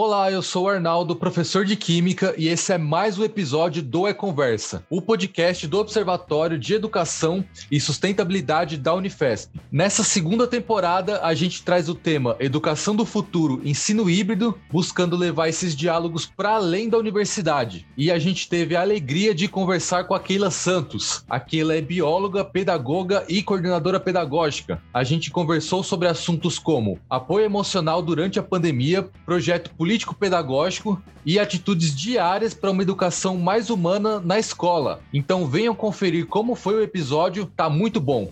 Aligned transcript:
Olá, 0.00 0.30
eu 0.30 0.42
sou 0.42 0.66
o 0.66 0.68
Arnaldo, 0.68 1.16
professor 1.16 1.64
de 1.64 1.74
Química, 1.74 2.32
e 2.38 2.46
esse 2.46 2.72
é 2.72 2.78
mais 2.78 3.18
um 3.18 3.24
episódio 3.24 3.82
do 3.82 4.06
É 4.06 4.14
Conversa, 4.14 4.84
o 4.88 5.02
podcast 5.02 5.66
do 5.66 5.76
Observatório 5.76 6.56
de 6.56 6.72
Educação 6.72 7.44
e 7.68 7.80
Sustentabilidade 7.80 8.76
da 8.76 8.94
Unifesp. 8.94 9.50
Nessa 9.72 10.04
segunda 10.04 10.46
temporada, 10.46 11.20
a 11.24 11.34
gente 11.34 11.64
traz 11.64 11.88
o 11.88 11.96
tema 11.96 12.36
Educação 12.38 12.94
do 12.94 13.04
Futuro, 13.04 13.60
Ensino 13.64 14.08
Híbrido, 14.08 14.56
buscando 14.70 15.16
levar 15.16 15.48
esses 15.48 15.74
diálogos 15.74 16.26
para 16.26 16.50
além 16.50 16.88
da 16.88 16.96
universidade. 16.96 17.84
E 17.96 18.12
a 18.12 18.20
gente 18.20 18.48
teve 18.48 18.76
a 18.76 18.82
alegria 18.82 19.34
de 19.34 19.48
conversar 19.48 20.04
com 20.04 20.14
a 20.14 20.20
Keila 20.20 20.52
Santos. 20.52 21.24
A 21.28 21.40
Keila 21.40 21.74
é 21.74 21.80
bióloga, 21.80 22.44
pedagoga 22.44 23.24
e 23.28 23.42
coordenadora 23.42 23.98
pedagógica. 23.98 24.80
A 24.94 25.02
gente 25.02 25.28
conversou 25.28 25.82
sobre 25.82 26.06
assuntos 26.06 26.56
como 26.56 27.00
apoio 27.10 27.44
emocional 27.44 28.00
durante 28.00 28.38
a 28.38 28.44
pandemia, 28.44 29.02
projeto 29.26 29.70
político 29.70 29.87
político-pedagógico 29.88 31.02
e 31.24 31.38
atitudes 31.38 31.96
diárias 31.96 32.52
para 32.52 32.70
uma 32.70 32.82
educação 32.82 33.38
mais 33.38 33.70
humana 33.70 34.20
na 34.20 34.38
escola. 34.38 35.00
Então 35.14 35.46
venham 35.46 35.74
conferir 35.74 36.26
como 36.26 36.54
foi 36.54 36.74
o 36.74 36.82
episódio, 36.82 37.46
tá 37.46 37.70
muito 37.70 37.98
bom. 37.98 38.30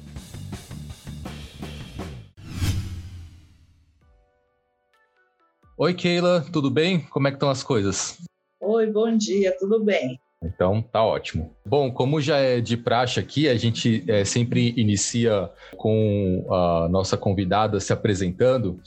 Oi, 5.78 5.94
Keila, 5.94 6.44
tudo 6.52 6.70
bem? 6.70 7.00
Como 7.08 7.26
é 7.26 7.30
que 7.30 7.36
estão 7.36 7.48
as 7.48 7.62
coisas? 7.62 8.18
Oi, 8.60 8.86
bom 8.88 9.16
dia, 9.16 9.56
tudo 9.58 9.82
bem. 9.82 10.20
Então, 10.42 10.82
tá 10.82 11.02
ótimo. 11.02 11.56
Bom, 11.64 11.90
como 11.90 12.20
já 12.20 12.36
é 12.36 12.60
de 12.60 12.76
praxe 12.76 13.18
aqui, 13.18 13.48
a 13.48 13.56
gente 13.56 14.04
é, 14.06 14.24
sempre 14.24 14.74
inicia 14.76 15.50
com 15.76 16.46
a 16.50 16.88
nossa 16.90 17.16
convidada 17.16 17.80
se 17.80 17.92
apresentando. 17.92 18.78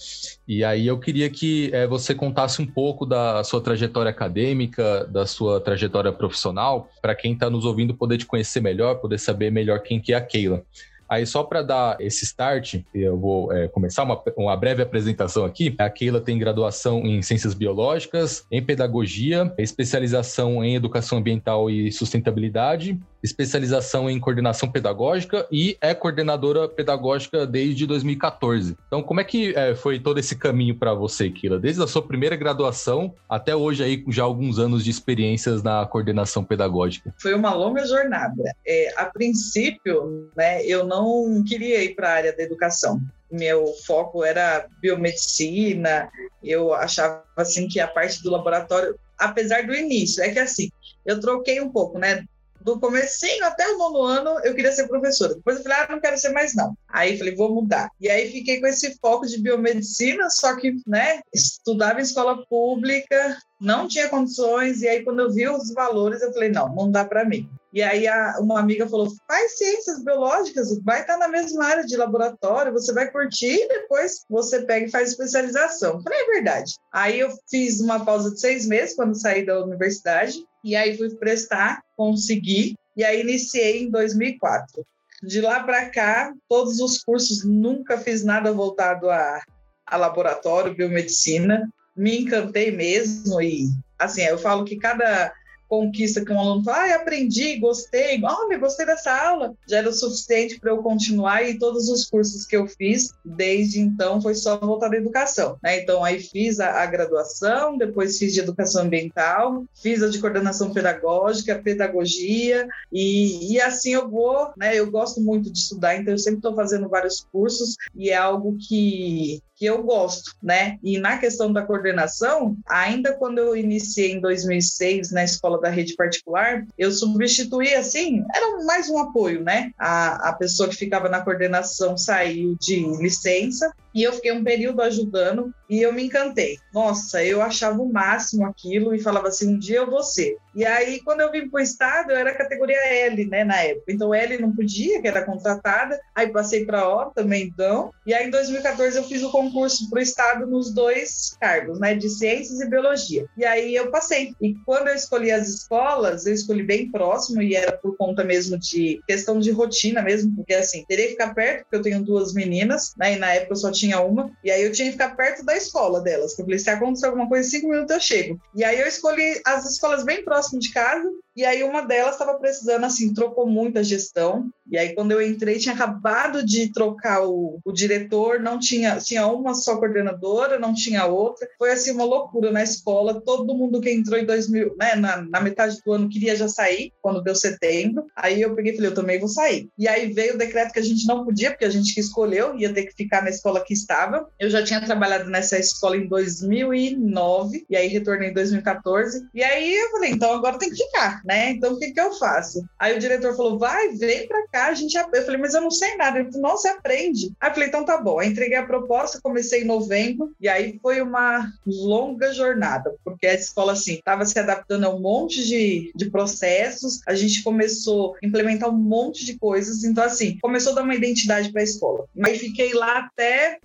E 0.47 0.63
aí 0.63 0.85
eu 0.85 0.99
queria 0.99 1.29
que 1.29 1.69
é, 1.73 1.87
você 1.87 2.13
contasse 2.13 2.61
um 2.61 2.67
pouco 2.67 3.05
da 3.05 3.43
sua 3.43 3.61
trajetória 3.61 4.11
acadêmica, 4.11 5.05
da 5.05 5.25
sua 5.25 5.59
trajetória 5.59 6.11
profissional, 6.11 6.89
para 7.01 7.15
quem 7.15 7.33
está 7.33 7.49
nos 7.49 7.65
ouvindo 7.65 7.95
poder 7.95 8.19
te 8.19 8.27
conhecer 8.27 8.61
melhor, 8.61 8.95
poder 8.95 9.17
saber 9.17 9.51
melhor 9.51 9.79
quem 9.79 9.99
que 9.99 10.13
é 10.13 10.17
a 10.17 10.21
Keila. 10.21 10.63
Aí, 11.09 11.25
só 11.25 11.43
para 11.43 11.63
dar 11.63 11.99
esse 11.99 12.23
start, 12.23 12.81
eu 12.93 13.17
vou 13.17 13.51
é, 13.51 13.67
começar 13.67 14.03
uma, 14.03 14.21
uma 14.37 14.55
breve 14.55 14.83
apresentação 14.83 15.43
aqui. 15.43 15.73
A 15.79 15.89
Keila 15.89 16.21
tem 16.21 16.37
graduação 16.37 16.99
em 16.99 17.21
Ciências 17.23 17.55
Biológicas, 17.55 18.45
em 18.51 18.61
Pedagogia, 18.61 19.51
especialização 19.57 20.63
em 20.63 20.75
Educação 20.75 21.17
Ambiental 21.17 21.69
e 21.69 21.91
Sustentabilidade, 21.91 22.99
especialização 23.21 24.09
em 24.09 24.19
coordenação 24.19 24.71
pedagógica 24.71 25.47
e 25.51 25.77
é 25.81 25.93
coordenadora 25.93 26.67
pedagógica 26.67 27.45
desde 27.45 27.85
2014. 27.85 28.77
Então, 28.87 29.03
como 29.03 29.19
é 29.19 29.23
que 29.23 29.53
é, 29.55 29.75
foi 29.75 29.99
todo 29.99 30.19
esse 30.19 30.35
caminho 30.37 30.75
para 30.75 30.93
você, 30.93 31.29
Kila? 31.29 31.59
Desde 31.59 31.81
a 31.81 31.87
sua 31.87 32.01
primeira 32.01 32.35
graduação 32.35 33.13
até 33.27 33.55
hoje 33.55 33.83
aí, 33.83 34.03
já 34.09 34.23
alguns 34.23 34.59
anos 34.59 34.83
de 34.83 34.91
experiências 34.91 35.63
na 35.63 35.85
coordenação 35.85 36.43
pedagógica. 36.43 37.13
Foi 37.17 37.33
uma 37.33 37.53
longa 37.53 37.85
jornada. 37.85 38.55
É, 38.65 38.93
a 38.97 39.05
princípio, 39.05 40.29
né, 40.35 40.63
eu 40.65 40.85
não 40.85 41.43
queria 41.43 41.83
ir 41.83 41.95
para 41.95 42.09
a 42.09 42.13
área 42.13 42.35
da 42.35 42.43
educação 42.43 43.01
meu 43.31 43.73
foco 43.85 44.23
era 44.23 44.67
biomedicina, 44.81 46.09
eu 46.43 46.73
achava 46.73 47.23
assim 47.37 47.67
que 47.67 47.79
a 47.79 47.87
parte 47.87 48.23
do 48.23 48.31
laboratório, 48.31 48.97
apesar 49.17 49.65
do 49.65 49.75
início, 49.75 50.23
é 50.23 50.29
que 50.29 50.39
assim, 50.39 50.71
eu 51.05 51.19
troquei 51.19 51.61
um 51.61 51.69
pouco, 51.69 51.99
né? 51.99 52.25
Do 52.61 52.79
comecinho 52.79 53.45
até 53.45 53.67
o 53.67 53.77
nono 53.77 54.01
ano, 54.01 54.39
eu 54.43 54.53
queria 54.55 54.71
ser 54.71 54.87
professora. 54.87 55.35
Depois 55.35 55.57
eu 55.57 55.63
falei, 55.63 55.77
ah, 55.79 55.87
não 55.89 55.99
quero 55.99 56.17
ser 56.17 56.29
mais 56.29 56.55
não. 56.55 56.75
Aí 56.87 57.17
falei, 57.17 57.35
vou 57.35 57.53
mudar. 57.53 57.89
E 57.99 58.09
aí 58.09 58.31
fiquei 58.31 58.59
com 58.59 58.67
esse 58.67 58.97
foco 58.99 59.25
de 59.25 59.41
biomedicina, 59.41 60.29
só 60.29 60.55
que, 60.55 60.75
né, 60.85 61.21
estudava 61.33 61.99
em 61.99 62.03
escola 62.03 62.45
pública, 62.47 63.37
não 63.59 63.87
tinha 63.87 64.09
condições, 64.09 64.81
e 64.81 64.87
aí 64.87 65.03
quando 65.03 65.19
eu 65.19 65.31
vi 65.31 65.47
os 65.47 65.73
valores, 65.73 66.21
eu 66.21 66.31
falei, 66.31 66.49
não, 66.49 66.73
não 66.73 66.89
dá 66.89 67.03
para 67.03 67.25
mim. 67.25 67.49
E 67.71 67.83
aí 67.83 68.07
a, 68.07 68.37
uma 68.39 68.59
amiga 68.59 68.87
falou, 68.87 69.11
faz 69.27 69.57
ciências 69.57 70.03
biológicas, 70.03 70.79
vai 70.83 71.01
estar 71.01 71.17
na 71.17 71.27
mesma 71.27 71.65
área 71.65 71.85
de 71.85 71.95
laboratório, 71.95 72.73
você 72.73 72.91
vai 72.93 73.11
curtir 73.11 73.67
depois 73.67 74.25
você 74.29 74.61
pega 74.61 74.87
e 74.87 74.91
faz 74.91 75.09
especialização. 75.09 75.95
Eu 75.95 76.01
falei, 76.01 76.19
é 76.19 76.25
verdade. 76.25 76.73
Aí 76.91 77.19
eu 77.19 77.29
fiz 77.49 77.79
uma 77.79 78.03
pausa 78.03 78.31
de 78.31 78.39
seis 78.39 78.65
meses 78.65 78.95
quando 78.95 79.19
saí 79.19 79.45
da 79.45 79.63
universidade, 79.63 80.43
e 80.63 80.75
aí 80.75 80.97
fui 80.97 81.09
prestar, 81.15 81.81
consegui, 81.95 82.75
e 82.95 83.03
aí 83.03 83.21
iniciei 83.21 83.83
em 83.83 83.91
2004. 83.91 84.85
De 85.21 85.41
lá 85.41 85.61
para 85.63 85.89
cá, 85.89 86.33
todos 86.47 86.79
os 86.79 87.03
cursos, 87.03 87.43
nunca 87.43 87.97
fiz 87.97 88.23
nada 88.23 88.51
voltado 88.51 89.09
a, 89.09 89.41
a 89.85 89.97
laboratório, 89.97 90.73
biomedicina, 90.73 91.69
me 91.99 92.21
encantei 92.21 92.71
mesmo 92.71 93.41
e 93.41 93.67
assim, 93.97 94.21
eu 94.21 94.37
falo 94.37 94.63
que 94.63 94.77
cada 94.77 95.33
conquista 95.67 96.25
que 96.25 96.31
um 96.31 96.39
aluno 96.39 96.63
fala, 96.63 96.93
ah, 96.93 96.95
aprendi, 96.95 97.57
gostei, 97.57 98.19
olha, 98.23 98.57
gostei 98.57 98.87
dessa 98.87 99.11
aula, 99.15 99.53
já 99.67 99.77
era 99.77 99.89
o 99.89 99.93
suficiente 99.93 100.59
para 100.59 100.71
eu 100.71 100.79
continuar 100.79 101.43
e 101.43 101.59
todos 101.59 101.89
os 101.89 102.09
cursos 102.09 102.45
que 102.45 102.57
eu 102.57 102.65
fiz 102.67 103.11
desde 103.23 103.79
então 103.79 104.19
foi 104.19 104.33
só 104.33 104.57
voltado 104.57 104.95
à 104.95 104.97
educação, 104.97 105.59
né? 105.61 105.81
Então 105.81 106.03
aí 106.03 106.19
fiz 106.19 106.59
a, 106.59 106.81
a 106.81 106.85
graduação, 106.87 107.77
depois 107.77 108.17
fiz 108.17 108.33
de 108.33 108.39
educação 108.39 108.83
ambiental, 108.85 109.63
fiz 109.75 110.01
a 110.01 110.09
de 110.09 110.19
coordenação 110.19 110.73
pedagógica, 110.73 111.61
pedagogia 111.61 112.67
e, 112.91 113.53
e 113.53 113.61
assim 113.61 113.93
eu 113.93 114.09
vou, 114.09 114.51
né? 114.57 114.75
Eu 114.75 114.89
gosto 114.89 115.21
muito 115.21 115.51
de 115.51 115.59
estudar, 115.59 115.95
então 115.97 116.13
eu 116.13 116.17
sempre 116.17 116.39
estou 116.39 116.55
fazendo 116.55 116.89
vários 116.89 117.27
cursos 117.31 117.75
e 117.93 118.09
é 118.09 118.15
algo 118.15 118.57
que 118.57 119.39
que 119.59 119.65
eu 119.65 119.83
gosto, 119.83 120.33
né? 120.41 120.79
E 120.81 120.97
na 120.97 121.17
questão 121.17 121.51
da 121.51 121.61
coordenação, 121.61 122.55
ainda 122.65 123.13
quando 123.13 123.39
eu 123.39 123.57
iniciei 123.57 124.13
em 124.13 124.21
2006 124.21 125.11
na 125.11 125.25
escola 125.25 125.59
da 125.59 125.67
rede 125.67 125.95
particular, 125.95 126.65
eu 126.77 126.89
substituí 126.93 127.75
assim, 127.75 128.23
era 128.33 128.63
mais 128.63 128.89
um 128.89 128.97
apoio, 128.97 129.43
né? 129.43 129.71
A, 129.77 130.29
a 130.29 130.33
pessoa 130.33 130.69
que 130.69 130.77
ficava 130.77 131.09
na 131.09 131.19
coordenação 131.19 131.97
saiu 131.97 132.55
de 132.57 132.79
licença 133.01 133.73
e 133.93 134.01
eu 134.01 134.13
fiquei 134.13 134.31
um 134.31 134.45
período 134.45 134.81
ajudando 134.81 135.53
e 135.69 135.81
eu 135.81 135.93
me 135.93 136.03
encantei. 136.03 136.57
Nossa, 136.73 137.23
eu 137.23 137.41
achava 137.41 137.81
o 137.81 137.91
máximo 137.91 138.45
aquilo 138.45 138.95
e 138.95 138.99
falava 138.99 139.27
assim: 139.27 139.55
um 139.55 139.59
dia 139.59 139.77
eu 139.77 139.89
vou 139.89 140.03
ser. 140.03 140.37
E 140.55 140.65
aí, 140.65 140.99
quando 141.03 141.21
eu 141.21 141.31
vim 141.31 141.47
para 141.47 141.59
o 141.59 141.63
Estado, 141.63 142.11
eu 142.11 142.17
era 142.17 142.33
categoria 142.33 142.77
L, 143.05 143.25
né, 143.25 143.43
na 143.43 143.61
época. 143.61 143.91
Então, 143.91 144.13
L 144.13 144.37
não 144.39 144.53
podia, 144.53 145.01
que 145.01 145.07
era 145.07 145.23
contratada. 145.23 145.99
Aí, 146.13 146.27
passei 146.31 146.65
para 146.65 146.87
O 146.87 147.11
também, 147.11 147.43
então. 147.43 147.93
E 148.05 148.13
aí, 148.13 148.27
em 148.27 148.31
2014, 148.31 148.97
eu 148.97 149.03
fiz 149.03 149.21
o 149.21 149.31
concurso 149.31 149.89
para 149.89 149.99
o 149.99 150.01
Estado 150.01 150.47
nos 150.47 150.73
dois 150.73 151.37
cargos, 151.39 151.79
né, 151.79 151.93
de 151.93 152.09
Ciências 152.09 152.59
e 152.59 152.67
Biologia. 152.67 153.25
E 153.37 153.45
aí, 153.45 153.75
eu 153.75 153.91
passei. 153.91 154.33
E 154.41 154.55
quando 154.65 154.87
eu 154.87 154.95
escolhi 154.95 155.31
as 155.31 155.47
escolas, 155.47 156.25
eu 156.25 156.33
escolhi 156.33 156.63
bem 156.63 156.91
próximo 156.91 157.41
e 157.41 157.55
era 157.55 157.71
por 157.71 157.95
conta 157.95 158.23
mesmo 158.23 158.57
de 158.57 158.99
questão 159.07 159.39
de 159.39 159.51
rotina 159.51 160.01
mesmo, 160.01 160.35
porque 160.35 160.53
assim, 160.53 160.83
teria 160.87 161.05
que 161.05 161.11
ficar 161.11 161.33
perto, 161.33 161.61
porque 161.63 161.75
eu 161.75 161.81
tenho 161.81 162.03
duas 162.03 162.33
meninas, 162.33 162.93
né, 162.97 163.13
e 163.13 163.17
na 163.17 163.31
época 163.33 163.53
eu 163.53 163.57
só 163.57 163.71
tinha 163.71 164.01
uma. 164.01 164.31
E 164.43 164.49
aí, 164.49 164.63
eu 164.63 164.71
tinha 164.71 164.87
que 164.87 164.93
ficar 164.93 165.15
perto 165.15 165.45
da 165.45 165.55
escola 165.59 166.01
delas. 166.01 166.37
Eu 166.37 166.45
falei, 166.45 166.59
se 166.59 166.69
acontecer 166.69 167.05
alguma 167.05 167.27
coisa, 167.27 167.47
em 167.47 167.51
cinco 167.51 167.69
minutos 167.69 167.93
eu 167.93 168.01
chego. 168.01 168.41
E 168.55 168.63
aí, 168.63 168.79
eu 168.79 168.87
escolhi 168.87 169.41
as 169.45 169.69
escolas 169.69 170.03
bem 170.03 170.23
próximas 170.23 170.65
de 170.65 170.73
casa, 170.73 171.09
e 171.35 171.45
aí 171.45 171.63
uma 171.63 171.81
delas 171.81 172.13
estava 172.13 172.33
precisando, 172.37 172.85
assim, 172.85 173.13
trocou 173.13 173.45
muita 173.45 173.83
gestão, 173.83 174.49
e 174.71 174.77
aí, 174.77 174.93
quando 174.93 175.11
eu 175.11 175.21
entrei, 175.21 175.57
tinha 175.57 175.73
acabado 175.73 176.45
de 176.45 176.71
trocar 176.71 177.25
o, 177.25 177.59
o, 177.65 177.71
diretor, 177.71 178.39
não 178.39 178.59
tinha, 178.59 178.97
tinha 178.97 179.25
uma 179.25 179.55
só 179.55 179.77
coordenadora, 179.77 180.59
não 180.59 180.75
tinha 180.75 181.05
outra. 181.05 181.47
Foi 181.57 181.71
assim 181.71 181.91
uma 181.91 182.03
loucura 182.03 182.51
na 182.51 182.61
escola. 182.61 183.19
Todo 183.19 183.55
mundo 183.55 183.81
que 183.81 183.91
entrou 183.91 184.19
em 184.19 184.25
2000, 184.25 184.75
né, 184.79 184.95
na, 184.95 185.23
na 185.23 185.41
metade 185.41 185.79
do 185.83 185.91
ano, 185.91 186.07
queria 186.07 186.35
já 186.35 186.47
sair, 186.47 186.93
quando 187.01 187.23
deu 187.23 187.35
setembro. 187.35 188.05
Aí 188.15 188.41
eu 188.41 188.55
peguei 188.55 188.73
e 188.73 188.75
falei, 188.75 188.91
eu 188.91 188.95
também 188.95 189.19
vou 189.19 189.27
sair. 189.27 189.67
E 189.77 189.87
aí 189.87 190.13
veio 190.13 190.35
o 190.35 190.37
decreto 190.37 190.71
que 190.71 190.79
a 190.79 190.83
gente 190.83 191.07
não 191.07 191.25
podia, 191.25 191.49
porque 191.49 191.65
a 191.65 191.69
gente 191.69 191.93
que 191.93 191.99
escolheu, 191.99 192.55
ia 192.55 192.71
ter 192.71 192.83
que 192.83 192.93
ficar 192.93 193.23
na 193.23 193.29
escola 193.31 193.63
que 193.63 193.73
estava. 193.73 194.29
Eu 194.39 194.51
já 194.51 194.63
tinha 194.63 194.85
trabalhado 194.85 195.31
nessa 195.31 195.48
escola 195.57 195.97
em 195.97 196.07
2009, 196.07 197.65
e 197.69 197.75
aí 197.75 197.87
retornei 197.87 198.29
em 198.29 198.33
2014. 198.33 199.27
E 199.33 199.43
aí 199.43 199.73
eu 199.73 199.91
falei, 199.91 200.11
então 200.11 200.33
agora 200.33 200.57
tem 200.57 200.69
que 200.69 200.83
ficar, 200.83 201.21
né? 201.25 201.51
Então 201.51 201.73
o 201.73 201.79
que, 201.79 201.91
que 201.91 201.99
eu 201.99 202.13
faço? 202.13 202.63
Aí 202.77 202.95
o 202.95 202.99
diretor 202.99 203.35
falou, 203.35 203.57
vai, 203.57 203.89
vem 203.89 204.27
pra 204.27 204.47
cá 204.47 204.67
a 204.67 204.73
gente. 204.73 204.97
Eu 204.97 205.23
falei, 205.23 205.39
mas 205.39 205.53
eu 205.53 205.61
não 205.61 205.71
sei 205.71 205.95
nada. 205.95 206.19
Ele 206.19 206.31
falou, 206.31 206.49
não, 206.49 206.57
você 206.57 206.67
aprende. 206.67 207.31
Aí 207.39 207.49
eu 207.49 207.53
falei, 207.53 207.69
então 207.69 207.85
tá 207.85 207.97
bom. 207.97 208.19
Aí 208.19 208.29
entreguei 208.29 208.57
a 208.57 208.65
proposta, 208.65 209.19
comecei 209.21 209.63
em 209.63 209.65
novembro, 209.65 210.33
e 210.39 210.47
aí 210.47 210.79
foi 210.81 211.01
uma 211.01 211.51
longa 211.65 212.33
jornada, 212.33 212.93
porque 213.03 213.27
a 213.27 213.33
escola, 213.33 213.73
assim, 213.73 213.93
estava 213.93 214.25
se 214.25 214.37
adaptando 214.37 214.85
a 214.85 214.89
um 214.89 214.99
monte 214.99 215.45
de, 215.47 215.91
de 215.95 216.09
processos, 216.09 217.01
a 217.07 217.15
gente 217.15 217.43
começou 217.43 218.15
a 218.21 218.25
implementar 218.25 218.69
um 218.69 218.77
monte 218.77 219.25
de 219.25 219.37
coisas, 219.37 219.83
então, 219.83 220.03
assim, 220.03 220.37
começou 220.41 220.73
a 220.73 220.75
dar 220.75 220.83
uma 220.83 220.95
identidade 220.95 221.51
para 221.51 221.61
a 221.61 221.63
escola. 221.63 222.05
Aí 222.23 222.37
fiquei 222.37 222.73
lá 222.73 222.99
até 222.99 223.59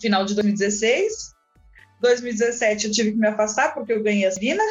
final 0.00 0.24
de 0.24 0.34
2016. 0.34 1.34
2017 2.00 2.86
eu 2.86 2.92
tive 2.92 3.12
que 3.12 3.18
me 3.18 3.26
afastar 3.26 3.74
porque 3.74 3.92
eu 3.92 4.02
ganhei 4.02 4.26
a 4.26 4.30
Vina, 4.30 4.62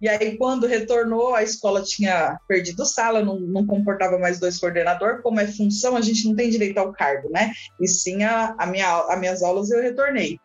e 0.00 0.08
aí, 0.08 0.36
quando 0.36 0.66
retornou, 0.66 1.34
a 1.34 1.42
escola 1.42 1.82
tinha 1.82 2.38
perdido 2.46 2.86
sala, 2.86 3.24
não, 3.24 3.40
não 3.40 3.66
comportava 3.66 4.16
mais 4.16 4.38
dois 4.38 4.58
coordenadores. 4.58 5.22
Como 5.22 5.40
é 5.40 5.46
função, 5.46 5.96
a 5.96 6.00
gente 6.00 6.26
não 6.28 6.36
tem 6.36 6.50
direito 6.50 6.78
ao 6.78 6.92
cargo, 6.92 7.28
né? 7.30 7.52
E 7.80 7.88
sim, 7.88 8.22
a, 8.22 8.54
a 8.56 8.66
minha, 8.66 8.96
as 8.96 9.18
minhas 9.18 9.42
aulas 9.42 9.70
eu 9.70 9.82
retornei. 9.82 10.38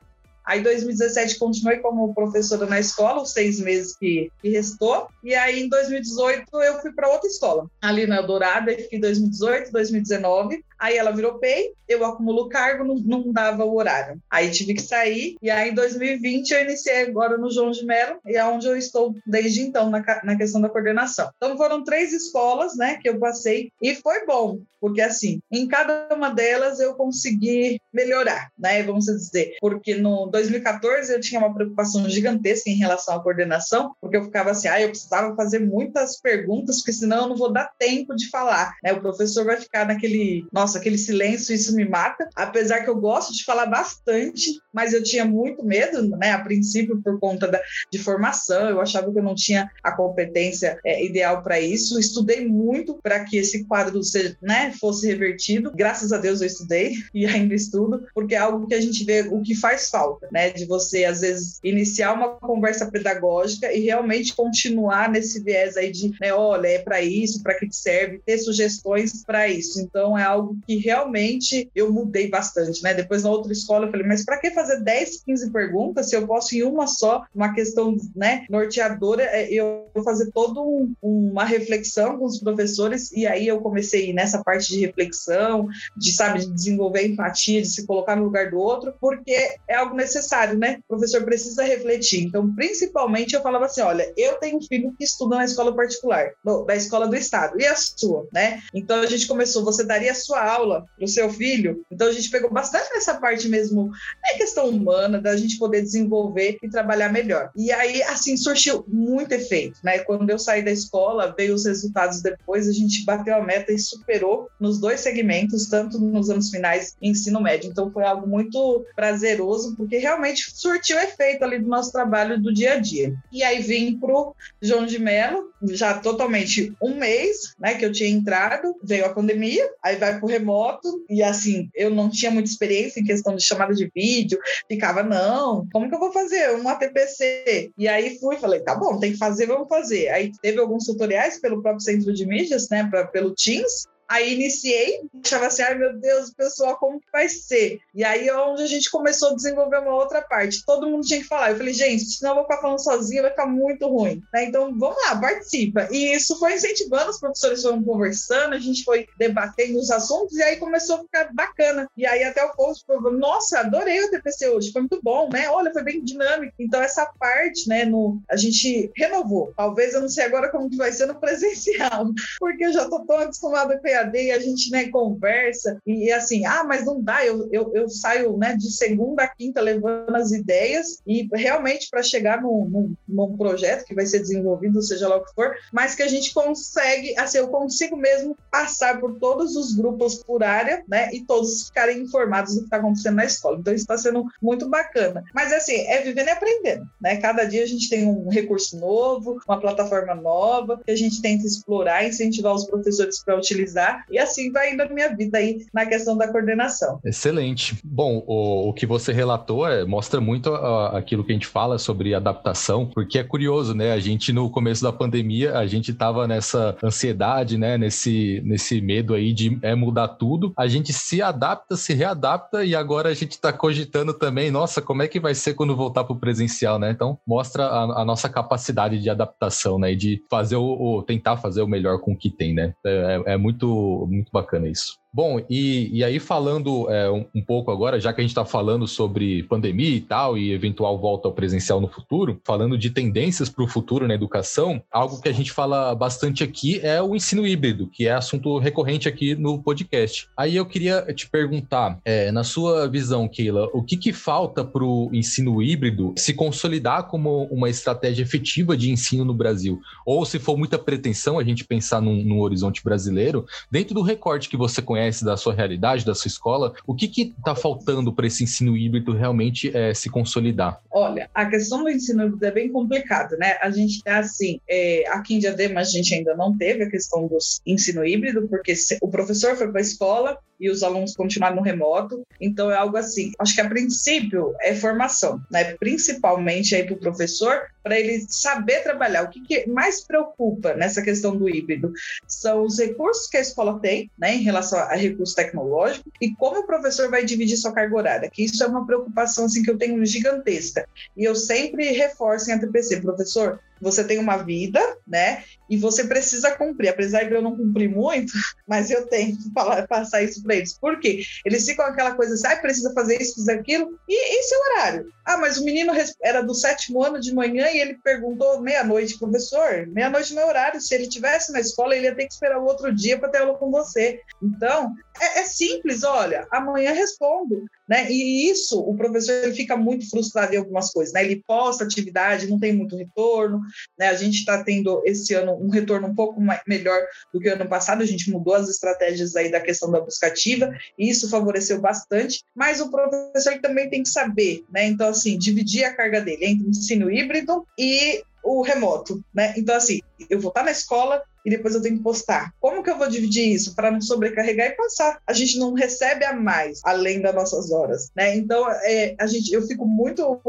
Aí, 0.44 0.60
em 0.60 0.64
2017, 0.64 1.38
continuei 1.38 1.78
como 1.78 2.14
professora 2.16 2.66
na 2.66 2.80
escola, 2.80 3.22
os 3.22 3.32
seis 3.32 3.60
meses 3.60 3.96
que, 3.96 4.30
que 4.42 4.50
restou. 4.50 5.08
E 5.24 5.36
aí, 5.36 5.64
em 5.64 5.70
2018, 5.70 6.46
eu 6.62 6.82
fui 6.82 6.92
para 6.92 7.10
outra 7.10 7.28
escola, 7.28 7.70
ali 7.82 8.08
na 8.08 8.18
Eldorado, 8.18 8.70
aí 8.70 8.82
fiquei 8.82 9.00
2018, 9.00 9.72
2019. 9.72 10.66
Aí 10.84 10.98
ela 10.98 11.12
virou 11.12 11.40
PEI, 11.40 11.72
eu 11.88 12.04
acumulo 12.06 12.50
cargo, 12.50 12.84
não, 12.84 12.96
não, 12.96 13.32
dava 13.32 13.64
o 13.64 13.76
horário. 13.76 14.20
Aí 14.30 14.52
tive 14.52 14.74
que 14.74 14.82
sair, 14.82 15.38
e 15.42 15.50
aí 15.50 15.70
em 15.70 15.74
2020 15.74 16.52
eu 16.52 16.62
iniciei 16.62 17.04
agora 17.04 17.38
no 17.38 17.50
João 17.50 17.72
de 17.72 17.86
Mello, 17.86 18.20
e 18.26 18.36
é 18.36 18.46
onde 18.46 18.68
eu 18.68 18.76
estou 18.76 19.16
desde 19.26 19.62
então 19.62 19.90
na, 19.90 20.04
na 20.26 20.36
questão 20.36 20.60
da 20.60 20.68
coordenação. 20.68 21.30
Então 21.38 21.56
foram 21.56 21.86
três 21.86 22.12
escolas, 22.12 22.76
né, 22.76 22.98
que 23.02 23.08
eu 23.08 23.18
passei, 23.18 23.72
e 23.82 23.96
foi 23.96 24.26
bom, 24.26 24.60
porque 24.84 25.02
assim, 25.02 25.40
em 25.50 25.66
cada 25.66 26.10
uma 26.14 26.30
delas 26.30 26.80
eu 26.82 26.94
consegui 26.96 27.80
melhorar, 27.94 28.50
né, 28.58 28.84
vamos 28.84 29.06
dizer, 29.06 29.56
porque 29.62 29.96
no 29.96 30.28
2014 30.28 31.14
eu 31.14 31.22
tinha 31.22 31.40
uma 31.40 31.54
preocupação 31.54 32.10
gigantesca 32.10 32.70
em 32.70 32.76
relação 32.76 33.16
à 33.16 33.24
coordenação, 33.24 33.96
porque 34.02 34.18
eu 34.18 34.26
ficava 34.26 34.52
assim, 34.52 34.68
ah, 34.68 34.82
eu 34.82 34.90
precisava 34.90 35.36
fazer 35.36 35.60
muitas 35.60 36.20
perguntas, 36.20 36.78
porque 36.78 36.94
senão 36.94 37.24
eu 37.24 37.30
não 37.30 37.38
vou 37.38 37.52
dar 37.52 37.72
tempo 37.80 38.16
de 38.16 38.30
falar, 38.30 38.76
né, 38.84 38.92
o 38.92 39.02
professor 39.02 39.46
vai 39.46 39.58
ficar 39.58 39.86
naquele, 39.86 40.46
nossa, 40.52 40.73
aquele 40.78 40.98
silêncio, 40.98 41.54
isso 41.54 41.76
me 41.76 41.88
mata, 41.88 42.28
apesar 42.36 42.84
que 42.84 42.90
eu 42.90 42.96
gosto 42.96 43.34
de 43.34 43.44
falar 43.44 43.66
bastante, 43.66 44.60
mas 44.74 44.94
eu 44.94 45.04
tinha 45.04 45.26
muito 45.26 45.64
medo, 45.64 46.08
né, 46.18 46.32
a 46.32 46.40
princípio 46.40 47.02
por 47.02 47.20
conta 47.20 47.48
da, 47.48 47.62
de 47.92 48.00
formação, 48.00 48.70
eu 48.70 48.82
achava 48.82 49.12
que 49.12 49.18
eu 49.18 49.24
não 49.24 49.36
tinha 49.36 49.70
a 49.84 49.92
competência 49.92 50.80
é, 50.86 51.04
ideal 51.06 51.42
para 51.42 51.60
isso, 51.60 52.00
estudei 52.00 52.48
muito 52.48 53.00
para 53.02 53.24
que 53.24 53.38
esse 53.38 53.66
quadro 53.66 54.02
seja, 54.04 54.38
né, 54.42 54.74
fosse 54.80 55.08
revertido, 55.08 55.72
graças 55.76 56.12
a 56.12 56.18
Deus 56.18 56.42
eu 56.42 56.48
estudei 56.48 56.94
e 57.14 57.26
ainda 57.26 57.54
estudo, 57.54 58.06
porque 58.14 58.36
é 58.36 58.40
algo 58.40 58.68
que 58.68 58.76
a 58.76 58.82
gente 58.82 59.04
vê 59.04 59.22
o 59.22 59.42
que 59.42 59.56
faz 59.56 59.90
falta, 59.90 60.28
né, 60.32 60.50
de 60.50 60.66
você 60.66 61.06
às 61.06 61.22
vezes 61.22 61.60
iniciar 61.64 62.14
uma 62.14 62.36
conversa 62.36 62.90
pedagógica 62.90 63.72
e 63.72 63.82
realmente 63.82 64.36
continuar 64.36 65.10
nesse 65.10 65.42
viés 65.44 65.78
aí 65.78 65.92
de, 65.92 66.12
né, 66.20 66.34
olha, 66.34 66.68
é 66.68 66.80
para 66.80 67.02
isso, 67.02 67.42
para 67.42 67.56
que 67.56 67.68
serve, 67.72 68.22
ter 68.26 68.38
sugestões 68.38 69.24
para 69.24 69.48
isso. 69.48 69.82
Então 69.82 70.18
é 70.18 70.24
algo 70.24 70.53
que 70.66 70.78
realmente 70.78 71.70
eu 71.76 71.92
mudei 71.92 72.30
bastante, 72.30 72.82
né? 72.84 72.94
Depois 72.94 73.24
na 73.24 73.30
outra 73.30 73.52
escola 73.52 73.88
eu 73.88 73.92
falei, 73.92 74.06
mas 74.06 74.26
para 74.26 74.38
que 74.38 74.52
fazer 74.52 74.82
10, 74.82 75.24
15 75.26 75.52
perguntas 75.52 76.10
se 76.10 76.16
eu 76.16 76.28
posso 76.28 76.56
em 76.56 76.64
uma 76.64 76.88
só, 76.88 77.24
uma 77.34 77.54
questão, 77.54 77.96
né, 78.16 78.46
norteadora, 78.50 79.24
é, 79.24 79.52
eu 79.52 79.86
fazer 80.04 80.32
toda 80.32 80.62
um, 80.62 80.94
uma 81.02 81.46
reflexão 81.46 82.18
com 82.18 82.26
os 82.26 82.40
professores 82.40 83.12
e 83.12 83.26
aí 83.26 83.48
eu 83.48 83.62
comecei 83.62 84.14
nessa 84.14 84.44
parte 84.44 84.70
de 84.70 84.80
reflexão, 84.80 85.68
de 85.96 86.12
sabe, 86.12 86.40
de 86.40 86.52
desenvolver 86.52 87.06
empatia, 87.08 87.62
de 87.62 87.68
se 87.68 87.86
colocar 87.86 88.16
no 88.16 88.26
lugar 88.26 88.50
do 88.50 88.58
outro, 88.58 88.94
porque 89.00 89.56
é 89.68 89.76
algo 89.76 89.96
necessário, 89.96 90.58
né? 90.58 90.80
O 90.86 90.96
professor 90.96 91.24
precisa 91.24 91.64
refletir. 91.64 92.24
Então, 92.24 92.54
principalmente 92.54 93.36
eu 93.36 93.42
falava 93.42 93.66
assim, 93.66 93.82
olha, 93.82 94.12
eu 94.18 94.36
tenho 94.36 94.58
um 94.58 94.62
filho 94.62 94.94
que 94.98 95.04
estuda 95.04 95.38
na 95.38 95.46
escola 95.46 95.76
particular, 95.76 96.32
da 96.66 96.76
escola 96.76 97.08
do 97.08 97.16
estado, 97.16 97.60
e 97.60 97.66
a 97.66 97.76
sua, 97.76 98.28
né? 98.32 98.62
Então 98.74 99.02
a 99.02 99.06
gente 99.06 99.28
começou, 99.28 99.64
você 99.64 99.84
daria 99.84 100.12
a 100.12 100.16
sua 100.16 100.43
aula 100.44 100.86
para 100.96 101.06
o 101.06 101.08
seu 101.08 101.30
filho. 101.30 101.86
Então 101.92 102.08
a 102.08 102.12
gente 102.12 102.30
pegou 102.30 102.52
bastante 102.52 102.90
nessa 102.94 103.16
parte 103.16 103.48
mesmo, 103.48 103.92
é 104.26 104.38
questão 104.38 104.70
humana, 104.70 105.20
da 105.20 105.36
gente 105.36 105.58
poder 105.58 105.82
desenvolver 105.82 106.58
e 106.62 106.70
trabalhar 106.70 107.10
melhor. 107.10 107.52
E 107.56 107.72
aí, 107.72 108.02
assim, 108.04 108.36
surgiu 108.38 108.84
muito 108.88 109.32
efeito, 109.32 109.80
né? 109.84 110.00
Quando 110.00 110.30
eu 110.30 110.40
saí 110.40 110.64
da 110.64 110.72
escola, 110.72 111.34
veio 111.36 111.54
os 111.54 111.66
resultados 111.66 112.22
depois, 112.22 112.68
a 112.68 112.74
gente 112.74 113.06
bateu 113.06 113.36
a 113.36 113.42
meta 113.42 113.72
e 113.72 113.80
superou 113.80 114.50
nos 114.60 114.80
dois 114.80 115.00
segmentos, 115.02 115.68
tanto 115.68 116.00
nos 116.00 116.30
anos 116.30 116.50
finais 116.50 116.96
e 117.02 117.10
ensino 117.10 117.42
médio. 117.42 117.70
Então 117.70 117.92
foi 117.92 118.04
algo 118.04 118.28
muito 118.28 118.86
prazeroso, 118.96 119.76
porque 119.76 119.98
realmente 119.98 120.52
surtiu 120.54 120.98
efeito 121.00 121.44
ali 121.44 121.60
do 121.60 121.68
nosso 121.68 121.92
trabalho 121.92 122.42
do 122.42 122.54
dia 122.54 122.74
a 122.74 122.80
dia. 122.80 123.14
E 123.32 123.44
aí 123.44 123.62
vim 123.62 123.98
pro 123.98 124.36
João 124.62 124.86
de 124.86 125.00
Mello, 125.00 125.52
já 125.70 125.94
totalmente 125.94 126.74
um 126.82 126.96
mês, 126.96 127.54
né, 127.60 127.76
que 127.76 127.86
eu 127.86 127.92
tinha 127.92 128.10
entrado, 128.10 128.76
veio 128.84 129.06
a 129.06 129.14
pandemia, 129.14 129.70
aí 129.82 129.96
vai 129.96 130.20
pro 130.20 130.28
remoto, 130.34 131.06
e 131.10 131.22
assim, 131.22 131.70
eu 131.74 131.90
não 131.90 132.10
tinha 132.10 132.32
muita 132.32 132.50
experiência 132.50 133.00
em 133.00 133.04
questão 133.04 133.36
de 133.36 133.44
chamada 133.44 133.74
de 133.74 133.90
vídeo, 133.94 134.40
ficava, 134.68 135.04
não, 135.04 135.68
como 135.72 135.88
que 135.88 135.96
eu 135.96 136.00
vou 136.00 136.12
fazer 136.12 136.56
um 136.56 136.68
ATPC? 136.68 137.72
E 137.78 137.88
aí 137.88 138.18
fui, 138.20 138.38
falei, 138.38 138.60
tá 138.62 138.76
bom, 138.76 139.00
tem 139.00 139.12
que 139.12 139.18
fazer, 139.18 139.48
vamos 139.48 139.68
fazer. 139.68 140.10
Aí 140.10 140.32
teve 140.42 140.60
alguns 140.60 140.86
tutoriais 140.86 141.40
pelo 141.40 141.62
próprio 141.62 141.84
centro 141.84 142.14
de 142.14 142.26
mídias, 142.26 142.70
né, 142.70 142.88
pra, 142.90 143.06
pelo 143.08 143.34
Teams, 143.36 143.88
Aí 144.14 144.32
iniciei, 144.32 145.02
achava 145.26 145.48
assim, 145.48 145.64
ai 145.64 145.74
meu 145.74 145.98
Deus, 145.98 146.30
pessoal, 146.30 146.78
como 146.78 147.00
que 147.00 147.08
vai 147.12 147.28
ser? 147.28 147.80
E 147.96 148.04
aí 148.04 148.28
é 148.28 148.38
onde 148.38 148.62
a 148.62 148.68
gente 148.68 148.92
começou 148.92 149.30
a 149.30 149.36
desenvolver 149.36 149.80
uma 149.80 149.96
outra 149.96 150.22
parte. 150.22 150.64
Todo 150.64 150.88
mundo 150.88 151.04
tinha 151.04 151.20
que 151.20 151.26
falar. 151.26 151.50
Eu 151.50 151.58
falei, 151.58 151.74
gente, 151.74 152.06
senão 152.06 152.34
eu 152.34 152.36
vou 152.36 152.44
ficar 152.44 152.62
falando 152.62 152.78
sozinha, 152.78 153.24
vai 153.24 153.32
ficar 153.32 153.48
muito 153.48 153.88
ruim. 153.88 154.22
Né? 154.32 154.46
Então, 154.46 154.72
vamos 154.78 154.98
lá, 155.04 155.16
participa. 155.16 155.88
E 155.92 156.14
isso 156.14 156.38
foi 156.38 156.54
incentivando, 156.54 157.10
os 157.10 157.20
professores 157.20 157.64
foram 157.64 157.84
conversando, 157.84 158.54
a 158.54 158.60
gente 158.60 158.84
foi 158.84 159.08
debatendo 159.18 159.80
os 159.80 159.90
assuntos, 159.90 160.38
e 160.38 160.44
aí 160.44 160.58
começou 160.58 160.98
a 160.98 161.00
ficar 161.00 161.34
bacana. 161.34 161.88
E 161.98 162.06
aí 162.06 162.24
até 162.24 162.46
o 162.46 162.54
post 162.54 162.86
falou, 162.86 163.14
nossa, 163.14 163.62
adorei 163.62 164.00
o 164.00 164.12
TPC 164.12 164.48
hoje, 164.48 164.72
foi 164.72 164.82
muito 164.82 165.00
bom, 165.02 165.28
né? 165.34 165.50
Olha, 165.50 165.74
foi 165.74 165.82
bem 165.82 166.04
dinâmico. 166.04 166.54
Então, 166.60 166.84
essa 166.84 167.04
parte, 167.18 167.68
né, 167.68 167.84
no, 167.84 168.22
a 168.30 168.38
gente 168.38 168.92
renovou. 168.96 169.52
Talvez 169.58 169.96
eu 169.96 170.02
não 170.02 170.10
sei 170.10 170.26
agora 170.26 170.52
como 170.52 170.70
que 170.70 170.78
vai 170.78 170.92
ser 170.92 171.08
no 171.08 171.16
presencial, 171.16 172.06
porque 172.40 172.64
eu 172.64 172.74
já 172.74 172.88
tô 172.88 173.00
tão 173.08 173.18
acostumada 173.18 173.80
com 173.80 173.88
E 174.14 174.32
a 174.32 174.40
gente 174.40 174.70
né, 174.72 174.90
conversa 174.90 175.78
e, 175.86 176.12
assim, 176.12 176.46
ah, 176.46 176.64
mas 176.64 176.86
não 176.86 177.02
dá, 177.02 177.26
eu, 177.26 177.48
eu, 177.52 177.72
eu 177.74 177.90
saio 177.90 178.38
né, 178.38 178.56
de 178.56 178.72
segunda 178.72 179.24
a 179.24 179.28
quinta 179.28 179.62
levando 179.62 180.16
as 180.16 180.32
ideias 180.32 181.00
e 181.06 181.28
realmente 181.34 181.88
para 181.90 182.04
chegar 182.04 182.42
num, 182.42 182.66
num, 182.66 182.96
num, 183.08 183.38
projeto 183.38 183.86
que 183.86 183.96
vai 183.96 184.06
ser 184.06 184.20
desenvolvido, 184.20 184.82
seja 184.82 185.08
lá 185.08 185.18
o 185.18 185.26
que 185.26 185.34
for, 185.34 185.56
mas 185.72 185.96
que 185.96 186.04
a 186.04 186.08
gente 186.08 186.34
consegue, 186.34 187.18
assim, 187.18 187.40
eu 187.40 187.48
consigo 187.48 187.96
mesmo 187.96 188.38
passar 188.52 189.00
por 189.00 189.20
todos 189.20 189.56
os 189.56 189.76
grupos 189.76 190.24
por 190.24 190.44
área, 190.44 190.84
né, 190.88 191.10
e 191.14 191.26
todos 191.26 191.68
ficarem 191.68 192.02
informados 192.02 192.54
do 192.54 192.60
que 192.60 192.66
está 192.66 192.78
acontecendo 192.78 193.16
na 193.16 193.26
escola. 193.26 193.58
Então, 193.60 193.74
isso 193.74 193.84
está 193.84 193.98
sendo 193.98 194.26
muito 194.42 194.70
bacana. 194.70 195.24
Mas, 195.34 195.52
assim, 195.52 195.76
é 195.76 196.02
vivendo 196.02 196.28
e 196.28 196.32
aprendendo, 196.32 196.88
né? 197.02 197.18
Cada 197.18 197.44
dia 197.46 197.64
a 197.64 197.68
gente 197.68 197.90
tem 197.90 198.08
um 198.08 198.30
recurso 198.30 198.78
novo, 198.78 199.40
uma 199.48 199.60
plataforma 199.60 200.16
nova, 200.16 200.82
que 200.86 200.92
a 200.92 200.96
gente 200.96 201.22
tenta 201.22 201.46
explorar, 201.46 202.06
incentivar 202.06 202.54
os 202.54 202.66
professores 202.66 203.24
para 203.24 203.38
utilizar 203.38 203.93
e 204.10 204.18
assim 204.18 204.52
vai 204.52 204.74
indo 204.74 204.82
a 204.82 204.90
minha 204.90 205.16
vida 205.16 205.38
aí 205.38 205.66
na 205.74 205.86
questão 205.86 206.18
da 206.18 206.28
coordenação. 206.28 207.00
Excelente. 207.04 207.78
Bom, 207.84 208.24
o, 208.28 208.70
o 208.70 208.74
que 208.74 208.86
você 208.86 209.12
relatou 209.12 209.68
é, 209.68 209.86
mostra 209.86 210.20
muito 210.22 210.54
a, 210.54 210.98
aquilo 210.98 211.24
que 211.24 211.32
a 211.32 211.36
gente 211.36 211.48
fala 211.48 211.78
sobre 211.78 212.14
adaptação, 212.14 212.86
porque 212.86 213.20
é 213.20 213.24
curioso, 213.24 213.74
né? 213.74 213.92
A 213.92 214.00
gente 214.00 214.32
no 214.32 214.50
começo 214.50 214.84
da 214.84 214.92
pandemia, 214.92 215.58
a 215.58 215.66
gente 215.66 215.94
tava 215.94 216.28
nessa 216.28 216.76
ansiedade, 216.84 217.58
né? 217.58 217.78
Nesse, 217.78 218.42
nesse 218.46 218.82
medo 218.82 219.14
aí 219.14 219.34
de 219.34 219.58
é, 219.62 219.76
mudar 219.76 220.08
tudo. 220.10 220.54
A 220.58 220.68
gente 220.68 220.94
se 220.94 221.22
adapta, 221.22 221.76
se 221.76 221.94
readapta 221.94 222.64
e 222.64 222.76
agora 222.76 223.10
a 223.10 223.14
gente 223.14 223.40
tá 223.40 223.52
cogitando 223.52 224.14
também, 224.14 224.52
nossa, 224.52 224.82
como 224.82 225.02
é 225.02 225.08
que 225.08 225.20
vai 225.20 225.36
ser 225.36 225.54
quando 225.54 225.76
voltar 225.76 226.04
pro 226.04 226.16
presencial, 226.16 226.80
né? 226.80 226.92
Então, 226.92 227.18
mostra 227.28 227.66
a, 227.66 228.02
a 228.02 228.06
nossa 228.06 228.30
capacidade 228.30 229.00
de 229.00 229.10
adaptação, 229.10 229.80
né? 229.80 229.94
E 229.94 229.96
de 229.96 230.24
fazer 230.30 230.56
o, 230.56 230.64
o, 230.64 231.04
tentar 231.04 231.38
fazer 231.38 231.62
o 231.62 231.68
melhor 231.68 232.00
com 232.00 232.14
o 232.14 232.18
que 232.18 232.30
tem, 232.30 232.54
né? 232.54 232.74
É, 232.86 233.22
é 233.26 233.38
muito 233.38 233.73
muito, 234.08 234.32
bacana 234.32 234.68
isso. 234.68 235.03
Bom, 235.14 235.40
e, 235.48 235.92
e 235.94 236.04
aí 236.04 236.20
falando 236.20 236.90
é, 236.90 237.08
um, 237.12 237.24
um, 237.36 237.42
pouco 237.42 237.70
agora, 237.70 238.00
já 238.00 238.12
que 238.12 238.20
a 238.20 238.24
gente 238.24 238.32
está 238.32 238.44
falando 238.44 238.88
sobre 238.88 239.44
pandemia 239.44 239.96
e 239.96 240.02
tal, 240.02 240.36
e 240.36 240.52
eventual 240.52 241.00
volta 241.00 241.28
ao 241.28 241.34
presencial 241.36 241.80
no 241.80 241.88
futuro, 241.88 242.42
falando 242.44 242.76
de 242.76 242.90
tendências 242.90 243.48
para 243.48 243.64
o 243.64 243.68
futuro 243.68 244.08
na 244.08 244.16
educação, 244.16 244.82
algo 244.92 245.22
que 245.22 245.30
a 245.30 245.32
gente 245.32 245.52
fala 245.52 245.94
bastante 245.94 246.44
aqui 246.44 246.80
é 246.82 247.00
o 247.00 247.16
ensino 247.16 247.46
híbrido, 247.46 247.88
que 247.94 248.08
é 248.08 248.14
assunto 248.14 248.58
recorrente 248.58 249.08
aqui 249.08 249.36
no 249.36 249.62
podcast. 249.62 250.28
Aí 250.36 250.56
eu 250.56 250.66
queria 250.66 251.04
te 251.14 251.30
perguntar, 251.30 252.00
é, 252.04 252.32
na 252.32 252.44
sua 252.44 252.88
visão, 252.88 253.28
Keila, 253.28 253.70
o 253.72 253.84
que, 253.84 253.96
que 253.96 254.12
falta 254.12 254.66
para 254.66 254.84
o 254.84 255.12
ensino 255.14 255.62
híbrido 255.62 256.16
se 256.18 256.34
consolidar 256.34 257.04
como 257.04 257.44
uma 257.52 257.70
estratégia 257.70 258.24
efetiva 258.24 258.76
de 258.76 258.90
ensino 258.90 259.24
no 259.24 259.34
Brasil? 259.36 259.80
Ou 260.08 260.26
se 260.26 260.40
for 260.40 260.58
muita 260.58 260.80
pretensão 260.80 261.38
a 261.38 261.44
gente 261.44 261.64
pensar 261.64 262.02
num, 262.02 262.24
num 262.24 262.40
horizonte 262.40 262.84
brasileiro, 262.84 263.46
dentro 263.70 263.94
do 263.94 264.02
recorte 264.02 264.50
que 264.50 264.58
você 264.58 264.82
conhece, 264.82 265.03
conhece 265.04 265.26
da 265.26 265.36
sua 265.36 265.54
realidade, 265.54 266.06
da 266.06 266.16
sua 266.16 266.28
escola, 266.28 266.74
o 266.88 266.96
que 266.96 267.34
está 267.38 267.56
faltando 267.56 268.14
para 268.14 268.28
esse 268.28 268.44
ensino 268.44 268.78
híbrido 268.78 269.14
realmente 269.14 269.76
é, 269.76 269.94
se 269.94 270.10
consolidar? 270.10 270.82
Olha, 270.92 271.30
a 271.34 271.46
questão 271.46 271.84
do 271.84 271.90
ensino 271.90 272.26
híbrido 272.26 272.46
é 272.46 272.52
bem 272.52 272.72
complicada, 272.72 273.36
né? 273.38 273.58
A 273.62 273.70
gente 273.70 273.98
está 273.98 274.20
assim, 274.20 274.60
é, 274.68 275.04
aqui 275.10 275.36
em 275.36 275.40
Diadema 275.40 275.82
a 275.82 275.84
gente 275.84 276.14
ainda 276.14 276.36
não 276.36 276.58
teve 276.58 276.84
a 276.84 276.90
questão 276.90 277.28
do 277.28 277.38
ensino 277.66 278.06
híbrido, 278.06 278.48
porque 278.48 278.74
o 279.02 279.10
professor 279.10 279.56
foi 279.56 279.70
para 279.70 279.80
a 279.80 279.82
escola, 279.82 280.38
e 280.64 280.70
os 280.70 280.82
alunos 280.82 281.14
continuaram 281.14 281.58
no 281.58 281.62
remoto. 281.62 282.26
Então 282.40 282.72
é 282.72 282.76
algo 282.78 282.96
assim. 282.96 283.32
Acho 283.38 283.54
que 283.54 283.60
a 283.60 283.68
princípio 283.68 284.54
é 284.62 284.74
formação, 284.74 285.42
né? 285.52 285.76
Principalmente 285.76 286.74
aí 286.74 286.84
para 286.84 286.94
o 286.94 287.00
professor, 287.00 287.64
para 287.84 288.00
ele 288.00 288.26
saber 288.30 288.82
trabalhar. 288.82 289.24
O 289.24 289.30
que, 289.30 289.42
que, 289.42 289.70
mais 289.70 290.06
preocupa 290.08 290.74
nessa 290.74 291.02
questão 291.02 291.36
do 291.36 291.50
híbrido 291.50 291.92
são 292.26 292.64
os 292.64 292.80
recursos 292.80 293.28
que 293.28 293.36
a 293.36 293.42
escola 293.42 293.78
tem, 293.80 294.10
né, 294.18 294.36
em 294.36 294.42
relação 294.42 294.80
a 294.94 294.96
recurso 294.96 295.36
tecnológico 295.36 296.10
e 296.22 296.36
como 296.36 296.60
o 296.60 296.68
professor 296.68 297.10
vai 297.10 297.26
dividir 297.26 297.58
sua 297.58 297.74
carga 297.74 297.96
horária, 297.96 298.30
que 298.30 298.44
isso 298.44 298.64
é 298.64 298.68
uma 298.68 298.86
preocupação 298.86 299.46
assim, 299.46 299.64
que 299.64 299.72
eu 299.72 299.78
tenho 299.78 300.06
gigantesca. 300.06 300.88
E 301.18 301.24
eu 301.24 301.36
sempre 301.36 301.92
reforço 301.92 302.50
em 302.50 302.54
a 302.54 302.60
TPC, 302.60 303.02
professor, 303.02 303.60
você 303.84 304.04
tem 304.04 304.18
uma 304.18 304.38
vida, 304.38 304.80
né? 305.06 305.44
E 305.70 305.78
você 305.78 306.06
precisa 306.06 306.52
cumprir, 306.52 306.90
apesar 306.90 307.24
de 307.24 307.34
eu 307.34 307.42
não 307.42 307.56
cumprir 307.56 307.90
muito, 307.90 308.32
mas 308.68 308.90
eu 308.90 309.06
tenho 309.08 309.36
que 309.38 309.52
falar, 309.54 309.88
passar 309.88 310.24
isso 310.24 310.42
para 310.42 310.56
eles. 310.56 310.78
Por 310.78 311.00
quê? 311.00 311.24
Eles 311.46 311.66
ficam 311.66 311.86
aquela 311.86 312.16
coisa 312.16 312.34
assim, 312.34 312.48
ah, 312.48 312.58
precisa 312.58 312.94
fazer 312.94 313.22
isso, 313.22 313.36
fazer 313.36 313.60
aquilo, 313.60 314.00
e 314.08 314.40
esse 314.40 314.54
é 314.54 314.58
o 314.58 314.62
horário. 314.62 315.14
Ah, 315.26 315.38
mas 315.38 315.58
o 315.58 315.66
menino 315.66 315.94
era 316.22 316.42
do 316.42 316.54
sétimo 316.54 317.04
ano 317.04 317.20
de 317.20 317.34
manhã 317.34 317.68
e 317.70 317.80
ele 317.80 317.98
perguntou 318.04 318.62
meia-noite, 318.62 319.20
professor, 319.20 319.88
meia-noite 319.88 320.34
não 320.34 320.44
é 320.44 320.46
horário, 320.46 320.82
se 320.82 320.96
ele 320.96 321.08
tivesse 321.08 321.52
na 321.52 321.60
escola, 321.60 321.96
ele 321.96 322.06
ia 322.06 322.16
ter 322.16 322.28
que 322.28 322.34
esperar 322.34 322.60
o 322.60 322.66
outro 322.66 322.94
dia 322.94 323.20
para 323.20 323.30
ter 323.30 323.40
aula 323.40 323.58
com 323.58 323.70
você. 323.70 324.20
Então, 324.42 324.94
é, 325.20 325.40
é 325.40 325.44
simples, 325.44 326.04
olha, 326.04 326.48
amanhã 326.52 326.94
respondo. 326.94 327.66
Né? 327.88 328.10
E 328.10 328.50
isso, 328.50 328.80
o 328.80 328.96
professor 328.96 329.34
ele 329.44 329.54
fica 329.54 329.76
muito 329.76 330.10
frustrado 330.10 330.54
em 330.54 330.58
algumas 330.58 330.90
coisas, 330.92 331.14
né? 331.14 331.24
Ele 331.24 331.44
posta 331.46 331.84
atividade, 331.84 332.50
não 332.50 332.58
tem 332.58 332.72
muito 332.72 332.96
retorno, 332.96 333.60
né? 334.00 334.08
A 334.08 334.14
gente 334.14 334.40
está 334.40 334.64
tendo 334.64 335.02
esse 335.06 335.34
ano 335.34 335.54
um 335.54 335.70
retorno 335.70 336.08
um 336.08 336.16
pouco 336.16 336.40
mais, 336.40 336.62
melhor 336.66 337.02
do 337.34 337.42
que 337.42 337.50
o 337.50 337.54
ano 337.54 337.68
passado, 337.68 338.02
a 338.02 338.06
gente 338.06 338.32
mudou 338.32 338.54
as 338.54 338.70
estratégias 338.70 339.36
aí 339.36 339.52
da 339.52 339.60
questão 339.60 339.92
da 339.92 340.00
buscativa, 340.00 340.74
e 340.98 341.10
isso 341.10 341.30
favoreceu 341.30 341.82
bastante, 341.82 342.42
mas 342.56 342.80
o 342.80 342.90
professor 342.90 343.60
também 343.60 343.90
tem 343.90 344.04
que 344.04 344.10
saber, 344.10 344.64
né? 344.72 344.86
Então, 344.86 345.10
assim, 345.10 345.38
dividir 345.38 345.84
a 345.84 345.94
carga 345.94 346.22
dele 346.22 346.46
entre 346.46 346.70
ensino 346.70 347.12
híbrido 347.12 347.66
e 347.78 348.24
o 348.44 348.62
remoto, 348.62 349.24
né? 349.34 349.54
Então, 349.58 349.76
assim, 349.76 350.00
eu 350.30 350.40
vou 350.40 350.50
estar 350.50 350.64
na 350.64 350.72
escola, 350.72 351.22
e 351.46 351.50
depois 351.50 351.76
eu 351.76 351.82
tenho 351.82 351.98
que 351.98 352.04
postar. 352.04 352.54
Como 352.60 352.84
que 352.84 352.90
eu 352.90 352.98
vou 352.98 353.10
dividir 353.10 353.54
isso 353.54 353.76
para 353.76 353.92
não 353.92 354.02
sobrecarregar 354.02 354.68
e 354.68 354.76
passar? 354.76 355.20
A 355.28 355.34
gente 355.34 355.58
não 355.58 355.74
recebe 355.74 356.26
a 356.26 356.34
mais 356.34 356.80
além 356.84 357.22
das 357.22 357.36
nossas 357.36 357.72
horas, 357.72 358.10
né? 358.16 358.36
Então, 358.36 358.70
é, 358.84 359.16
a 359.20 359.28
gente, 359.28 359.52
eu 359.52 359.62
fico 359.68 359.86
muito 359.86 360.40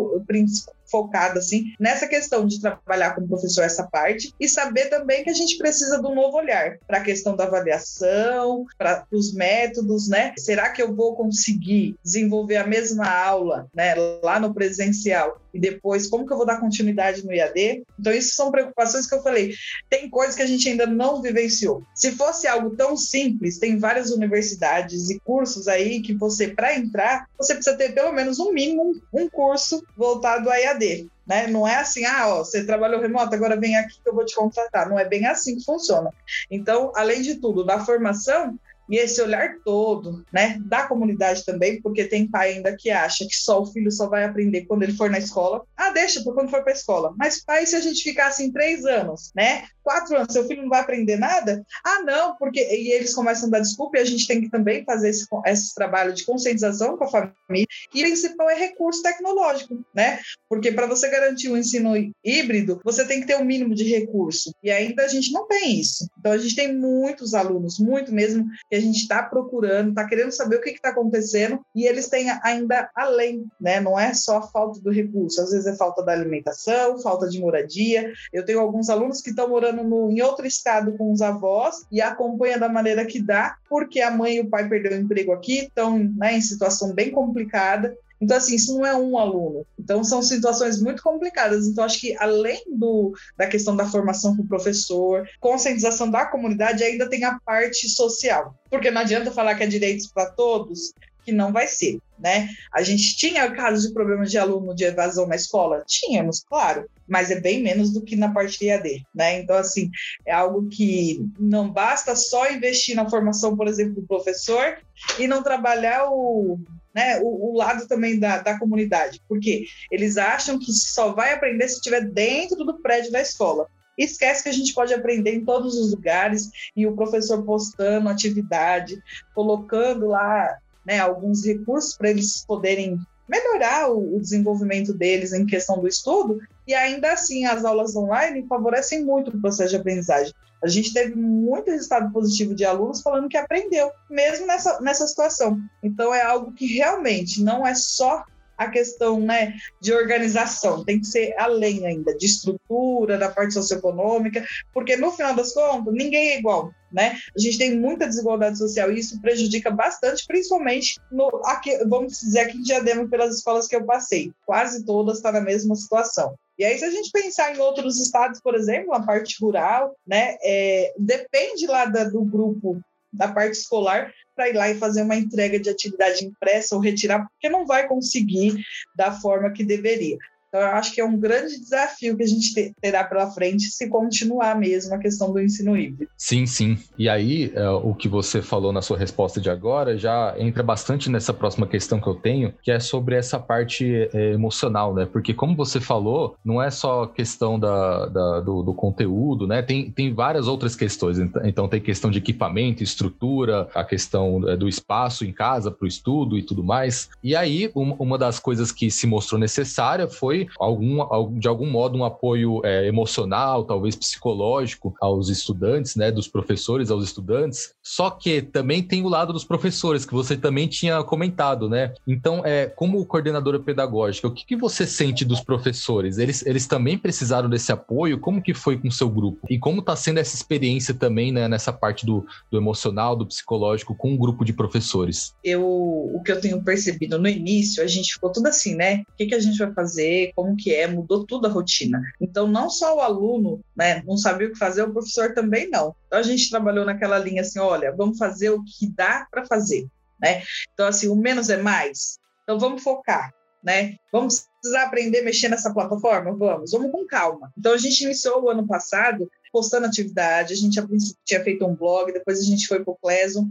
focada 0.90 1.38
assim 1.38 1.72
nessa 1.80 2.06
questão 2.06 2.46
de 2.46 2.60
trabalhar 2.60 3.14
com 3.14 3.22
o 3.22 3.28
professor 3.28 3.62
essa 3.62 3.84
parte 3.84 4.32
e 4.38 4.48
saber 4.48 4.86
também 4.86 5.24
que 5.24 5.30
a 5.30 5.34
gente 5.34 5.56
precisa 5.56 6.00
de 6.00 6.06
um 6.06 6.14
novo 6.14 6.36
olhar 6.36 6.78
para 6.86 6.98
a 6.98 7.02
questão 7.02 7.34
da 7.34 7.44
avaliação, 7.44 8.64
para 8.78 9.04
os 9.10 9.32
métodos, 9.34 10.08
né? 10.08 10.34
Será 10.38 10.70
que 10.70 10.82
eu 10.82 10.94
vou 10.94 11.16
conseguir 11.16 11.96
desenvolver 12.04 12.56
a 12.56 12.66
mesma 12.66 13.06
aula, 13.06 13.66
né, 13.74 13.94
lá 14.22 14.38
no 14.38 14.54
presencial 14.54 15.40
e 15.52 15.58
depois 15.58 16.06
como 16.06 16.26
que 16.26 16.32
eu 16.32 16.36
vou 16.36 16.46
dar 16.46 16.60
continuidade 16.60 17.24
no 17.24 17.32
IAD? 17.32 17.84
Então 17.98 18.12
isso 18.12 18.34
são 18.34 18.50
preocupações 18.50 19.06
que 19.06 19.14
eu 19.14 19.22
falei. 19.22 19.54
Tem 19.88 20.08
coisas 20.08 20.34
que 20.34 20.42
a 20.42 20.46
gente 20.46 20.68
ainda 20.68 20.83
não 20.86 21.22
vivenciou. 21.22 21.82
Se 21.94 22.12
fosse 22.12 22.46
algo 22.46 22.70
tão 22.70 22.96
simples, 22.96 23.58
tem 23.58 23.78
várias 23.78 24.10
universidades 24.10 25.10
e 25.10 25.20
cursos 25.20 25.68
aí 25.68 26.00
que 26.00 26.14
você 26.14 26.48
para 26.48 26.76
entrar, 26.76 27.28
você 27.38 27.54
precisa 27.54 27.76
ter 27.76 27.92
pelo 27.92 28.12
menos 28.12 28.38
um 28.38 28.52
mínimo 28.52 28.94
um 29.12 29.28
curso 29.28 29.82
voltado 29.96 30.50
a 30.50 30.56
IAD 30.56 31.08
né? 31.26 31.46
Não 31.46 31.66
é 31.66 31.76
assim, 31.76 32.04
ah, 32.04 32.28
ó, 32.28 32.38
você 32.44 32.64
trabalhou 32.64 33.00
remoto, 33.00 33.34
agora 33.34 33.58
vem 33.58 33.76
aqui 33.76 34.00
que 34.02 34.08
eu 34.08 34.14
vou 34.14 34.24
te 34.24 34.34
contratar. 34.34 34.88
Não 34.88 34.98
é 34.98 35.04
bem 35.04 35.26
assim 35.26 35.56
que 35.56 35.64
funciona. 35.64 36.10
Então, 36.50 36.92
além 36.94 37.22
de 37.22 37.36
tudo, 37.36 37.64
da 37.64 37.84
formação, 37.84 38.58
e 38.88 38.96
esse 38.96 39.20
olhar 39.22 39.56
todo, 39.64 40.24
né, 40.32 40.58
da 40.66 40.86
comunidade 40.86 41.44
também, 41.44 41.80
porque 41.80 42.04
tem 42.04 42.28
pai 42.28 42.52
ainda 42.52 42.76
que 42.76 42.90
acha 42.90 43.26
que 43.26 43.34
só 43.34 43.62
o 43.62 43.66
filho 43.66 43.90
só 43.90 44.08
vai 44.08 44.24
aprender 44.24 44.66
quando 44.66 44.82
ele 44.82 44.92
for 44.92 45.10
na 45.10 45.18
escola. 45.18 45.64
Ah, 45.76 45.90
deixa 45.90 46.22
por 46.22 46.34
quando 46.34 46.50
for 46.50 46.62
para 46.62 46.72
a 46.72 46.76
escola. 46.76 47.14
Mas 47.16 47.42
pai, 47.42 47.64
se 47.64 47.76
a 47.76 47.80
gente 47.80 48.02
ficar 48.02 48.26
assim 48.26 48.52
três 48.52 48.84
anos, 48.84 49.32
né, 49.34 49.64
quatro 49.84 50.16
anos, 50.16 50.32
seu 50.32 50.46
filho 50.46 50.62
não 50.62 50.70
vai 50.70 50.80
aprender 50.80 51.16
nada? 51.16 51.64
Ah, 51.84 52.02
não, 52.02 52.36
porque 52.36 52.60
e 52.60 52.90
eles 52.92 53.14
começam 53.14 53.48
a 53.48 53.52
dar 53.52 53.60
desculpa 53.60 53.98
e 53.98 54.00
a 54.00 54.04
gente 54.04 54.26
tem 54.26 54.40
que 54.40 54.50
também 54.50 54.84
fazer 54.84 55.10
esse, 55.10 55.26
esse 55.46 55.74
trabalho 55.74 56.12
de 56.12 56.24
conscientização 56.24 56.96
com 56.96 57.04
a 57.04 57.08
família. 57.08 57.66
E 57.94 58.02
o 58.02 58.06
principal 58.06 58.50
é 58.50 58.54
recurso 58.54 59.02
tecnológico, 59.02 59.84
né? 59.94 60.18
Porque 60.48 60.72
para 60.72 60.86
você 60.86 61.08
garantir 61.08 61.50
um 61.50 61.56
ensino 61.56 61.92
híbrido, 62.24 62.80
você 62.84 63.04
tem 63.04 63.20
que 63.20 63.26
ter 63.26 63.36
um 63.36 63.44
mínimo 63.44 63.74
de 63.74 63.84
recurso. 63.84 64.54
E 64.62 64.70
ainda 64.70 65.04
a 65.04 65.08
gente 65.08 65.32
não 65.32 65.46
tem 65.46 65.78
isso. 65.78 66.08
Então 66.18 66.32
a 66.32 66.38
gente 66.38 66.56
tem 66.56 66.74
muitos 66.74 67.34
alunos, 67.34 67.78
muito 67.78 68.12
mesmo 68.12 68.46
que 68.70 68.76
a 68.76 68.80
gente 68.80 68.98
está 68.98 69.22
procurando, 69.22 69.90
está 69.90 70.06
querendo 70.06 70.32
saber 70.32 70.56
o 70.56 70.60
que 70.60 70.70
está 70.70 70.88
acontecendo, 70.90 71.60
e 71.74 71.86
eles 71.86 72.08
têm 72.08 72.30
ainda 72.42 72.90
além, 72.94 73.44
né? 73.60 73.80
Não 73.80 73.98
é 73.98 74.14
só 74.14 74.38
a 74.38 74.42
falta 74.42 74.80
do 74.80 74.90
recurso, 74.90 75.40
às 75.40 75.50
vezes 75.50 75.66
é 75.66 75.76
falta 75.76 76.02
da 76.02 76.12
alimentação, 76.12 76.98
falta 77.00 77.28
de 77.28 77.40
moradia. 77.40 78.12
Eu 78.32 78.44
tenho 78.44 78.60
alguns 78.60 78.88
alunos 78.88 79.20
que 79.20 79.30
estão 79.30 79.48
morando 79.48 79.73
no, 79.82 80.10
em 80.10 80.20
outro 80.22 80.46
estado 80.46 80.92
com 80.96 81.12
os 81.12 81.22
avós 81.22 81.86
e 81.90 82.00
acompanha 82.00 82.58
da 82.58 82.68
maneira 82.68 83.04
que 83.04 83.20
dá, 83.20 83.56
porque 83.68 84.00
a 84.00 84.10
mãe 84.10 84.36
e 84.36 84.40
o 84.40 84.48
pai 84.48 84.68
perderam 84.68 84.98
o 84.98 85.00
emprego 85.00 85.32
aqui, 85.32 85.60
estão 85.60 85.98
né, 85.98 86.36
em 86.36 86.40
situação 86.40 86.92
bem 86.92 87.10
complicada. 87.10 87.96
Então, 88.20 88.36
assim, 88.36 88.54
isso 88.54 88.78
não 88.78 88.86
é 88.86 88.96
um 88.96 89.18
aluno. 89.18 89.66
Então, 89.78 90.02
são 90.04 90.22
situações 90.22 90.80
muito 90.80 91.02
complicadas. 91.02 91.66
Então, 91.66 91.84
acho 91.84 92.00
que 92.00 92.16
além 92.16 92.62
do, 92.68 93.12
da 93.36 93.46
questão 93.46 93.76
da 93.76 93.86
formação 93.86 94.36
com 94.36 94.42
o 94.42 94.48
professor, 94.48 95.28
conscientização 95.40 96.10
da 96.10 96.24
comunidade, 96.24 96.82
ainda 96.82 97.08
tem 97.08 97.24
a 97.24 97.38
parte 97.44 97.88
social. 97.88 98.54
Porque 98.70 98.90
não 98.90 99.02
adianta 99.02 99.30
falar 99.30 99.54
que 99.56 99.64
é 99.64 99.66
direitos 99.66 100.06
para 100.06 100.30
todos, 100.30 100.94
que 101.24 101.32
não 101.32 101.52
vai 101.52 101.66
ser, 101.66 101.98
né? 102.18 102.48
A 102.72 102.82
gente 102.82 103.16
tinha 103.16 103.50
casos 103.50 103.88
de 103.88 103.94
problemas 103.94 104.30
de 104.30 104.38
aluno 104.38 104.74
de 104.74 104.84
evasão 104.84 105.26
na 105.26 105.36
escola? 105.36 105.84
Tínhamos, 105.86 106.44
claro, 106.44 106.88
mas 107.06 107.30
é 107.30 107.40
bem 107.40 107.62
menos 107.62 107.92
do 107.92 108.02
que 108.02 108.16
na 108.16 108.32
parte 108.32 108.58
de 108.58 108.68
EAD, 108.68 109.06
né? 109.14 109.40
Então, 109.40 109.56
assim, 109.56 109.90
é 110.26 110.32
algo 110.32 110.68
que 110.68 111.24
não 111.38 111.70
basta 111.70 112.14
só 112.14 112.50
investir 112.50 112.94
na 112.94 113.08
formação, 113.08 113.56
por 113.56 113.66
exemplo, 113.66 113.94
do 113.94 114.06
professor 114.06 114.78
e 115.18 115.26
não 115.26 115.42
trabalhar 115.42 116.08
o 116.10 116.58
né, 116.94 117.18
o, 117.20 117.50
o, 117.50 117.56
lado 117.56 117.88
também 117.88 118.20
da, 118.20 118.38
da 118.38 118.56
comunidade, 118.56 119.20
porque 119.28 119.66
eles 119.90 120.16
acham 120.16 120.60
que 120.60 120.72
só 120.72 121.12
vai 121.12 121.32
aprender 121.32 121.66
se 121.66 121.74
estiver 121.74 122.08
dentro 122.08 122.64
do 122.64 122.80
prédio 122.80 123.10
da 123.10 123.20
escola. 123.20 123.66
Esquece 123.98 124.42
que 124.42 124.48
a 124.48 124.52
gente 124.52 124.72
pode 124.72 124.92
aprender 124.92 125.34
em 125.34 125.44
todos 125.44 125.76
os 125.76 125.92
lugares 125.92 126.50
e 126.76 126.86
o 126.86 126.94
professor 126.94 127.44
postando 127.44 128.08
atividade, 128.08 129.00
colocando 129.34 130.08
lá 130.08 130.56
né, 130.84 130.98
alguns 130.98 131.44
recursos 131.44 131.96
para 131.96 132.10
eles 132.10 132.44
poderem 132.46 132.98
melhorar 133.28 133.90
o, 133.90 134.16
o, 134.16 134.20
desenvolvimento 134.20 134.92
deles 134.92 135.32
em 135.32 135.46
questão 135.46 135.80
do 135.80 135.88
estudo, 135.88 136.40
e 136.66 136.74
ainda 136.74 137.12
assim 137.12 137.46
as 137.46 137.64
aulas 137.64 137.96
online 137.96 138.46
favorecem 138.46 139.04
muito 139.04 139.30
o 139.30 139.40
processo 139.40 139.70
de 139.70 139.76
aprendizagem. 139.76 140.34
A 140.62 140.68
gente 140.68 140.92
teve 140.92 141.14
muito 141.14 141.70
resultado 141.70 142.10
positivo 142.12 142.54
de 142.54 142.64
alunos 142.64 143.02
falando 143.02 143.28
que 143.28 143.36
aprendeu, 143.36 143.90
mesmo 144.08 144.46
nessa, 144.46 144.80
nessa 144.80 145.06
situação. 145.06 145.58
Então, 145.82 146.14
é 146.14 146.22
algo 146.22 146.52
que 146.52 146.66
realmente 146.66 147.42
não 147.42 147.66
é 147.66 147.74
só 147.74 148.24
a 148.56 148.68
questão 148.68 149.20
né, 149.20 149.54
de 149.80 149.92
organização, 149.92 150.84
tem 150.84 151.00
que 151.00 151.06
ser 151.06 151.34
além 151.36 151.86
ainda, 151.86 152.16
de 152.16 152.26
estrutura, 152.26 153.18
da 153.18 153.28
parte 153.28 153.52
socioeconômica, 153.52 154.44
porque 154.72 154.96
no 154.96 155.10
final 155.10 155.34
das 155.34 155.52
contas, 155.52 155.92
ninguém 155.92 156.30
é 156.30 156.38
igual. 156.38 156.72
Né? 156.94 157.18
A 157.36 157.40
gente 157.40 157.58
tem 157.58 157.76
muita 157.76 158.06
desigualdade 158.06 158.56
social 158.56 158.92
e 158.92 159.00
isso 159.00 159.20
prejudica 159.20 159.68
bastante, 159.68 160.24
principalmente 160.28 161.00
no, 161.10 161.28
aqui, 161.44 161.76
vamos 161.86 162.20
dizer 162.20 162.38
aqui 162.40 162.56
em 162.56 162.62
Diadema, 162.62 163.08
pelas 163.08 163.36
escolas 163.36 163.66
que 163.66 163.74
eu 163.74 163.84
passei. 163.84 164.32
Quase 164.46 164.84
todas 164.84 165.16
estão 165.16 165.32
tá 165.32 165.40
na 165.40 165.44
mesma 165.44 165.74
situação. 165.74 166.36
E 166.56 166.64
aí, 166.64 166.78
se 166.78 166.84
a 166.84 166.90
gente 166.90 167.10
pensar 167.10 167.52
em 167.52 167.58
outros 167.58 168.00
estados, 168.00 168.40
por 168.40 168.54
exemplo, 168.54 168.94
a 168.94 169.02
parte 169.02 169.36
rural, 169.40 169.96
né, 170.06 170.36
é, 170.40 170.94
depende 170.96 171.66
lá 171.66 171.84
da, 171.84 172.04
do 172.04 172.24
grupo 172.24 172.80
da 173.12 173.26
parte 173.26 173.54
escolar 173.54 174.12
para 174.36 174.48
ir 174.48 174.54
lá 174.54 174.70
e 174.70 174.78
fazer 174.78 175.02
uma 175.02 175.16
entrega 175.16 175.58
de 175.58 175.68
atividade 175.70 176.24
impressa 176.24 176.76
ou 176.76 176.80
retirar, 176.80 177.26
porque 177.26 177.48
não 177.48 177.66
vai 177.66 177.88
conseguir 177.88 178.54
da 178.96 179.12
forma 179.12 179.50
que 179.50 179.64
deveria. 179.64 180.16
Então, 180.54 180.68
eu 180.68 180.75
acho 180.75 180.94
que 180.94 181.00
é 181.00 181.04
um 181.04 181.18
grande 181.18 181.58
desafio 181.58 182.16
que 182.16 182.23
a 182.23 182.26
gente 182.28 182.73
terá 182.80 183.02
pela 183.02 183.28
frente 183.28 183.64
se 183.64 183.88
continuar 183.88 184.56
mesmo 184.56 184.94
a 184.94 184.99
questão 184.99 185.32
do 185.32 185.40
ensino 185.40 185.76
híbrido. 185.76 186.08
Sim, 186.16 186.46
sim. 186.46 186.78
E 186.96 187.08
aí, 187.08 187.50
é, 187.56 187.68
o 187.70 187.92
que 187.92 188.06
você 188.06 188.40
falou 188.40 188.73
na 188.73 188.80
sua 188.80 188.96
resposta 188.96 189.40
de 189.40 189.50
agora 189.50 189.99
já 189.99 190.32
entra 190.38 190.62
bastante 190.62 191.11
nessa 191.11 191.34
próxima 191.34 191.66
questão 191.66 192.00
que 192.00 192.06
eu 192.06 192.14
tenho, 192.14 192.54
que 192.62 192.70
é 192.70 192.78
sobre 192.78 193.16
essa 193.16 193.37
parte 193.37 194.08
é, 194.14 194.30
emocional, 194.30 194.94
né? 194.94 195.04
Porque, 195.06 195.34
como 195.34 195.56
você 195.56 195.80
falou, 195.80 196.37
não 196.44 196.62
é 196.62 196.70
só 196.70 197.04
questão 197.04 197.58
da, 197.58 198.06
da 198.06 198.40
do, 198.40 198.62
do, 198.62 198.75
conteúdo, 198.75 199.49
né? 199.49 199.61
Tem, 199.61 199.90
tem 199.90 200.14
várias 200.14 200.46
outras 200.46 200.76
questões. 200.76 201.18
Então, 201.42 201.66
tem 201.66 201.80
questão 201.80 202.12
de 202.12 202.18
equipamento, 202.18 202.80
estrutura, 202.80 203.68
a 203.75 203.82
questão 203.82 204.49
é, 204.49 204.56
do 204.56 204.68
espaço 204.68 205.25
em 205.25 205.32
casa 205.32 205.73
para 205.73 205.84
o 205.84 205.88
estudo 205.88 206.38
e 206.38 206.44
tudo 206.44 206.62
mais. 206.62 207.11
E 207.25 207.34
aí, 207.34 207.73
uma 207.75 208.16
das 208.16 208.38
coisas 208.38 208.70
que 208.70 208.88
se 208.88 209.04
mostrou 209.04 209.40
necessária 209.40 210.06
foi 210.06 210.43
algum, 210.58 211.38
de 211.38 211.48
algum 211.48 211.70
modo 211.70 211.98
um 211.98 212.04
apoio 212.04 212.60
é, 212.64 212.86
emocional, 212.86 213.64
talvez 213.64 213.96
psicológico 213.96 214.94
aos 215.00 215.28
estudantes, 215.28 215.96
né, 215.96 216.10
dos 216.10 216.28
professores 216.28 216.90
aos 216.90 217.04
estudantes. 217.04 217.74
Só 217.82 218.10
que 218.10 218.42
também 218.42 218.82
tem 218.82 219.02
o 219.02 219.08
lado 219.08 219.32
dos 219.32 219.44
professores 219.44 220.04
que 220.04 220.14
você 220.14 220.36
também 220.36 220.66
tinha 220.66 221.02
comentado, 221.02 221.68
né? 221.68 221.94
Então, 222.06 222.42
é, 222.44 222.66
como 222.66 223.04
coordenadora 223.06 223.58
pedagógica, 223.58 224.28
o 224.28 224.32
que, 224.32 224.46
que 224.46 224.56
você 224.56 224.86
sente 224.86 225.24
dos 225.24 225.40
professores? 225.40 226.18
Eles, 226.18 226.44
eles 226.46 226.66
também 226.66 226.98
precisaram 226.98 227.48
desse 227.48 227.72
apoio? 227.72 228.18
Como 228.18 228.42
que 228.42 228.54
foi 228.54 228.76
com 228.78 228.88
o 228.88 228.92
seu 228.92 229.08
grupo? 229.08 229.46
E 229.48 229.58
como 229.58 229.80
está 229.80 229.96
sendo 229.96 230.18
essa 230.18 230.34
experiência 230.34 230.94
também, 230.94 231.32
né, 231.32 231.48
nessa 231.48 231.72
parte 231.72 232.06
do, 232.06 232.26
do 232.50 232.58
emocional, 232.58 233.16
do 233.16 233.26
psicológico, 233.26 233.94
com 233.94 234.12
um 234.12 234.16
grupo 234.16 234.44
de 234.44 234.52
professores? 234.52 235.34
Eu, 235.42 235.64
o 235.64 236.20
que 236.24 236.32
eu 236.32 236.40
tenho 236.40 236.62
percebido 236.62 237.18
no 237.18 237.28
início, 237.28 237.82
a 237.82 237.86
gente 237.86 238.14
ficou 238.14 238.30
tudo 238.30 238.46
assim, 238.46 238.74
né? 238.74 239.02
O 239.12 239.16
que, 239.16 239.26
que 239.26 239.34
a 239.34 239.40
gente 239.40 239.58
vai 239.58 239.72
fazer? 239.72 240.32
Como 240.34 240.56
que 240.56 240.74
é? 240.74 240.86
Mudou 240.86 241.24
tudo 241.26 241.46
a 241.46 241.50
rotina. 241.50 242.02
Então, 242.20 242.46
não 242.46 242.68
só 242.68 242.96
o 242.96 243.00
aluno, 243.00 243.60
né, 243.76 244.02
não 244.04 244.16
sabia 244.16 244.48
o 244.48 244.52
que 244.52 244.58
fazer, 244.58 244.82
o 244.82 244.92
professor 244.92 245.32
também 245.34 245.68
não. 245.68 245.94
Então, 246.06 246.18
a 246.18 246.22
gente 246.22 246.50
trabalhou 246.50 246.84
naquela 246.84 247.18
linha 247.18 247.42
assim, 247.42 247.58
olha, 247.58 247.94
vamos 247.94 248.18
fazer 248.18 248.50
o 248.50 248.62
que 248.64 248.88
dá 248.88 249.26
para 249.30 249.46
fazer, 249.46 249.86
né? 250.20 250.42
Então, 250.72 250.86
assim, 250.86 251.08
o 251.08 251.16
menos 251.16 251.50
é 251.50 251.56
mais. 251.56 252.18
Então, 252.42 252.58
vamos 252.58 252.82
focar, 252.82 253.32
né? 253.62 253.96
Vamos 254.12 254.46
precisar 254.64 254.85
aprender 254.85 255.21
a 255.21 255.25
mexer 255.25 255.49
nessa 255.49 255.73
plataforma? 255.73 256.35
Vamos, 256.35 256.71
vamos 256.73 256.90
com 256.90 257.06
calma. 257.06 257.52
Então, 257.56 257.75
a 257.75 257.76
gente 257.76 258.02
iniciou 258.02 258.42
o 258.42 258.49
ano 258.49 258.66
passado 258.66 259.28
postando 259.54 259.87
atividade. 259.87 260.52
A 260.52 260.56
gente, 260.56 260.83
tinha 261.25 261.44
feito 261.44 261.64
um 261.64 261.76
blog, 261.76 262.12
depois 262.12 262.40
a 262.40 262.42
gente 262.42 262.66
foi 262.66 262.83
para 262.83 262.92
o 262.92 262.97
Cleson, 262.97 263.49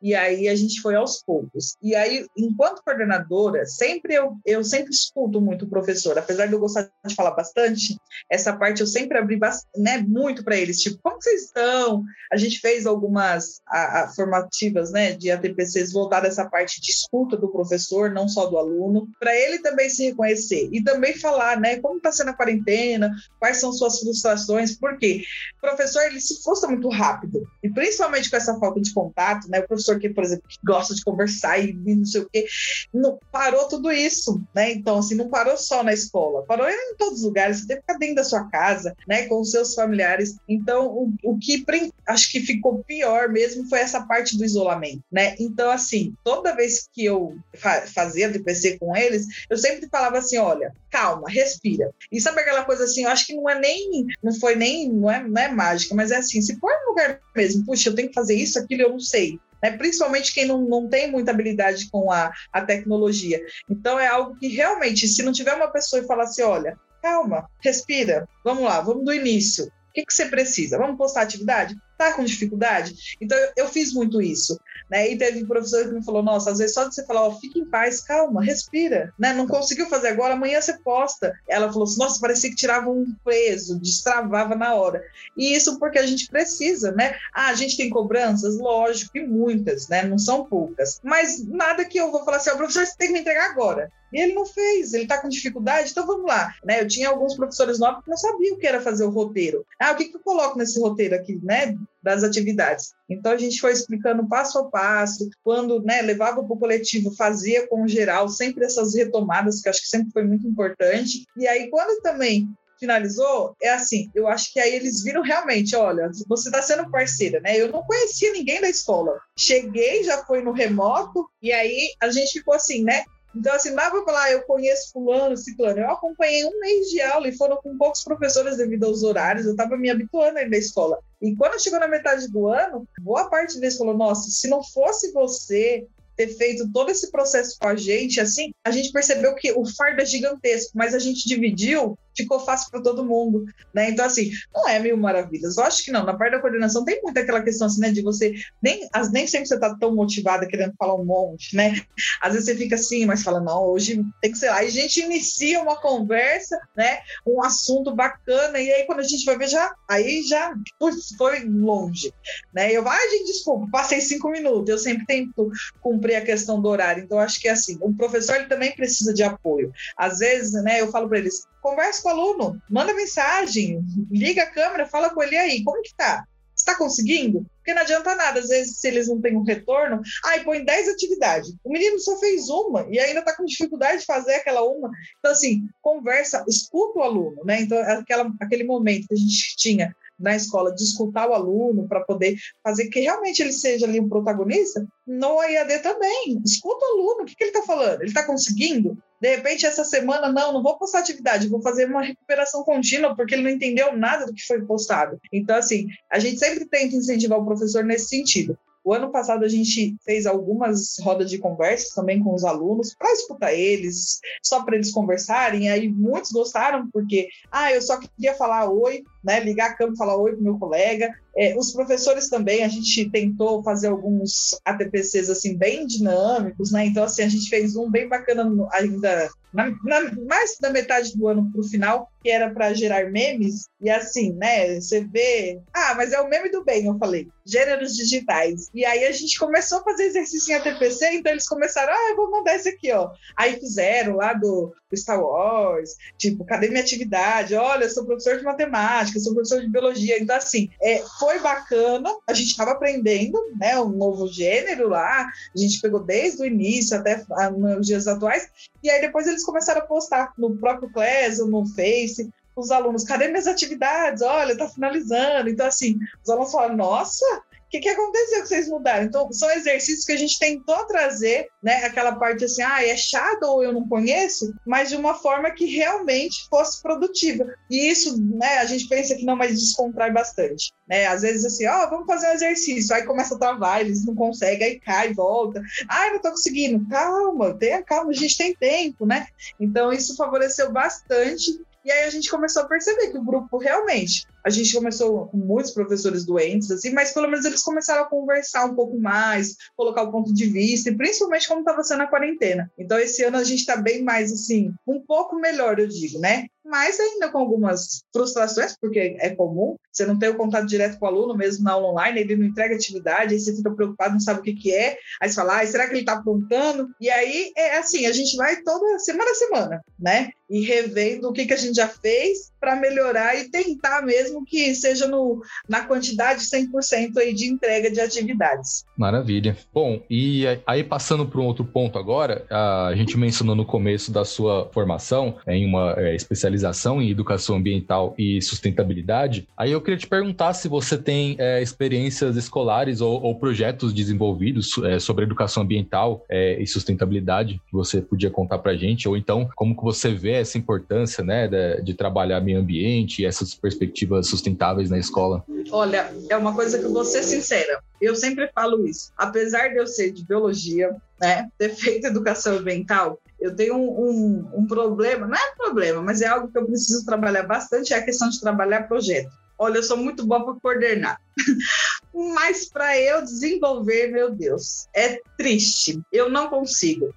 e 0.00 0.14
aí 0.14 0.48
a 0.48 0.54
gente 0.54 0.80
foi 0.80 0.94
aos 0.94 1.22
poucos. 1.22 1.76
E 1.82 1.94
aí, 1.94 2.24
enquanto 2.34 2.82
coordenadora, 2.82 3.66
sempre 3.66 4.14
eu, 4.14 4.34
eu 4.46 4.64
sempre 4.64 4.90
escuto 4.90 5.42
muito 5.42 5.66
o 5.66 5.68
professor, 5.68 6.16
apesar 6.16 6.46
de 6.46 6.54
eu 6.54 6.58
gostar 6.58 6.90
de 7.04 7.14
falar 7.14 7.32
bastante, 7.32 7.98
essa 8.30 8.56
parte 8.56 8.80
eu 8.80 8.86
sempre 8.86 9.18
abri 9.18 9.38
né, 9.76 9.98
muito 9.98 10.42
para 10.42 10.56
eles, 10.56 10.78
tipo, 10.78 10.98
como 11.02 11.20
vocês 11.20 11.44
estão? 11.44 12.02
A 12.32 12.36
gente 12.36 12.60
fez 12.60 12.86
algumas 12.86 13.60
a, 13.66 14.04
a, 14.04 14.08
formativas 14.14 14.90
né, 14.90 15.12
de 15.12 15.30
ATPCs 15.30 15.92
voltadas 15.92 16.30
a 16.30 16.32
essa 16.42 16.50
parte 16.50 16.80
de 16.80 16.90
escuta 16.90 17.36
do 17.36 17.52
professor, 17.52 18.10
não 18.10 18.26
só 18.26 18.46
do 18.46 18.56
aluno, 18.56 19.06
para 19.20 19.36
ele 19.36 19.58
também 19.58 19.90
se 19.90 20.04
reconhecer 20.04 20.51
e 20.56 20.82
também 20.82 21.16
falar, 21.16 21.60
né, 21.60 21.78
como 21.78 21.96
está 21.96 22.12
sendo 22.12 22.30
a 22.30 22.34
quarentena, 22.34 23.10
quais 23.38 23.58
são 23.58 23.72
suas 23.72 23.98
frustrações, 24.00 24.76
porque 24.76 25.24
o 25.58 25.60
professor 25.60 26.02
ele 26.02 26.20
se 26.20 26.42
frustra 26.42 26.68
muito 26.68 26.88
rápido, 26.88 27.46
e 27.62 27.70
principalmente 27.70 28.30
com 28.30 28.36
essa 28.36 28.58
falta 28.58 28.80
de 28.80 28.92
contato, 28.92 29.48
né? 29.48 29.60
O 29.60 29.68
professor 29.68 29.98
que, 29.98 30.08
por 30.08 30.24
exemplo, 30.24 30.44
que 30.48 30.58
gosta 30.64 30.94
de 30.94 31.02
conversar 31.02 31.58
e 31.58 31.72
não 31.72 32.04
sei 32.04 32.22
o 32.22 32.28
quê, 32.28 32.46
não, 32.92 33.18
parou 33.30 33.68
tudo 33.68 33.90
isso, 33.90 34.42
né? 34.54 34.72
Então, 34.72 34.98
assim, 34.98 35.14
não 35.14 35.28
parou 35.28 35.56
só 35.56 35.82
na 35.82 35.92
escola, 35.92 36.44
parou 36.44 36.68
em 36.68 36.96
todos 36.96 37.20
os 37.20 37.24
lugares, 37.24 37.60
você 37.60 37.66
teve 37.68 37.80
que 37.80 37.86
ficar 37.86 37.98
dentro 37.98 38.16
da 38.16 38.24
sua 38.24 38.48
casa, 38.48 38.94
né? 39.06 39.26
Com 39.26 39.40
os 39.40 39.50
seus 39.50 39.74
familiares. 39.74 40.36
Então, 40.48 40.86
o, 40.88 41.12
o 41.22 41.38
que 41.38 41.64
acho 42.06 42.30
que 42.30 42.40
ficou 42.40 42.82
pior 42.84 43.28
mesmo 43.28 43.68
foi 43.68 43.80
essa 43.80 44.02
parte 44.02 44.36
do 44.36 44.44
isolamento, 44.44 45.02
né? 45.10 45.34
Então, 45.38 45.70
assim, 45.70 46.14
toda 46.24 46.54
vez 46.54 46.88
que 46.92 47.04
eu 47.04 47.36
fa 47.54 47.82
fazia 47.82 48.28
DPC 48.28 48.78
com 48.78 48.96
eles, 48.96 49.26
eu 49.48 49.56
sempre 49.56 49.88
falava 49.88 50.18
assim, 50.18 50.36
olha, 50.42 50.74
calma, 50.90 51.28
respira. 51.28 51.92
E 52.10 52.20
sabe 52.20 52.40
aquela 52.40 52.64
coisa 52.64 52.84
assim, 52.84 53.04
eu 53.04 53.10
acho 53.10 53.26
que 53.26 53.34
não 53.34 53.48
é 53.48 53.58
nem, 53.58 54.06
não 54.22 54.34
foi 54.34 54.54
nem, 54.54 54.92
não 54.92 55.10
é 55.10 55.22
não 55.22 55.42
é 55.42 55.48
mágica, 55.48 55.94
mas 55.94 56.10
é 56.10 56.16
assim, 56.16 56.42
se 56.42 56.58
for 56.58 56.72
no 56.82 56.90
lugar 56.90 57.20
mesmo, 57.34 57.64
puxa, 57.64 57.88
eu 57.88 57.94
tenho 57.94 58.08
que 58.08 58.14
fazer 58.14 58.34
isso, 58.34 58.58
aquilo, 58.58 58.82
eu 58.82 58.90
não 58.90 59.00
sei. 59.00 59.38
Né? 59.62 59.70
Principalmente 59.76 60.34
quem 60.34 60.44
não, 60.44 60.60
não 60.62 60.88
tem 60.88 61.10
muita 61.10 61.30
habilidade 61.30 61.88
com 61.90 62.10
a, 62.10 62.32
a 62.52 62.60
tecnologia. 62.62 63.40
Então 63.70 63.98
é 63.98 64.08
algo 64.08 64.36
que 64.38 64.48
realmente, 64.48 65.06
se 65.06 65.22
não 65.22 65.32
tiver 65.32 65.54
uma 65.54 65.70
pessoa 65.70 66.02
e 66.02 66.06
falar 66.06 66.24
assim, 66.24 66.42
olha, 66.42 66.76
calma, 67.00 67.48
respira, 67.60 68.28
vamos 68.44 68.64
lá, 68.64 68.80
vamos 68.80 69.04
do 69.04 69.12
início. 69.12 69.66
O 69.66 69.94
que, 69.94 70.06
que 70.06 70.14
você 70.14 70.26
precisa? 70.26 70.78
Vamos 70.78 70.96
postar 70.96 71.22
atividade? 71.22 71.76
Tá 71.98 72.14
com 72.14 72.24
dificuldade? 72.24 72.94
Então, 73.20 73.36
eu, 73.36 73.52
eu 73.58 73.68
fiz 73.68 73.92
muito 73.92 74.22
isso. 74.22 74.58
Né? 74.92 75.10
E 75.10 75.16
teve 75.16 75.42
um 75.42 75.46
professor 75.46 75.88
que 75.88 75.94
me 75.94 76.04
falou: 76.04 76.22
nossa, 76.22 76.50
às 76.50 76.58
vezes 76.58 76.74
só 76.74 76.86
de 76.86 76.94
você 76.94 77.02
falar, 77.06 77.26
ó, 77.26 77.38
fique 77.38 77.58
em 77.58 77.64
paz, 77.64 78.02
calma, 78.02 78.44
respira, 78.44 79.10
né? 79.18 79.32
Não 79.32 79.46
conseguiu 79.46 79.88
fazer 79.88 80.08
agora, 80.08 80.34
amanhã 80.34 80.60
você 80.60 80.74
posta. 80.74 81.32
Ela 81.48 81.72
falou 81.72 81.84
assim: 81.84 81.98
nossa, 81.98 82.20
parecia 82.20 82.50
que 82.50 82.56
tirava 82.56 82.90
um 82.90 83.06
peso, 83.24 83.80
destravava 83.80 84.54
na 84.54 84.74
hora. 84.74 85.02
E 85.34 85.56
isso 85.56 85.78
porque 85.78 85.98
a 85.98 86.04
gente 86.04 86.28
precisa, 86.28 86.92
né? 86.92 87.16
Ah, 87.34 87.46
a 87.46 87.54
gente 87.54 87.74
tem 87.74 87.88
cobranças, 87.88 88.58
lógico, 88.58 89.16
e 89.16 89.26
muitas, 89.26 89.88
né? 89.88 90.02
Não 90.02 90.18
são 90.18 90.44
poucas. 90.44 91.00
Mas 91.02 91.42
nada 91.42 91.86
que 91.86 91.96
eu 91.96 92.12
vou 92.12 92.22
falar 92.22 92.36
assim: 92.36 92.50
ó, 92.50 92.56
professor, 92.56 92.84
você 92.84 92.94
tem 92.98 93.06
que 93.06 93.14
me 93.14 93.20
entregar 93.20 93.50
agora. 93.50 93.90
E 94.12 94.20
ele 94.20 94.34
não 94.34 94.44
fez, 94.44 94.92
ele 94.92 95.04
está 95.04 95.18
com 95.18 95.28
dificuldade, 95.28 95.90
então 95.90 96.06
vamos 96.06 96.26
lá. 96.26 96.54
Né? 96.64 96.80
Eu 96.80 96.88
tinha 96.88 97.08
alguns 97.08 97.34
professores 97.34 97.78
novos 97.78 98.04
que 98.04 98.10
não 98.10 98.16
sabiam 98.16 98.54
o 98.54 98.58
que 98.58 98.66
era 98.66 98.80
fazer 98.80 99.04
o 99.04 99.10
roteiro. 99.10 99.64
Ah, 99.80 99.92
o 99.92 99.96
que, 99.96 100.06
que 100.06 100.16
eu 100.16 100.20
coloco 100.20 100.58
nesse 100.58 100.80
roteiro 100.80 101.14
aqui, 101.14 101.40
né? 101.42 101.76
Das 102.02 102.24
atividades. 102.24 102.92
Então 103.08 103.32
a 103.32 103.36
gente 103.36 103.60
foi 103.60 103.72
explicando 103.72 104.28
passo 104.28 104.58
a 104.58 104.64
passo, 104.64 105.28
quando 105.42 105.82
né, 105.82 106.02
levava 106.02 106.42
para 106.42 106.52
o 106.52 106.58
coletivo, 106.58 107.14
fazia 107.14 107.66
com 107.68 107.84
o 107.84 107.88
geral, 107.88 108.28
sempre 108.28 108.64
essas 108.64 108.94
retomadas, 108.94 109.60
que 109.60 109.68
acho 109.68 109.80
que 109.80 109.88
sempre 109.88 110.10
foi 110.12 110.24
muito 110.24 110.46
importante. 110.46 111.24
E 111.36 111.46
aí, 111.46 111.70
quando 111.70 112.00
também 112.02 112.48
finalizou, 112.82 113.54
é 113.62 113.70
assim, 113.70 114.10
eu 114.12 114.26
acho 114.26 114.52
que 114.52 114.58
aí 114.58 114.74
eles 114.74 115.04
viram 115.04 115.22
realmente, 115.22 115.76
olha, 115.76 116.10
você 116.26 116.48
está 116.48 116.60
sendo 116.60 116.90
parceira, 116.90 117.38
né? 117.38 117.56
Eu 117.56 117.70
não 117.70 117.84
conhecia 117.84 118.32
ninguém 118.32 118.60
da 118.60 118.68
escola. 118.68 119.20
Cheguei, 119.38 120.02
já 120.02 120.24
foi 120.24 120.42
no 120.42 120.50
remoto, 120.50 121.28
e 121.40 121.52
aí 121.52 121.92
a 122.00 122.10
gente 122.10 122.32
ficou 122.32 122.54
assim, 122.54 122.82
né? 122.82 123.04
Então, 123.34 123.54
assim, 123.54 123.74
dava 123.74 123.90
para 123.90 124.04
falar, 124.04 124.32
eu 124.32 124.42
conheço 124.42 124.92
fulano, 124.92 125.36
ciclano. 125.36 125.80
Eu 125.80 125.90
acompanhei 125.90 126.44
um 126.44 126.60
mês 126.60 126.88
de 126.88 127.00
aula 127.00 127.28
e 127.28 127.36
foram 127.36 127.56
com 127.56 127.76
poucos 127.76 128.04
professores 128.04 128.58
devido 128.58 128.84
aos 128.84 129.02
horários. 129.02 129.46
Eu 129.46 129.52
estava 129.52 129.76
me 129.76 129.90
habituando 129.90 130.38
aí 130.38 130.48
na 130.48 130.56
escola. 130.56 130.98
E 131.20 131.34
quando 131.34 131.60
chegou 131.60 131.80
na 131.80 131.88
metade 131.88 132.28
do 132.28 132.48
ano, 132.48 132.86
boa 133.00 133.28
parte 133.30 133.58
deles 133.58 133.78
falou, 133.78 133.96
nossa, 133.96 134.30
se 134.30 134.48
não 134.48 134.62
fosse 134.62 135.12
você 135.12 135.86
ter 136.16 136.28
feito 136.28 136.70
todo 136.70 136.90
esse 136.90 137.10
processo 137.10 137.56
com 137.58 137.68
a 137.68 137.76
gente, 137.76 138.20
assim, 138.20 138.52
a 138.64 138.70
gente 138.70 138.92
percebeu 138.92 139.34
que 139.34 139.52
o 139.52 139.64
fardo 139.64 140.02
é 140.02 140.04
gigantesco, 140.04 140.72
mas 140.74 140.94
a 140.94 140.98
gente 140.98 141.26
dividiu 141.26 141.98
ficou 142.16 142.40
fácil 142.40 142.70
para 142.70 142.82
todo 142.82 143.04
mundo, 143.04 143.44
né? 143.72 143.90
Então, 143.90 144.04
assim, 144.04 144.30
não 144.54 144.68
é 144.68 144.78
mil 144.78 144.96
maravilhas. 144.96 145.56
Eu 145.56 145.64
acho 145.64 145.84
que 145.84 145.92
não. 145.92 146.04
Na 146.04 146.14
parte 146.14 146.32
da 146.32 146.40
coordenação 146.40 146.84
tem 146.84 147.00
muita 147.02 147.20
aquela 147.20 147.42
questão, 147.42 147.66
assim, 147.66 147.80
né? 147.80 147.90
De 147.90 148.02
você, 148.02 148.34
nem, 148.62 148.88
as, 148.92 149.10
nem 149.10 149.26
sempre 149.26 149.48
você 149.48 149.58
tá 149.58 149.76
tão 149.78 149.94
motivada 149.94 150.46
querendo 150.46 150.74
falar 150.78 150.94
um 150.94 151.04
monte, 151.04 151.54
né? 151.56 151.80
Às 152.20 152.32
vezes 152.32 152.46
você 152.46 152.56
fica 152.56 152.74
assim, 152.74 153.06
mas 153.06 153.22
fala, 153.22 153.40
não, 153.40 153.64
hoje 153.64 154.04
tem 154.20 154.32
que 154.32 154.38
ser 154.38 154.50
lá. 154.50 154.56
Aí 154.56 154.68
a 154.68 154.70
gente 154.70 155.00
inicia 155.00 155.60
uma 155.60 155.76
conversa, 155.80 156.58
né? 156.76 157.00
Um 157.26 157.42
assunto 157.42 157.94
bacana, 157.94 158.58
e 158.58 158.70
aí 158.72 158.84
quando 158.84 159.00
a 159.00 159.04
gente 159.04 159.24
vai 159.24 159.36
ver, 159.36 159.48
já, 159.48 159.74
aí 159.88 160.22
já 160.22 160.54
putz, 160.78 161.14
foi 161.16 161.44
longe, 161.44 162.12
né? 162.52 162.72
Eu, 162.72 162.86
ai, 162.88 163.10
gente, 163.10 163.26
desculpa, 163.26 163.68
passei 163.70 164.00
cinco 164.00 164.30
minutos. 164.30 164.68
Eu 164.68 164.78
sempre 164.78 165.06
tento 165.06 165.50
cumprir 165.80 166.16
a 166.16 166.20
questão 166.20 166.60
do 166.60 166.68
horário. 166.68 167.02
Então, 167.02 167.18
acho 167.18 167.40
que 167.40 167.48
é 167.48 167.52
assim, 167.52 167.78
o 167.80 167.94
professor 167.94 168.36
ele 168.36 168.46
também 168.46 168.74
precisa 168.74 169.12
de 169.12 169.22
apoio. 169.22 169.72
Às 169.96 170.18
vezes, 170.18 170.52
né, 170.62 170.80
eu 170.80 170.90
falo 170.90 171.08
para 171.08 171.18
eles, 171.18 171.46
conversa 171.62 172.02
com 172.02 172.08
o 172.08 172.12
aluno, 172.12 172.62
manda 172.68 172.92
mensagem, 172.92 173.80
liga 174.10 174.42
a 174.42 174.50
câmera, 174.50 174.88
fala 174.88 175.08
com 175.10 175.22
ele 175.22 175.36
aí, 175.36 175.62
como 175.62 175.80
que 175.80 175.94
tá? 175.94 176.24
Está 176.54 176.76
conseguindo? 176.76 177.46
Porque 177.56 177.72
não 177.72 177.82
adianta 177.82 178.14
nada, 178.14 178.40
às 178.40 178.48
vezes, 178.48 178.78
se 178.78 178.88
eles 178.88 179.08
não 179.08 179.20
têm 179.20 179.36
um 179.36 179.44
retorno, 179.44 180.02
aí 180.24 180.44
põe 180.44 180.64
10 180.64 180.88
atividades. 180.88 181.54
O 181.64 181.72
menino 181.72 181.98
só 181.98 182.18
fez 182.18 182.48
uma 182.48 182.86
e 182.90 182.98
ainda 182.98 183.20
está 183.20 183.34
com 183.34 183.44
dificuldade 183.44 184.00
de 184.00 184.04
fazer 184.04 184.34
aquela 184.34 184.62
uma. 184.62 184.90
Então, 185.18 185.30
assim, 185.30 185.66
conversa, 185.80 186.44
escuta 186.48 186.98
o 186.98 187.02
aluno, 187.02 187.42
né? 187.44 187.62
Então, 187.62 187.78
aquela, 187.78 188.30
aquele 188.40 188.64
momento 188.64 189.08
que 189.08 189.14
a 189.14 189.16
gente 189.16 189.56
tinha 189.56 189.96
na 190.18 190.36
escola 190.36 190.72
de 190.74 190.82
escutar 190.82 191.28
o 191.28 191.34
aluno 191.34 191.88
para 191.88 192.00
poder 192.00 192.36
fazer 192.62 192.88
que 192.88 193.00
realmente 193.00 193.40
ele 193.40 193.52
seja 193.52 193.86
ali 193.86 194.00
um 194.00 194.08
protagonista, 194.08 194.86
no 195.06 195.42
EAD 195.42 195.80
também. 195.80 196.40
Escuta 196.44 196.84
o 196.84 196.88
aluno, 196.88 197.22
o 197.22 197.24
que, 197.24 197.34
que 197.34 197.44
ele 197.44 197.50
está 197.50 197.62
falando? 197.62 198.00
Ele 198.00 198.10
está 198.10 198.24
conseguindo? 198.24 198.96
De 199.22 199.36
repente, 199.36 199.64
essa 199.64 199.84
semana, 199.84 200.32
não, 200.32 200.52
não 200.52 200.64
vou 200.64 200.76
postar 200.76 200.98
atividade, 200.98 201.46
vou 201.46 201.62
fazer 201.62 201.84
uma 201.88 202.02
recuperação 202.02 202.64
contínua, 202.64 203.14
porque 203.14 203.36
ele 203.36 203.44
não 203.44 203.50
entendeu 203.50 203.96
nada 203.96 204.26
do 204.26 204.34
que 204.34 204.44
foi 204.44 204.60
postado. 204.62 205.20
Então, 205.32 205.54
assim, 205.54 205.86
a 206.10 206.18
gente 206.18 206.40
sempre 206.40 206.64
tenta 206.64 206.96
incentivar 206.96 207.38
o 207.38 207.44
professor 207.44 207.84
nesse 207.84 208.08
sentido. 208.08 208.58
O 208.84 208.92
ano 208.92 209.12
passado 209.12 209.44
a 209.44 209.48
gente 209.48 209.96
fez 210.04 210.26
algumas 210.26 210.96
rodas 210.98 211.30
de 211.30 211.38
conversa 211.38 211.94
também 211.94 212.20
com 212.20 212.34
os 212.34 212.44
alunos 212.44 212.96
para 212.96 213.12
escutar 213.12 213.54
eles, 213.54 214.18
só 214.42 214.64
para 214.64 214.74
eles 214.74 214.90
conversarem. 214.90 215.70
Aí 215.70 215.88
muitos 215.88 216.32
gostaram 216.32 216.90
porque, 216.92 217.28
ah, 217.52 217.72
eu 217.72 217.80
só 217.80 218.00
queria 218.00 218.34
falar 218.34 218.68
oi, 218.68 219.04
né? 219.22 219.40
Ligar 219.40 219.70
a 219.70 219.74
câmera 219.74 219.94
e 219.94 219.98
falar 219.98 220.16
oi 220.16 220.32
pro 220.32 220.42
meu 220.42 220.58
colega. 220.58 221.14
É, 221.36 221.56
os 221.56 221.72
professores 221.72 222.28
também, 222.28 222.62
a 222.62 222.68
gente 222.68 223.10
tentou 223.10 223.62
fazer 223.62 223.88
alguns 223.88 224.58
ATPCs 224.64 225.30
assim 225.30 225.56
bem 225.56 225.86
dinâmicos, 225.86 226.70
né? 226.70 226.86
Então 226.86 227.04
assim 227.04 227.22
a 227.22 227.28
gente 227.28 227.48
fez 227.48 227.74
um 227.76 227.90
bem 227.90 228.08
bacana 228.08 228.44
ainda 228.72 229.30
na, 229.52 229.70
na, 229.84 230.12
mais 230.26 230.56
da 230.58 230.70
metade 230.70 231.16
do 231.16 231.28
ano 231.28 231.50
para 231.52 231.60
o 231.60 231.68
final, 231.68 232.10
que 232.22 232.30
era 232.30 232.50
para 232.50 232.72
gerar 232.72 233.10
memes, 233.10 233.68
e 233.80 233.90
assim, 233.90 234.32
né? 234.32 234.80
Você 234.80 235.04
vê, 235.04 235.60
ah, 235.74 235.94
mas 235.94 236.12
é 236.12 236.20
o 236.20 236.28
meme 236.28 236.50
do 236.50 236.64
bem, 236.64 236.86
eu 236.86 236.96
falei, 236.98 237.28
gêneros 237.44 237.94
digitais. 237.94 238.70
E 238.72 238.84
aí 238.84 239.04
a 239.04 239.12
gente 239.12 239.38
começou 239.38 239.78
a 239.78 239.84
fazer 239.84 240.04
exercício 240.04 240.52
em 240.52 240.54
ATPC, 240.54 241.14
então 241.14 241.32
eles 241.32 241.46
começaram, 241.46 241.92
ah, 241.92 242.10
eu 242.10 242.16
vou 242.16 242.30
mandar 242.30 242.56
esse 242.56 242.70
aqui, 242.70 242.90
ó. 242.92 243.10
Aí 243.36 243.58
fizeram 243.58 244.16
lá 244.16 244.32
do, 244.32 244.74
do 244.90 244.96
Star 244.96 245.20
Wars, 245.20 245.96
tipo, 246.16 246.44
cadê 246.44 246.68
minha 246.68 246.80
atividade? 246.80 247.54
Olha, 247.54 247.84
eu 247.84 247.90
sou 247.90 248.06
professor 248.06 248.38
de 248.38 248.44
matemática, 248.44 249.11
sou 249.20 249.34
professor 249.34 249.60
de 249.60 249.68
biologia. 249.68 250.20
Então, 250.20 250.36
assim, 250.36 250.70
é, 250.80 251.02
foi 251.18 251.38
bacana, 251.40 252.10
a 252.26 252.32
gente 252.32 252.50
estava 252.50 252.72
aprendendo, 252.72 253.38
né, 253.58 253.78
um 253.78 253.90
novo 253.90 254.28
gênero 254.28 254.88
lá, 254.88 255.26
a 255.26 255.58
gente 255.58 255.80
pegou 255.80 256.00
desde 256.00 256.42
o 256.42 256.46
início 256.46 256.96
até 256.96 257.24
nos 257.50 257.86
dias 257.86 258.06
atuais, 258.06 258.48
e 258.82 258.90
aí 258.90 259.00
depois 259.00 259.26
eles 259.26 259.44
começaram 259.44 259.80
a 259.80 259.86
postar 259.86 260.32
no 260.36 260.56
próprio 260.56 260.90
Classroom, 260.90 261.48
no 261.48 261.66
Face, 261.66 262.30
os 262.54 262.70
alunos, 262.70 263.04
cadê 263.04 263.28
minhas 263.28 263.46
atividades? 263.46 264.22
Olha, 264.22 264.56
tá 264.56 264.68
finalizando. 264.68 265.48
Então, 265.48 265.66
assim, 265.66 265.98
os 266.22 266.28
alunos 266.28 266.52
falam, 266.52 266.76
nossa, 266.76 267.24
que, 267.72 267.80
que 267.80 267.88
aconteceu 267.88 268.42
que 268.42 268.48
vocês 268.48 268.68
mudaram? 268.68 269.04
Então, 269.04 269.32
são 269.32 269.50
exercícios 269.50 270.04
que 270.04 270.12
a 270.12 270.16
gente 270.16 270.38
tentou 270.38 270.84
trazer, 270.84 271.48
né? 271.62 271.86
Aquela 271.86 272.14
parte 272.16 272.44
assim, 272.44 272.60
ah, 272.60 272.86
é 272.86 272.94
chato 272.94 273.44
ou 273.44 273.64
eu 273.64 273.72
não 273.72 273.88
conheço, 273.88 274.52
mas 274.66 274.90
de 274.90 274.96
uma 274.96 275.14
forma 275.14 275.50
que 275.50 275.64
realmente 275.64 276.46
fosse 276.50 276.82
produtiva. 276.82 277.46
E 277.70 277.90
isso, 277.90 278.22
né, 278.22 278.58
a 278.58 278.66
gente 278.66 278.86
pensa 278.88 279.14
que 279.14 279.24
não, 279.24 279.36
mas 279.36 279.58
descontrai 279.58 280.12
bastante. 280.12 280.70
Né? 280.86 281.06
Às 281.06 281.22
vezes 281.22 281.46
assim, 281.46 281.66
ó, 281.66 281.84
oh, 281.84 281.90
vamos 281.90 282.06
fazer 282.06 282.28
um 282.28 282.32
exercício, 282.32 282.94
aí 282.94 283.06
começa 283.06 283.36
a 283.36 283.38
travar, 283.38 283.80
eles 283.80 284.04
não 284.04 284.14
conseguem, 284.14 284.66
aí 284.66 284.80
cai, 284.80 285.14
volta. 285.14 285.62
Ah, 285.88 286.10
não 286.10 286.20
tô 286.20 286.30
conseguindo. 286.30 286.86
Calma, 286.90 287.54
tenha 287.54 287.82
calma, 287.82 288.10
a 288.10 288.14
gente 288.14 288.36
tem 288.36 288.54
tempo, 288.54 289.06
né? 289.06 289.26
Então, 289.58 289.90
isso 289.90 290.14
favoreceu 290.14 290.70
bastante 290.70 291.58
e 291.84 291.90
aí 291.90 292.04
a 292.04 292.10
gente 292.10 292.30
começou 292.30 292.62
a 292.62 292.68
perceber 292.68 293.10
que 293.10 293.18
o 293.18 293.24
grupo 293.24 293.58
realmente 293.58 294.26
a 294.44 294.50
gente 294.50 294.74
começou 294.74 295.26
com 295.28 295.36
muitos 295.36 295.70
professores 295.70 296.24
doentes, 296.24 296.70
assim, 296.70 296.90
mas 296.90 297.12
pelo 297.12 297.28
menos 297.28 297.44
eles 297.44 297.62
começaram 297.62 298.02
a 298.02 298.08
conversar 298.08 298.64
um 298.66 298.74
pouco 298.74 298.98
mais, 298.98 299.56
colocar 299.76 300.02
o 300.02 300.10
ponto 300.10 300.34
de 300.34 300.46
vista, 300.46 300.90
e 300.90 300.96
principalmente 300.96 301.46
como 301.46 301.60
estava 301.60 301.82
sendo 301.84 302.02
a 302.02 302.08
quarentena. 302.08 302.70
Então, 302.76 302.98
esse 302.98 303.22
ano 303.22 303.36
a 303.36 303.44
gente 303.44 303.60
está 303.60 303.76
bem 303.76 304.02
mais, 304.02 304.32
assim, 304.32 304.72
um 304.86 305.00
pouco 305.00 305.36
melhor, 305.36 305.78
eu 305.78 305.86
digo, 305.86 306.18
né? 306.18 306.46
Mas 306.72 306.98
ainda 306.98 307.28
com 307.28 307.36
algumas 307.36 308.02
frustrações, 308.10 308.74
porque 308.80 309.14
é 309.20 309.28
comum, 309.28 309.76
você 309.92 310.06
não 310.06 310.18
tem 310.18 310.30
o 310.30 310.36
contato 310.38 310.66
direto 310.66 310.98
com 310.98 311.04
o 311.04 311.08
aluno, 311.08 311.36
mesmo 311.36 311.62
na 311.62 311.72
aula 311.72 311.90
online, 311.90 312.20
ele 312.20 312.34
não 312.34 312.46
entrega 312.46 312.74
atividade, 312.74 313.34
aí 313.34 313.38
você 313.38 313.54
fica 313.54 313.70
preocupado, 313.70 314.14
não 314.14 314.20
sabe 314.20 314.40
o 314.40 314.42
que, 314.42 314.54
que 314.54 314.74
é, 314.74 314.96
aí 315.20 315.28
você 315.28 315.34
fala, 315.34 315.60
ah, 315.60 315.66
será 315.66 315.84
que 315.84 315.92
ele 315.92 316.00
está 316.00 316.14
aprontando? 316.14 316.88
E 316.98 317.10
aí, 317.10 317.52
é 317.58 317.76
assim, 317.76 318.06
a 318.06 318.12
gente 318.12 318.34
vai 318.38 318.62
toda 318.62 318.98
semana 319.00 319.30
a 319.30 319.34
semana, 319.34 319.84
né? 320.00 320.30
E 320.48 320.62
revendo 320.62 321.28
o 321.28 321.32
que, 321.32 321.46
que 321.46 321.52
a 321.52 321.58
gente 321.58 321.76
já 321.76 321.88
fez 321.88 322.50
para 322.60 322.76
melhorar 322.76 323.36
e 323.38 323.50
tentar 323.50 324.02
mesmo 324.02 324.44
que 324.44 324.74
seja 324.74 325.06
no, 325.06 325.42
na 325.68 325.84
quantidade 325.84 326.40
100% 326.42 327.16
aí 327.18 327.32
de 327.32 327.48
entrega 327.48 327.90
de 327.90 328.00
atividades. 328.00 328.84
Maravilha. 328.96 329.56
Bom, 329.72 330.02
e 330.10 330.44
aí 330.66 330.84
passando 330.84 331.26
para 331.26 331.40
um 331.40 331.46
outro 331.46 331.64
ponto 331.64 331.98
agora, 331.98 332.46
a 332.50 332.94
gente 332.94 333.16
mencionou 333.16 333.56
no 333.56 333.64
começo 333.64 334.12
da 334.12 334.26
sua 334.26 334.70
formação 334.72 335.38
em 335.46 335.66
uma 335.66 335.94
é, 335.96 336.14
especialização 336.14 336.61
em 337.00 337.10
educação 337.10 337.56
ambiental 337.56 338.14
e 338.18 338.40
sustentabilidade. 338.40 339.48
Aí 339.56 339.72
eu 339.72 339.80
queria 339.80 339.98
te 339.98 340.06
perguntar 340.06 340.52
se 340.54 340.68
você 340.68 340.96
tem 340.96 341.36
é, 341.38 341.62
experiências 341.62 342.36
escolares 342.36 343.00
ou, 343.00 343.22
ou 343.22 343.38
projetos 343.38 343.92
desenvolvidos 343.92 344.78
é, 344.84 344.98
sobre 344.98 345.24
educação 345.24 345.62
ambiental 345.62 346.24
é, 346.28 346.60
e 346.60 346.66
sustentabilidade 346.66 347.60
que 347.66 347.72
você 347.72 348.00
podia 348.00 348.30
contar 348.30 348.58
para 348.58 348.76
gente, 348.76 349.08
ou 349.08 349.16
então 349.16 349.48
como 349.56 349.76
que 349.76 349.82
você 349.82 350.12
vê 350.12 350.32
essa 350.32 350.58
importância 350.58 351.24
né, 351.24 351.48
de, 351.48 351.82
de 351.82 351.94
trabalhar 351.94 352.40
meio 352.40 352.58
ambiente 352.58 353.22
e 353.22 353.26
essas 353.26 353.54
perspectivas 353.54 354.26
sustentáveis 354.26 354.90
na 354.90 354.98
escola? 354.98 355.44
Olha, 355.70 356.12
é 356.28 356.36
uma 356.36 356.54
coisa 356.54 356.78
que 356.78 356.84
eu 356.84 356.92
vou 356.92 357.04
ser 357.04 357.22
sincera. 357.22 357.80
Eu 358.00 358.16
sempre 358.16 358.48
falo 358.52 358.86
isso. 358.86 359.12
Apesar 359.16 359.68
de 359.68 359.76
eu 359.76 359.86
ser 359.86 360.10
de 360.10 360.24
biologia, 360.24 360.90
né, 361.20 361.48
ter 361.56 361.70
feito 361.70 362.06
educação 362.06 362.56
ambiental, 362.56 363.18
eu 363.42 363.54
tenho 363.54 363.74
um, 363.74 363.90
um, 363.90 364.50
um 364.60 364.66
problema, 364.66 365.26
não 365.26 365.36
é 365.36 365.54
problema, 365.56 366.00
mas 366.00 366.22
é 366.22 366.26
algo 366.26 366.50
que 366.50 366.56
eu 366.56 366.64
preciso 366.64 367.04
trabalhar 367.04 367.42
bastante, 367.42 367.92
é 367.92 367.96
a 367.96 368.04
questão 368.04 368.28
de 368.28 368.40
trabalhar 368.40 368.88
projeto. 368.88 369.30
Olha, 369.58 369.78
eu 369.78 369.82
sou 369.82 369.96
muito 369.96 370.24
boa 370.26 370.44
para 370.44 370.60
coordenar. 370.60 371.20
Mas 372.34 372.68
para 372.68 372.98
eu 372.98 373.22
desenvolver, 373.22 374.08
meu 374.08 374.30
Deus, 374.34 374.86
é 374.94 375.20
triste. 375.36 376.00
Eu 376.12 376.28
não 376.28 376.48
consigo. 376.48 377.14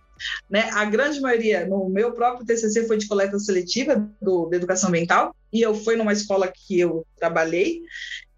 Né? 0.50 0.70
A 0.74 0.86
grande 0.86 1.20
maioria, 1.20 1.66
no 1.66 1.90
meu 1.90 2.14
próprio 2.14 2.46
TCC, 2.46 2.86
foi 2.86 2.98
de 2.98 3.08
coleta 3.08 3.38
seletiva 3.40 4.08
do, 4.22 4.48
de 4.48 4.58
educação 4.58 4.90
ambiental, 4.90 5.36
e 5.52 5.62
eu 5.62 5.74
fui 5.76 5.96
numa 5.96 6.14
escola 6.14 6.52
que 6.54 6.80
eu 6.80 7.06
trabalhei, 7.18 7.82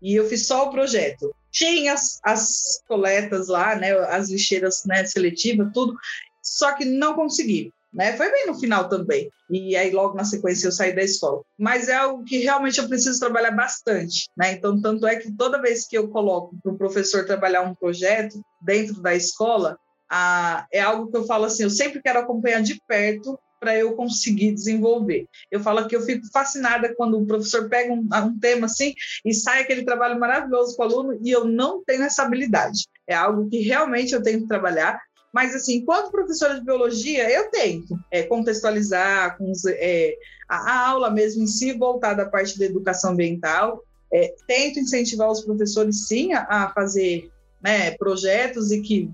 e 0.02 0.16
eu 0.16 0.28
fiz 0.28 0.48
só 0.48 0.68
o 0.68 0.72
projeto. 0.72 1.34
Tinha 1.52 1.94
as, 1.94 2.20
as 2.24 2.82
coletas 2.88 3.48
lá, 3.48 3.76
né, 3.76 3.92
as 3.92 4.30
lixeiras 4.30 4.84
né, 4.86 5.06
seletivas, 5.06 5.70
tudo, 5.74 5.96
só 6.42 6.74
que 6.74 6.86
não 6.86 7.14
consegui. 7.14 7.74
Né? 7.94 8.16
Foi 8.18 8.32
bem 8.32 8.46
no 8.48 8.60
final 8.60 8.90
também. 8.90 9.30
E 9.50 9.76
aí, 9.76 9.92
logo 9.92 10.16
na 10.16 10.24
sequência, 10.24 10.68
eu 10.68 10.72
saí 10.72 10.94
da 10.94 11.04
escola. 11.04 11.42
Mas 11.58 11.88
é 11.88 11.96
algo 11.96 12.24
que 12.24 12.40
realmente 12.40 12.80
eu 12.80 12.88
preciso 12.88 13.20
trabalhar 13.20 13.52
bastante. 13.52 14.30
Né? 14.38 14.54
Então, 14.54 14.80
tanto 14.82 15.08
é 15.08 15.16
que 15.16 15.32
toda 15.36 15.62
vez 15.62 15.88
que 15.88 15.98
eu 15.98 16.10
coloco 16.10 16.56
para 16.62 16.72
o 16.72 16.78
professor 16.78 17.26
trabalhar 17.26 17.62
um 17.62 17.76
projeto 17.76 18.40
dentro 18.62 19.02
da 19.02 19.16
escola, 19.16 19.78
ah, 20.10 20.66
é 20.72 20.80
algo 20.80 21.12
que 21.12 21.18
eu 21.18 21.26
falo 21.26 21.46
assim, 21.46 21.64
eu 21.64 21.70
sempre 21.70 22.02
quero 22.02 22.20
acompanhar 22.20 22.62
de 22.62 22.82
perto 22.88 23.38
para 23.60 23.76
eu 23.76 23.96
conseguir 23.96 24.54
desenvolver. 24.54 25.28
Eu 25.52 25.60
falo 25.60 25.88
que 25.88 25.96
eu 25.96 26.02
fico 26.02 26.28
fascinada 26.32 26.94
quando 26.96 27.20
o 27.20 27.26
professor 27.26 27.68
pega 27.70 27.92
um, 27.92 28.08
um, 28.14 28.40
tema 28.40 28.66
assim 28.66 28.94
e 29.26 29.34
sai 29.34 29.62
aquele 29.62 29.84
trabalho 29.84 30.20
maravilhoso 30.20 30.76
com 30.76 30.84
o 30.84 30.86
aluno 30.86 31.20
e 31.24 31.32
eu 31.32 31.46
não 31.46 31.84
tenho 31.84 32.04
essa 32.04 32.24
habilidade. 32.24 32.88
É 33.08 33.16
algo 33.16 33.50
que 33.50 33.60
realmente 33.60 34.14
eu 34.14 34.22
tenho 34.22 34.42
que 34.42 34.48
trabalhar. 34.48 35.02
Mas, 35.34 35.56
assim, 35.56 35.78
enquanto 35.78 36.12
professora 36.12 36.56
de 36.56 36.66
biologia, 36.66 37.30
eu 37.30 37.50
tento 37.52 37.98
é, 38.12 38.24
contextualizar 38.24 39.38
com, 39.38 39.52
é, 39.68 40.16
a, 40.48 40.58
a, 40.58 40.88
aula 40.90 41.12
mesmo 41.12 41.44
em 41.44 41.48
si 41.48 41.74
voltada 41.74 42.24
à 42.24 42.30
parte 42.30 42.58
da 42.58 42.66
educação 42.66 43.12
ambiental. 43.12 43.84
É, 44.12 44.34
tento 44.48 44.80
incentivar 44.80 45.30
os 45.30 45.42
professores, 45.42 46.08
sim, 46.08 46.34
a, 46.34 46.46
a 46.50 46.74
fazer 46.74 47.30
né, 47.62 47.92
projetos 47.98 48.72
e 48.72 48.82
que 48.82 49.10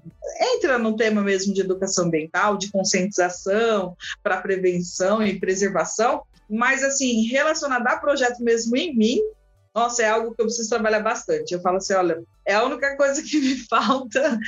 entra 0.55 0.77
no 0.77 0.95
tema 0.95 1.21
mesmo 1.21 1.53
de 1.53 1.61
educação 1.61 2.05
ambiental, 2.05 2.57
de 2.57 2.71
conscientização 2.71 3.95
para 4.21 4.41
prevenção 4.41 5.23
e 5.23 5.39
preservação, 5.39 6.21
mas 6.49 6.83
assim, 6.83 7.23
relacionado 7.27 7.87
a 7.87 7.97
projeto 7.97 8.43
mesmo 8.43 8.75
em 8.75 8.95
mim, 8.95 9.19
nossa, 9.73 10.03
é 10.03 10.09
algo 10.09 10.35
que 10.35 10.41
eu 10.41 10.45
preciso 10.45 10.69
trabalhar 10.69 10.99
bastante. 10.99 11.53
Eu 11.53 11.61
falo 11.61 11.77
assim, 11.77 11.93
olha, 11.93 12.23
é 12.45 12.53
a 12.53 12.63
única 12.63 12.95
coisa 12.95 13.23
que 13.23 13.39
me 13.39 13.55
falta 13.67 14.39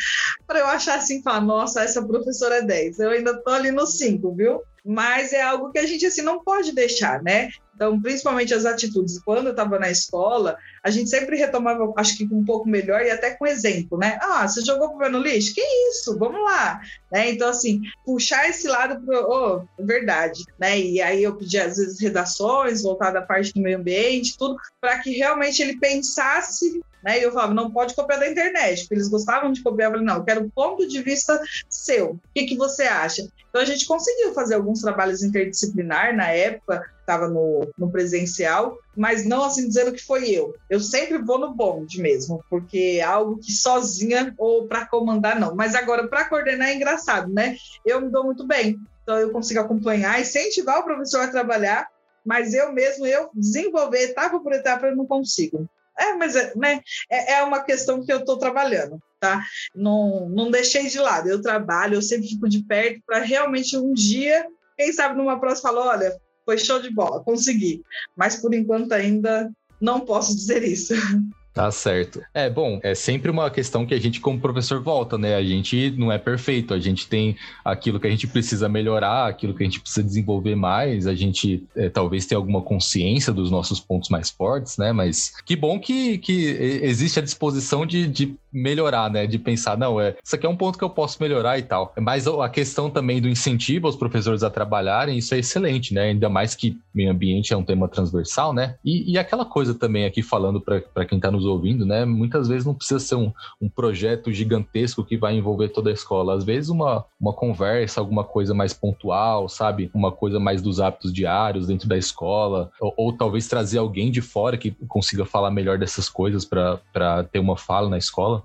para 0.45 0.59
eu 0.59 0.67
achar 0.67 0.97
assim, 0.97 1.23
falar, 1.23 1.41
nossa, 1.41 1.81
essa 1.81 2.05
professora 2.05 2.57
é 2.57 2.61
10. 2.61 2.99
Eu 2.99 3.09
ainda 3.09 3.41
tô 3.41 3.49
ali 3.49 3.71
no 3.71 3.88
5, 3.88 4.35
viu? 4.35 4.61
Mas 4.85 5.33
é 5.33 5.41
algo 5.41 5.71
que 5.71 5.79
a 5.79 5.85
gente 5.85 6.05
assim 6.05 6.21
não 6.21 6.43
pode 6.43 6.71
deixar, 6.71 7.23
né? 7.23 7.49
Então, 7.75 8.01
principalmente 8.01 8.53
as 8.53 8.65
atitudes. 8.65 9.19
Quando 9.19 9.47
eu 9.47 9.51
estava 9.51 9.77
na 9.77 9.91
escola, 9.91 10.57
a 10.81 10.89
gente 10.89 11.09
sempre 11.09 11.35
retomava, 11.35 11.91
acho 11.97 12.15
que 12.17 12.25
um 12.31 12.45
pouco 12.45 12.69
melhor 12.69 13.01
e 13.01 13.09
até 13.09 13.31
com 13.31 13.45
exemplo, 13.45 13.97
né? 13.97 14.17
Ah, 14.21 14.47
você 14.47 14.61
jogou 14.61 14.97
pé 14.97 15.09
no 15.09 15.19
lixo? 15.19 15.53
Que 15.53 15.61
isso? 15.89 16.17
Vamos 16.17 16.41
lá. 16.41 16.79
Né? 17.11 17.31
Então, 17.31 17.49
assim, 17.49 17.81
puxar 18.05 18.47
esse 18.49 18.67
lado 18.67 19.05
para 19.05 19.27
oh, 19.27 19.67
verdade, 19.79 20.41
né? 20.57 20.79
E 20.79 21.01
aí 21.01 21.23
eu 21.23 21.35
pedi, 21.35 21.59
às 21.59 21.77
vezes, 21.77 21.99
redações 21.99 22.81
voltadas 22.81 23.21
à 23.21 23.25
parte 23.25 23.53
do 23.53 23.61
meio 23.61 23.77
ambiente, 23.77 24.37
tudo, 24.37 24.55
para 24.79 24.99
que 24.99 25.11
realmente 25.11 25.61
ele 25.61 25.77
pensasse 25.77 26.81
né? 27.05 27.19
E 27.19 27.23
eu 27.23 27.31
falava, 27.31 27.53
não 27.53 27.69
pode 27.69 27.93
copiar 27.93 28.19
da 28.19 28.27
internet, 28.27 28.81
porque 28.81 28.95
eles 28.95 29.07
gostavam 29.07 29.51
de 29.51 29.61
copiar. 29.61 29.89
Eu 29.89 29.91
falei, 29.91 30.05
não, 30.07 30.15
eu 30.15 30.23
quero 30.23 30.43
o 30.43 30.49
ponto 30.49 30.87
de 30.87 31.03
vista 31.03 31.39
seu. 31.69 32.13
O 32.13 32.19
que, 32.33 32.47
que 32.47 32.57
você 32.57 32.83
acha? 32.83 33.27
Então 33.47 33.61
a 33.61 33.65
gente 33.65 33.85
conseguiu 33.85 34.33
fazer 34.33 34.55
alguns 34.55 34.81
trabalhos 34.81 35.21
interdisciplinar 35.21 36.15
na 36.15 36.29
época, 36.29 36.83
estava 36.99 37.27
no, 37.27 37.71
no 37.77 37.91
presencial, 37.91 38.79
mas 38.97 39.23
não 39.23 39.43
assim 39.43 39.67
dizendo 39.67 39.93
que 39.93 40.03
foi 40.03 40.31
eu. 40.31 40.55
Eu 40.67 40.79
sempre 40.79 41.19
vou 41.19 41.37
no 41.37 41.53
bonde 41.53 42.01
mesmo, 42.01 42.43
porque 42.49 42.97
é 42.99 43.03
algo 43.03 43.37
que 43.37 43.51
sozinha 43.51 44.33
ou 44.39 44.67
para 44.67 44.87
comandar 44.87 45.39
não. 45.39 45.55
Mas 45.55 45.75
agora 45.75 46.07
para 46.07 46.25
coordenar 46.25 46.69
é 46.69 46.75
engraçado, 46.75 47.31
né? 47.31 47.55
Eu 47.85 48.01
me 48.01 48.09
dou 48.09 48.23
muito 48.23 48.47
bem. 48.47 48.79
Então 49.03 49.19
eu 49.19 49.29
consigo 49.29 49.59
acompanhar, 49.59 50.19
incentivar 50.19 50.79
o 50.79 50.83
professor 50.83 51.21
a 51.21 51.27
trabalhar, 51.27 51.87
mas 52.25 52.55
eu 52.55 52.73
mesmo 52.73 53.05
eu 53.05 53.29
desenvolver 53.31 53.99
etapa 53.99 54.39
por 54.39 54.51
etapa 54.51 54.87
eu 54.87 54.95
não 54.95 55.05
consigo. 55.05 55.69
É, 55.97 56.13
mas 56.13 56.36
é, 56.36 56.53
né, 56.55 56.81
é, 57.10 57.34
é 57.34 57.43
uma 57.43 57.63
questão 57.63 58.03
que 58.03 58.12
eu 58.12 58.19
estou 58.19 58.38
trabalhando, 58.38 58.99
tá? 59.19 59.43
Não, 59.73 60.27
não 60.29 60.51
deixei 60.51 60.88
de 60.88 60.99
lado. 60.99 61.29
Eu 61.29 61.41
trabalho, 61.41 61.95
eu 61.95 62.01
sempre 62.01 62.27
fico 62.27 62.49
de 62.49 62.63
perto 62.63 63.01
para 63.05 63.19
realmente 63.19 63.77
um 63.77 63.93
dia, 63.93 64.45
quem 64.77 64.91
sabe 64.91 65.17
numa 65.17 65.39
próxima, 65.39 65.69
falar, 65.69 65.88
olha, 65.88 66.17
foi 66.43 66.58
show 66.58 66.81
de 66.81 66.93
bola, 66.93 67.23
consegui. 67.23 67.81
Mas 68.15 68.36
por 68.36 68.53
enquanto 68.53 68.91
ainda 68.91 69.49
não 69.79 70.01
posso 70.01 70.36
dizer 70.36 70.63
isso. 70.63 70.93
Tá 71.55 71.71
certo. 71.71 72.21
É, 72.33 72.49
bom, 72.49 72.81
é 72.83 72.93
sempre 72.93 73.31
uma 73.31 73.49
questão 73.49 73.85
que 73.85 73.93
a 73.93 73.97
gente, 73.97 74.19
como 74.19 74.37
professor, 74.37 74.81
volta, 74.81 75.17
né? 75.17 75.35
A 75.35 75.41
gente 75.41 75.89
não 75.91 76.11
é 76.11 76.17
perfeito, 76.17 76.73
a 76.73 76.79
gente 76.79 77.07
tem 77.07 77.37
aquilo 77.63 77.97
que 77.97 78.05
a 78.05 78.09
gente 78.09 78.27
precisa 78.27 78.67
melhorar, 78.67 79.27
aquilo 79.29 79.53
que 79.53 79.63
a 79.63 79.65
gente 79.65 79.79
precisa 79.79 80.03
desenvolver 80.03 80.53
mais, 80.55 81.07
a 81.07 81.15
gente 81.15 81.65
é, 81.73 81.87
talvez 81.87 82.25
tenha 82.25 82.37
alguma 82.37 82.61
consciência 82.61 83.31
dos 83.31 83.49
nossos 83.49 83.79
pontos 83.79 84.09
mais 84.09 84.29
fortes, 84.29 84.77
né? 84.77 84.91
Mas 84.91 85.31
que 85.45 85.55
bom 85.55 85.79
que, 85.79 86.17
que 86.17 86.43
existe 86.83 87.19
a 87.19 87.23
disposição 87.23 87.85
de, 87.85 88.05
de 88.05 88.35
melhorar, 88.55 89.11
né? 89.11 89.27
De 89.27 89.37
pensar, 89.37 89.77
não, 89.77 89.99
é, 89.99 90.15
isso 90.23 90.35
aqui 90.35 90.45
é 90.45 90.49
um 90.49 90.55
ponto 90.55 90.77
que 90.77 90.83
eu 90.83 90.89
posso 90.89 91.21
melhorar 91.21 91.59
e 91.59 91.63
tal. 91.63 91.93
Mas 91.99 92.25
a 92.25 92.49
questão 92.49 92.89
também 92.89 93.21
do 93.21 93.27
incentivo 93.27 93.87
aos 93.87 93.97
professores 93.97 94.43
a 94.43 94.49
trabalharem, 94.49 95.17
isso 95.17 95.35
é 95.35 95.39
excelente, 95.39 95.93
né? 95.93 96.03
Ainda 96.03 96.29
mais 96.29 96.55
que 96.55 96.77
meio 96.93 97.11
ambiente 97.11 97.53
é 97.53 97.57
um 97.57 97.63
tema 97.63 97.89
transversal, 97.89 98.53
né? 98.53 98.75
E, 98.83 99.11
e 99.11 99.17
aquela 99.17 99.45
coisa 99.45 99.73
também 99.73 100.05
aqui 100.05 100.21
falando 100.21 100.61
para 100.61 101.05
quem 101.05 101.17
está 101.17 101.29
nos 101.29 101.45
ouvindo, 101.45 101.85
né? 101.85 102.05
Muitas 102.05 102.47
vezes 102.47 102.65
não 102.65 102.73
precisa 102.73 102.99
ser 102.99 103.15
um, 103.15 103.33
um 103.61 103.67
projeto 103.67 104.31
gigantesco 104.31 105.03
que 105.03 105.17
vai 105.17 105.35
envolver 105.35 105.69
toda 105.69 105.89
a 105.89 105.93
escola. 105.93 106.35
Às 106.35 106.45
vezes 106.45 106.69
uma, 106.69 107.03
uma 107.19 107.33
conversa, 107.33 107.99
alguma 107.99 108.23
coisa 108.23 108.53
mais 108.53 108.73
pontual, 108.73 109.49
sabe? 109.49 109.91
Uma 109.93 110.11
coisa 110.11 110.39
mais 110.39 110.61
dos 110.61 110.79
hábitos 110.79 111.11
diários 111.11 111.67
dentro 111.67 111.89
da 111.89 111.97
escola, 111.97 112.71
ou, 112.79 112.93
ou 112.95 113.13
talvez 113.13 113.47
trazer 113.47 113.79
alguém 113.79 114.09
de 114.09 114.21
fora 114.21 114.57
que 114.57 114.71
consiga 114.87 115.25
falar 115.25 115.51
melhor 115.51 115.77
dessas 115.77 116.07
coisas 116.07 116.45
para 116.45 117.23
ter 117.31 117.39
uma 117.39 117.57
fala 117.57 117.89
na 117.89 117.97
escola 117.97 118.44